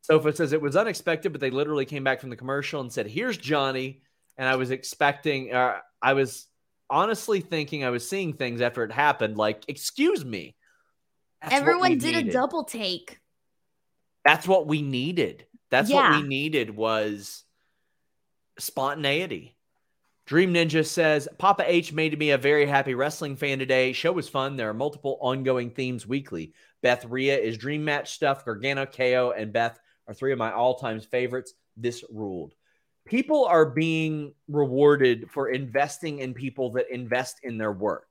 [0.02, 3.08] Sofa says it was unexpected, but they literally came back from the commercial and said,
[3.08, 4.02] "Here's Johnny."
[4.38, 6.48] And I was expecting, uh, I was
[6.90, 9.38] honestly thinking I was seeing things after it happened.
[9.38, 10.56] Like, excuse me.
[11.42, 12.30] Everyone did needed.
[12.30, 13.20] a double take.
[14.26, 15.46] That's what we needed.
[15.70, 16.12] That's yeah.
[16.12, 17.44] what we needed was
[18.58, 19.53] spontaneity.
[20.26, 23.92] Dream Ninja says Papa H made me a very happy wrestling fan today.
[23.92, 24.56] Show was fun.
[24.56, 26.54] There are multiple ongoing themes weekly.
[26.82, 28.46] Beth Rhea is dream match stuff.
[28.46, 29.78] Gargano, KO, and Beth
[30.08, 31.54] are three of my all time favorites.
[31.76, 32.54] This ruled.
[33.06, 38.08] People are being rewarded for investing in people that invest in their work.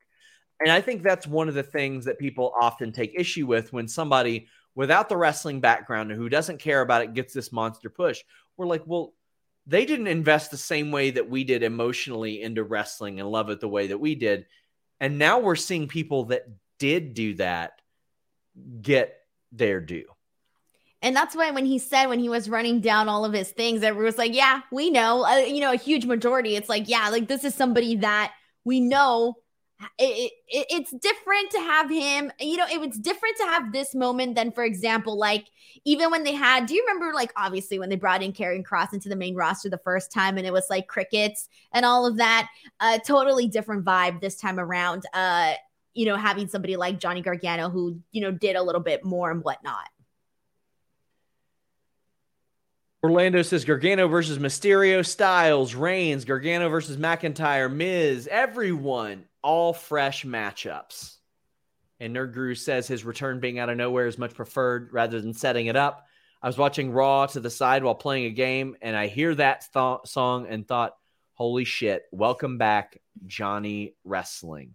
[0.60, 3.88] And I think that's one of the things that people often take issue with when
[3.88, 8.22] somebody without the wrestling background and who doesn't care about it gets this monster push.
[8.58, 9.14] We're like, well,
[9.66, 13.60] they didn't invest the same way that we did emotionally into wrestling and love it
[13.60, 14.46] the way that we did.
[15.00, 16.46] And now we're seeing people that
[16.78, 17.80] did do that
[18.80, 19.16] get
[19.52, 20.06] their due.
[21.00, 23.82] And that's why when he said when he was running down all of his things,
[23.82, 26.54] everyone was like, "Yeah, we know." Uh, you know, a huge majority.
[26.54, 28.32] It's like, yeah, like this is somebody that
[28.64, 29.34] we know
[29.98, 33.94] it, it, it's different to have him you know it was different to have this
[33.94, 35.46] moment than for example like
[35.84, 38.92] even when they had do you remember like obviously when they brought in Karrion Kross
[38.92, 42.16] into the main roster the first time and it was like crickets and all of
[42.16, 42.48] that
[42.80, 45.54] uh totally different vibe this time around uh
[45.94, 49.30] you know having somebody like Johnny Gargano who you know did a little bit more
[49.30, 49.88] and whatnot?
[53.04, 61.16] Orlando says Gargano versus Mysterio, Styles, Reigns, Gargano versus McIntyre, Miz, everyone all fresh matchups.
[62.00, 65.34] And Nerd Guru says his return being out of nowhere is much preferred rather than
[65.34, 66.06] setting it up.
[66.42, 69.64] I was watching Raw to the side while playing a game, and I hear that
[69.72, 70.96] th- song and thought,
[71.34, 74.74] holy shit, welcome back, Johnny Wrestling.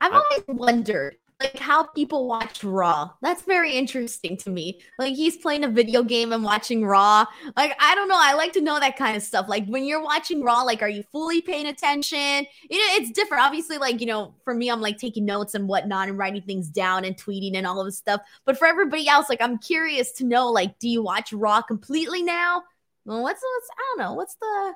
[0.00, 3.10] I've uh, always wondered like how people watch Raw.
[3.20, 4.80] That's very interesting to me.
[4.98, 7.26] Like he's playing a video game and watching Raw.
[7.56, 8.18] Like I don't know.
[8.18, 9.46] I like to know that kind of stuff.
[9.48, 12.46] Like when you're watching Raw, like are you fully paying attention?
[12.70, 13.44] You know, it's different.
[13.44, 16.68] Obviously, like you know, for me, I'm like taking notes and whatnot and writing things
[16.68, 18.22] down and tweeting and all of this stuff.
[18.46, 22.22] But for everybody else, like I'm curious to know, like, do you watch Raw completely
[22.22, 22.62] now?
[23.04, 24.14] Well, what's what's I don't know.
[24.14, 24.74] What's the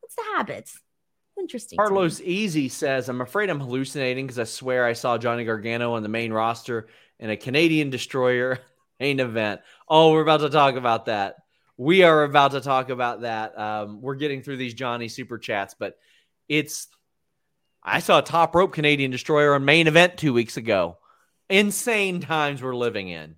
[0.00, 0.80] what's the habits?
[1.38, 1.78] Interesting.
[1.78, 6.02] Carlos Easy says, I'm afraid I'm hallucinating because I swear I saw Johnny Gargano on
[6.02, 6.88] the main roster
[7.18, 8.58] in a Canadian destroyer
[9.00, 9.60] main event.
[9.88, 11.36] Oh, we're about to talk about that.
[11.76, 13.58] We are about to talk about that.
[13.58, 15.96] Um, we're getting through these Johnny super chats, but
[16.48, 16.88] it's
[17.82, 20.98] I saw a top rope Canadian destroyer on main event two weeks ago.
[21.48, 23.36] Insane times we're living in.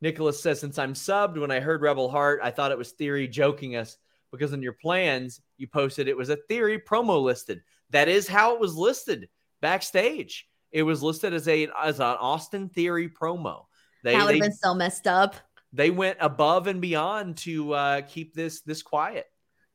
[0.00, 3.28] Nicholas says, since I'm subbed, when I heard Rebel Heart, I thought it was Theory
[3.28, 3.96] joking us
[4.30, 7.62] because in your plans you posted it was a theory promo listed.
[7.90, 9.28] That is how it was listed
[9.60, 10.46] backstage.
[10.72, 13.64] It was listed as a as an Austin Theory promo.
[14.02, 15.36] They, that would have been so messed up.
[15.72, 19.26] They went above and beyond to uh, keep this this quiet.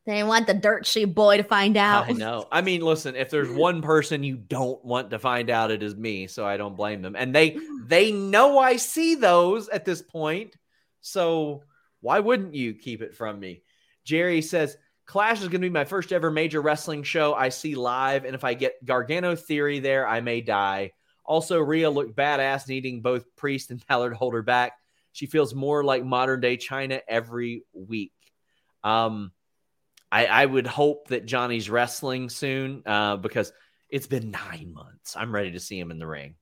[0.06, 2.10] They want the dirt sheet boy to find out.
[2.10, 2.48] I know.
[2.52, 5.96] I mean, listen, if there's one person you don't want to find out, it is
[5.96, 6.26] me.
[6.26, 7.16] So I don't blame them.
[7.16, 10.56] And they they know I see those at this point.
[11.02, 11.64] So
[12.00, 13.62] why wouldn't you keep it from me?
[14.04, 14.76] Jerry says,
[15.12, 18.24] Clash is going to be my first ever major wrestling show I see live.
[18.24, 20.94] And if I get Gargano Theory there, I may die.
[21.26, 24.72] Also, Rhea looked badass, needing both Priest and Balor to hold her back.
[25.12, 28.14] She feels more like modern day Chyna every week.
[28.86, 29.34] Um,
[30.10, 33.52] I, I would hope that Johnny's wrestling soon uh, because
[33.90, 35.18] it's been nine months.
[35.18, 36.36] I'm ready to see him in the ring.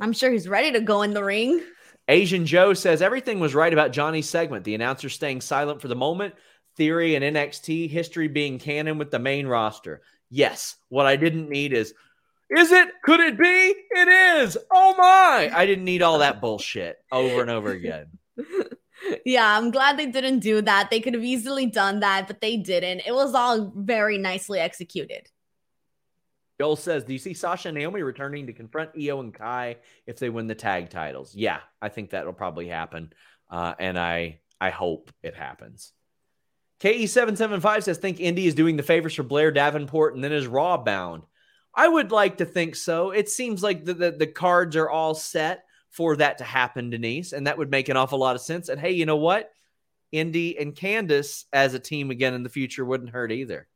[0.00, 1.62] I'm sure he's ready to go in the ring.
[2.08, 4.64] Asian Joe says everything was right about Johnny's segment.
[4.64, 6.34] The announcer staying silent for the moment,
[6.76, 10.02] theory and NXT, history being canon with the main roster.
[10.30, 11.94] Yes, what I didn't need is,
[12.50, 12.88] is it?
[13.02, 13.74] Could it be?
[13.90, 14.56] It is.
[14.70, 15.50] Oh my.
[15.52, 18.06] I didn't need all that bullshit over and over again.
[19.24, 20.90] yeah, I'm glad they didn't do that.
[20.90, 23.02] They could have easily done that, but they didn't.
[23.06, 25.28] It was all very nicely executed.
[26.60, 29.76] Joel says, Do you see Sasha and Naomi returning to confront Io and Kai
[30.06, 31.34] if they win the tag titles?
[31.34, 33.12] Yeah, I think that'll probably happen.
[33.50, 35.92] Uh, and I I hope it happens.
[36.80, 40.76] KE775 says, think Indi is doing the favors for Blair Davenport and then is Raw
[40.76, 41.22] bound.
[41.74, 43.10] I would like to think so.
[43.10, 47.32] It seems like the, the, the cards are all set for that to happen, Denise,
[47.32, 48.68] and that would make an awful lot of sense.
[48.68, 49.50] And hey, you know what?
[50.12, 53.66] Indi and Candice as a team again in the future wouldn't hurt either.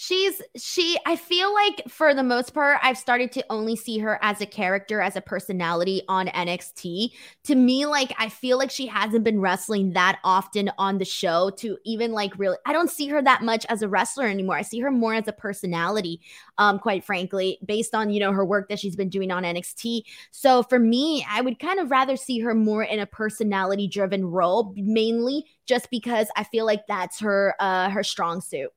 [0.00, 4.16] She's she I feel like for the most part I've started to only see her
[4.22, 7.14] as a character as a personality on NXT.
[7.44, 11.50] To me like I feel like she hasn't been wrestling that often on the show
[11.56, 14.54] to even like really I don't see her that much as a wrestler anymore.
[14.54, 16.20] I see her more as a personality
[16.58, 20.04] um quite frankly based on you know her work that she's been doing on NXT.
[20.30, 24.24] So for me I would kind of rather see her more in a personality driven
[24.24, 28.70] role mainly just because I feel like that's her uh her strong suit.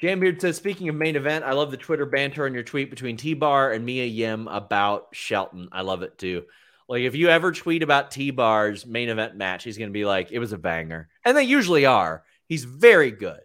[0.00, 3.16] Jambeard says, speaking of main event, I love the Twitter banter on your tweet between
[3.16, 5.68] T Bar and Mia Yim about Shelton.
[5.72, 6.44] I love it too.
[6.88, 10.04] Like, if you ever tweet about T Bar's main event match, he's going to be
[10.04, 11.08] like, it was a banger.
[11.24, 12.24] And they usually are.
[12.46, 13.40] He's very good.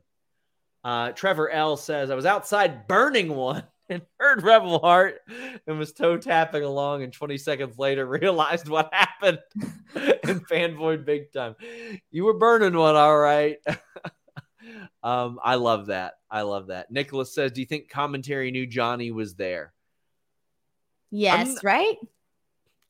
[0.83, 5.19] Uh, Trevor L says, I was outside burning one and heard Rebel Heart
[5.67, 7.03] and was toe tapping along.
[7.03, 9.39] And 20 seconds later, realized what happened
[9.95, 11.55] and fanboyed big time.
[12.11, 13.57] You were burning one, all right.
[15.03, 16.15] Um, I love that.
[16.29, 16.91] I love that.
[16.91, 19.73] Nicholas says, "Do you think commentary knew Johnny was there?"
[21.11, 21.97] Yes, I'm, right.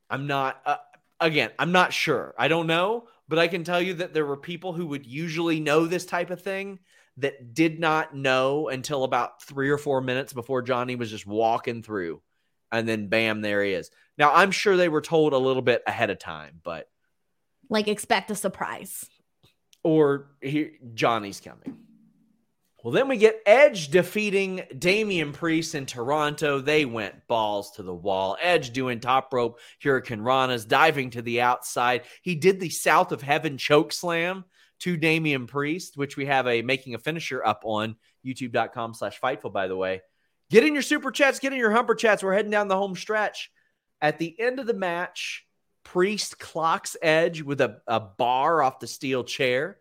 [0.09, 0.61] I'm not.
[0.65, 0.77] Uh,
[1.19, 2.33] again, I'm not sure.
[2.37, 5.59] I don't know, but I can tell you that there were people who would usually
[5.59, 6.79] know this type of thing
[7.17, 11.81] that did not know until about three or four minutes before Johnny was just walking
[11.81, 12.21] through,
[12.71, 13.89] and then bam, there he is.
[14.17, 16.89] Now I'm sure they were told a little bit ahead of time, but
[17.69, 19.05] like expect a surprise,
[19.85, 20.31] or
[20.95, 21.77] Johnny's coming.
[22.83, 26.59] Well, then we get Edge defeating Damian Priest in Toronto.
[26.59, 28.35] They went balls to the wall.
[28.41, 32.01] Edge doing top rope Hurricanrana's, diving to the outside.
[32.23, 34.45] He did the South of Heaven choke slam
[34.79, 37.95] to Damian Priest, which we have a making a finisher up on
[38.25, 40.01] youtube.com slash fightful, by the way.
[40.49, 42.23] Get in your super chats, get in your humper chats.
[42.23, 43.51] We're heading down the home stretch.
[44.01, 45.45] At the end of the match,
[45.85, 49.77] Priest clocks Edge with a, a bar off the steel chair.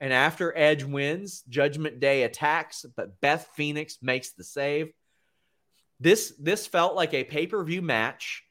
[0.00, 4.92] And after Edge wins, Judgment Day attacks, but Beth Phoenix makes the save.
[6.00, 8.42] This this felt like a pay-per-view match.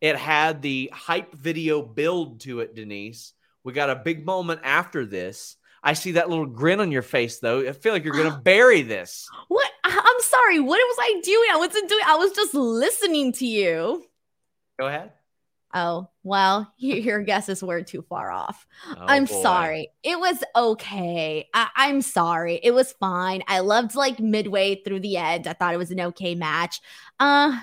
[0.00, 3.32] It had the hype video build to it, Denise.
[3.64, 5.56] We got a big moment after this.
[5.82, 7.66] I see that little grin on your face, though.
[7.66, 9.28] I feel like you're going to bury this.
[9.48, 9.70] What?
[9.82, 10.60] I'm sorry.
[10.60, 11.48] What was I doing?
[11.52, 12.04] I wasn't doing.
[12.06, 14.04] I was just listening to you.
[14.78, 15.12] Go ahead.
[15.72, 18.66] Oh, well, your guesses were too far off.
[18.88, 19.42] Oh, I'm boy.
[19.42, 19.88] sorry.
[20.02, 21.48] It was okay.
[21.54, 22.60] I- am sorry.
[22.62, 23.42] It was fine.
[23.46, 25.46] I loved like midway through the end.
[25.46, 26.80] I thought it was an okay match.
[27.18, 27.60] Uh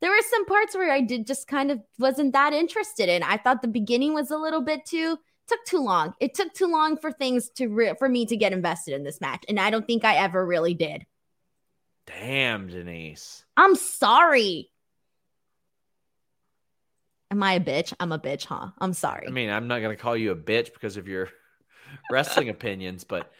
[0.00, 3.24] there were some parts where I did just kind of wasn't that interested in.
[3.24, 6.14] I thought the beginning was a little bit too took too long.
[6.20, 9.20] It took too long for things to re- for me to get invested in this
[9.20, 11.04] match, and I don't think I ever really did.
[12.06, 13.44] Damn, Denise.
[13.56, 14.70] I'm sorry.
[17.30, 17.92] Am I a bitch?
[18.00, 18.68] I'm a bitch, huh?
[18.78, 19.26] I'm sorry.
[19.26, 21.28] I mean, I'm not gonna call you a bitch because of your
[22.10, 23.30] wrestling opinions, but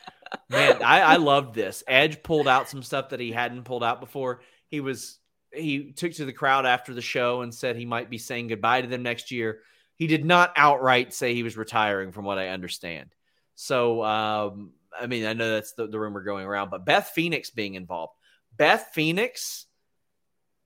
[0.50, 1.82] man, I, I loved this.
[1.86, 4.40] Edge pulled out some stuff that he hadn't pulled out before.
[4.68, 5.18] He was
[5.52, 8.82] he took to the crowd after the show and said he might be saying goodbye
[8.82, 9.60] to them next year.
[9.94, 13.14] He did not outright say he was retiring, from what I understand.
[13.54, 17.50] So, um, I mean, I know that's the, the rumor going around, but Beth Phoenix
[17.50, 18.12] being involved.
[18.56, 19.66] Beth Phoenix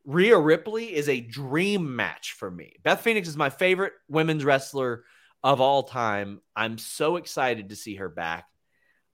[0.04, 2.76] Rhea Ripley is a dream match for me.
[2.82, 5.04] Beth Phoenix is my favorite women's wrestler
[5.42, 6.40] of all time.
[6.56, 8.46] I'm so excited to see her back.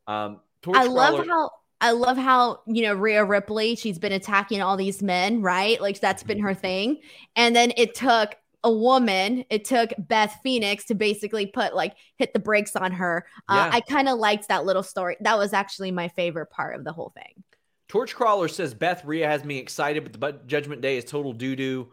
[0.06, 0.40] Um,
[0.74, 1.50] I love how
[1.80, 3.76] I love how you know Rhea Ripley.
[3.76, 5.80] She's been attacking all these men, right?
[5.80, 6.98] Like that's been her thing.
[7.36, 8.34] And then it took
[8.64, 9.44] a woman.
[9.50, 13.26] It took Beth Phoenix to basically put like hit the brakes on her.
[13.48, 13.76] Uh, yeah.
[13.76, 15.16] I kind of liked that little story.
[15.20, 17.44] That was actually my favorite part of the whole thing.
[17.88, 21.88] Torchcrawler says Beth Rhea has me excited, but the Judgment Day is total doo doo,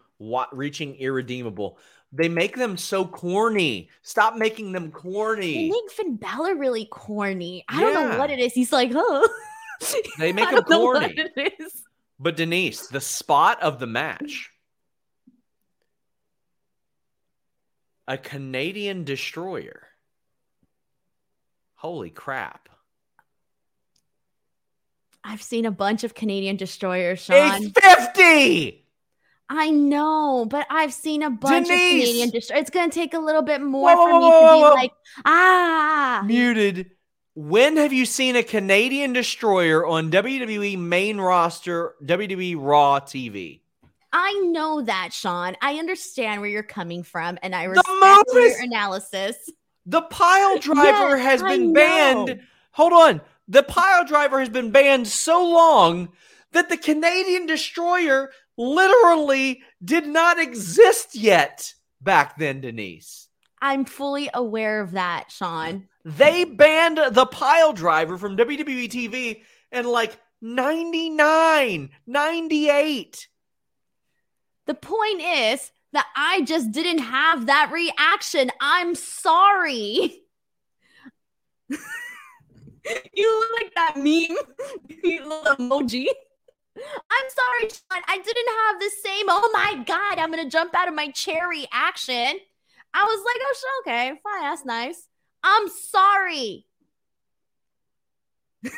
[0.52, 1.78] reaching irredeemable.
[2.12, 3.90] They make them so corny.
[4.02, 5.54] Stop making them corny.
[5.54, 7.66] They make Finn Balor really corny.
[7.68, 7.94] I yeah.
[7.94, 8.54] don't know what it is.
[8.54, 9.28] He's like, oh.
[10.18, 11.18] They make him corny.
[12.18, 14.52] But Denise, the spot of the match.
[18.08, 19.88] A Canadian destroyer.
[21.76, 22.70] Holy crap.
[25.28, 27.64] I've seen a bunch of Canadian destroyers, Sean.
[27.64, 28.86] It's 50.
[29.50, 31.84] I know, but I've seen a bunch Denise.
[31.84, 32.62] of Canadian destroyers.
[32.62, 34.92] It's going to take a little bit more whoa, for me whoa, to be like,
[35.26, 36.24] ah.
[36.26, 36.92] Muted.
[37.34, 43.62] When have you seen a Canadian destroyer on WWE main roster, WWE Raw TV?
[44.14, 45.56] I know that, Sean.
[45.62, 49.36] I understand where you're coming from, and I respect your analysis.
[49.88, 52.42] The pile driver yes, has been banned.
[52.72, 53.22] Hold on.
[53.48, 56.10] The pile driver has been banned so long
[56.52, 63.28] that the Canadian destroyer literally did not exist yet back then, Denise.
[63.62, 65.88] I'm fully aware of that, Sean.
[66.04, 69.42] They banned the pile driver from WWE TV,
[69.72, 73.28] and like 99, 98.
[74.68, 78.52] The point is that I just didn't have that reaction.
[78.60, 80.22] I'm sorry.
[83.14, 84.38] you look like that meme,
[85.04, 86.08] you little emoji.
[86.78, 88.04] I'm sorry, Sean.
[88.08, 91.10] I didn't have the same, oh my God, I'm going to jump out of my
[91.12, 92.40] chair reaction.
[92.94, 95.08] I was like, oh, okay, fine, that's nice.
[95.44, 96.66] I'm sorry.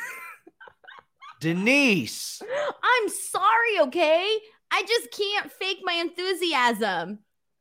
[1.39, 2.41] Denise.
[2.83, 4.37] I'm sorry, okay?
[4.71, 7.19] I just can't fake my enthusiasm.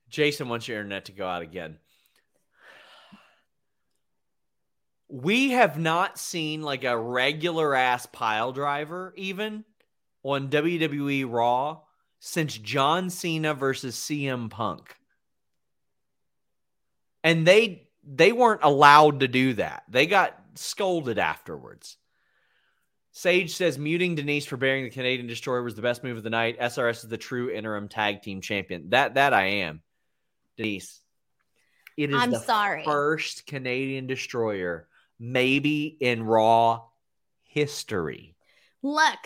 [0.08, 1.78] Jason wants your internet to go out again.
[5.08, 9.64] We have not seen like a regular ass pile driver even
[10.22, 11.80] on WWE Raw
[12.18, 14.96] since John Cena versus CM Punk.
[17.22, 19.84] And they they weren't allowed to do that.
[19.88, 21.96] They got scolded afterwards.
[23.12, 26.30] Sage says muting Denise for bearing the Canadian Destroyer was the best move of the
[26.30, 26.60] night.
[26.60, 28.90] SRS is the true interim tag team champion.
[28.90, 29.82] That that I am.
[30.56, 31.00] Denise.
[31.96, 32.84] It is I'm the sorry.
[32.84, 34.86] first Canadian Destroyer
[35.18, 36.82] maybe in Raw
[37.42, 38.36] history.
[38.82, 39.18] Look,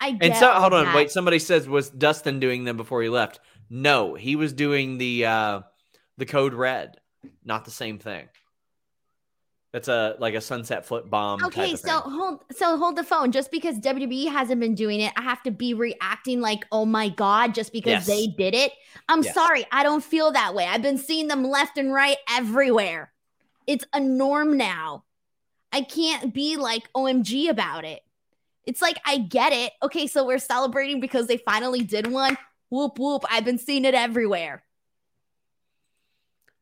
[0.00, 0.94] I And so hold on, that.
[0.96, 1.10] wait.
[1.10, 3.40] Somebody says was Dustin doing them before he left?
[3.70, 5.60] No, he was doing the uh
[6.18, 6.96] the code red,
[7.44, 8.28] not the same thing.
[9.72, 11.44] That's a like a sunset flip bomb.
[11.46, 12.10] Okay, so thing.
[12.12, 13.32] hold so hold the phone.
[13.32, 17.08] Just because WWE hasn't been doing it, I have to be reacting like, oh my
[17.08, 18.06] god, just because Yes.
[18.06, 18.72] they did it.
[19.08, 19.34] I'm Yes.
[19.34, 20.66] sorry, I don't feel that way.
[20.66, 23.11] I've been seeing them left and right everywhere.
[23.72, 25.04] It's a norm now.
[25.72, 28.02] I can't be like OMG about it.
[28.66, 29.72] It's like I get it.
[29.82, 32.36] Okay, so we're celebrating because they finally did one.
[32.68, 33.24] Whoop whoop.
[33.30, 34.62] I've been seeing it everywhere.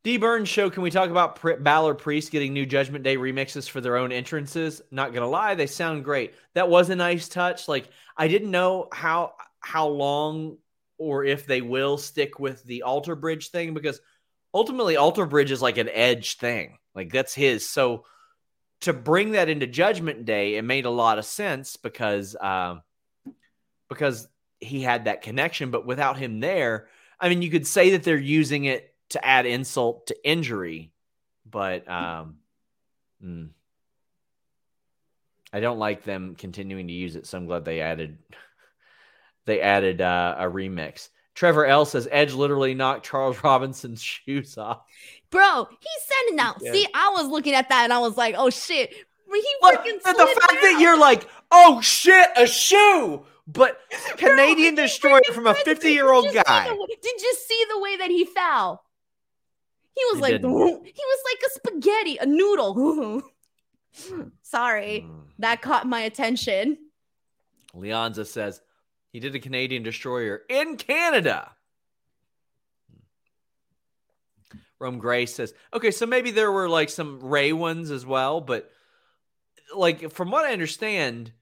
[0.05, 0.71] D Burns show.
[0.71, 4.13] Can we talk about Pri- Balor Priest getting new Judgment Day remixes for their own
[4.13, 4.81] entrances?
[4.93, 6.35] Not gonna lie, they sound great.
[6.55, 7.67] That was a nice touch.
[7.67, 10.59] Like I didn't know how how long
[10.97, 14.01] or if they will stick with the Alter Bridge thing because
[14.55, 16.77] ultimately Alter Bridge is like an Edge thing.
[16.95, 17.69] Like that's his.
[17.69, 18.05] So
[18.81, 22.83] to bring that into Judgment Day, it made a lot of sense because um,
[23.89, 25.71] because he had that connection.
[25.71, 26.89] But without him there,
[27.19, 30.93] I mean, you could say that they're using it to add insult to injury,
[31.49, 32.37] but um,
[33.23, 33.49] mm,
[35.53, 37.27] I don't like them continuing to use it.
[37.27, 38.19] So I'm glad they added
[39.45, 41.09] they added uh, a remix.
[41.35, 44.83] Trevor L says Edge literally knocked Charles Robinson's shoes off.
[45.31, 46.57] Bro, he's sending out.
[46.61, 46.73] Yeah.
[46.73, 48.91] See, I was looking at that and I was like, oh shit.
[48.93, 50.01] He But the
[50.41, 53.79] fact that you're like, oh shit, a shoe, but
[54.17, 56.69] Canadian Bro, Destroyer from a 50 year old did you see guy.
[56.69, 58.83] the Did you see the way that he fell?
[59.95, 60.51] He was like, didn't.
[60.51, 63.23] he was like a spaghetti, a noodle.
[64.43, 65.23] Sorry, Mm.
[65.39, 66.77] that caught my attention.
[67.75, 68.61] Leonza says
[69.13, 71.53] he did a Canadian destroyer in Canada.
[74.81, 78.71] Rome Gray says, okay, so maybe there were like some Rey ones as well, but
[79.77, 81.33] like from what I understand,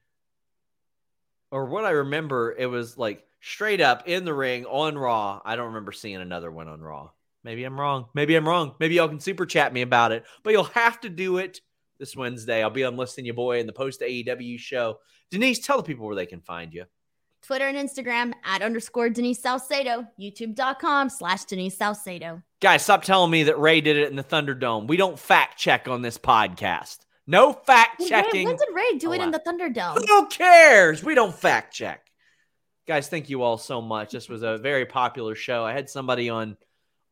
[1.51, 5.41] or what I remember, it was like straight up in the ring on Raw.
[5.43, 7.09] I don't remember seeing another one on Raw.
[7.43, 8.07] Maybe I'm wrong.
[8.13, 8.75] Maybe I'm wrong.
[8.79, 11.61] Maybe y'all can super chat me about it, but you'll have to do it
[11.97, 12.61] this Wednesday.
[12.61, 14.99] I'll be on Listing You Boy in the post AEW show.
[15.31, 16.85] Denise, tell the people where they can find you.
[17.41, 22.43] Twitter and Instagram at underscore Denise Salcedo, youtube.com slash Denise Salcedo.
[22.61, 24.87] Guys, stop telling me that Rey did it in the Thunderdome.
[24.87, 26.97] We don't fact check on this podcast.
[27.25, 28.47] No fact checking.
[28.47, 30.05] when did Rey do it in the Thunderdome?
[30.05, 31.01] Who cares?
[31.01, 32.07] We don't fact check.
[32.85, 34.11] Guys, thank you all so much.
[34.11, 35.63] This was a very popular show.
[35.63, 36.57] I had somebody on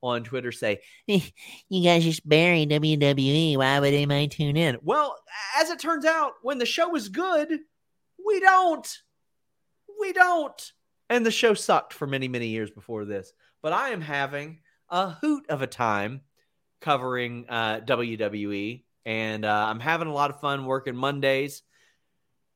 [0.04, 1.22] on Twitter say, "Eh,
[1.70, 3.58] "You guys just bury WWE.
[3.58, 5.18] Why would anybody tune in?" Well,
[5.56, 7.60] as it turns out, when the show is good,
[8.26, 9.02] we don't.
[10.00, 10.74] We don't.
[11.10, 13.32] And the show sucked for many, many years before this.
[13.62, 16.22] But I am having a hoot of a time
[16.80, 21.64] covering uh, WWE, and uh, I'm having a lot of fun working Mondays.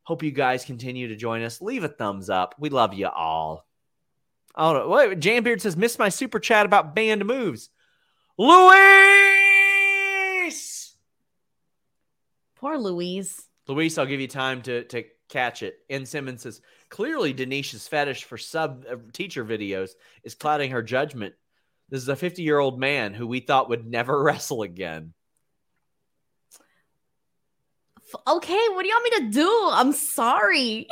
[0.04, 1.62] Hope you guys continue to join us.
[1.62, 2.56] Leave a thumbs up.
[2.58, 3.66] We love you all.
[4.56, 5.20] Oh, wait.
[5.20, 7.70] Jambeard says, "Missed my super chat about banned moves."
[8.38, 8.62] Luis,
[12.56, 13.48] Poor Louise.
[13.68, 15.80] Luis, I'll give you time to to catch it.
[15.90, 16.06] N.
[16.06, 19.92] Simmons says, "Clearly, Denisha's fetish for sub uh, teacher videos
[20.24, 21.34] is clouding her judgment.
[21.92, 25.14] This is a 50 year old man who we thought would never wrestle again."
[28.28, 29.70] Okay, what do you want me to do?
[29.72, 30.88] I'm sorry.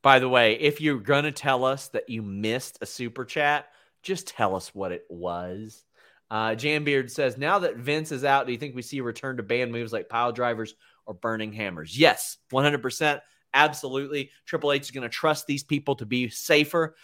[0.00, 3.66] By the way, if you're gonna tell us that you missed a super chat,
[4.02, 5.84] just tell us what it was.
[6.30, 9.36] Uh, Jambeard says, now that Vince is out, do you think we see a return
[9.36, 10.74] to banned moves like pile drivers
[11.06, 11.98] or burning hammers.
[11.98, 13.20] Yes, 100%.
[13.54, 14.30] Absolutely.
[14.44, 16.94] Triple H is going to trust these people to be safer.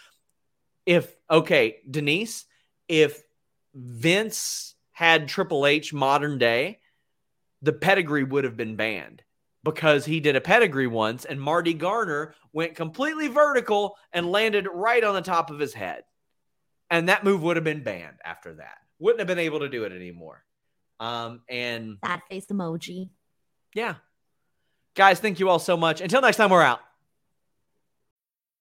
[0.85, 2.45] If, okay, Denise,
[2.87, 3.21] if
[3.73, 6.79] Vince had Triple H modern day,
[7.61, 9.23] the pedigree would have been banned
[9.63, 15.03] because he did a pedigree once and Marty Garner went completely vertical and landed right
[15.03, 16.03] on the top of his head.
[16.89, 18.77] And that move would have been banned after that.
[18.99, 20.43] Wouldn't have been able to do it anymore.
[20.99, 23.09] Um, and that face emoji.
[23.73, 23.95] Yeah.
[24.95, 26.01] Guys, thank you all so much.
[26.01, 26.81] Until next time, we're out.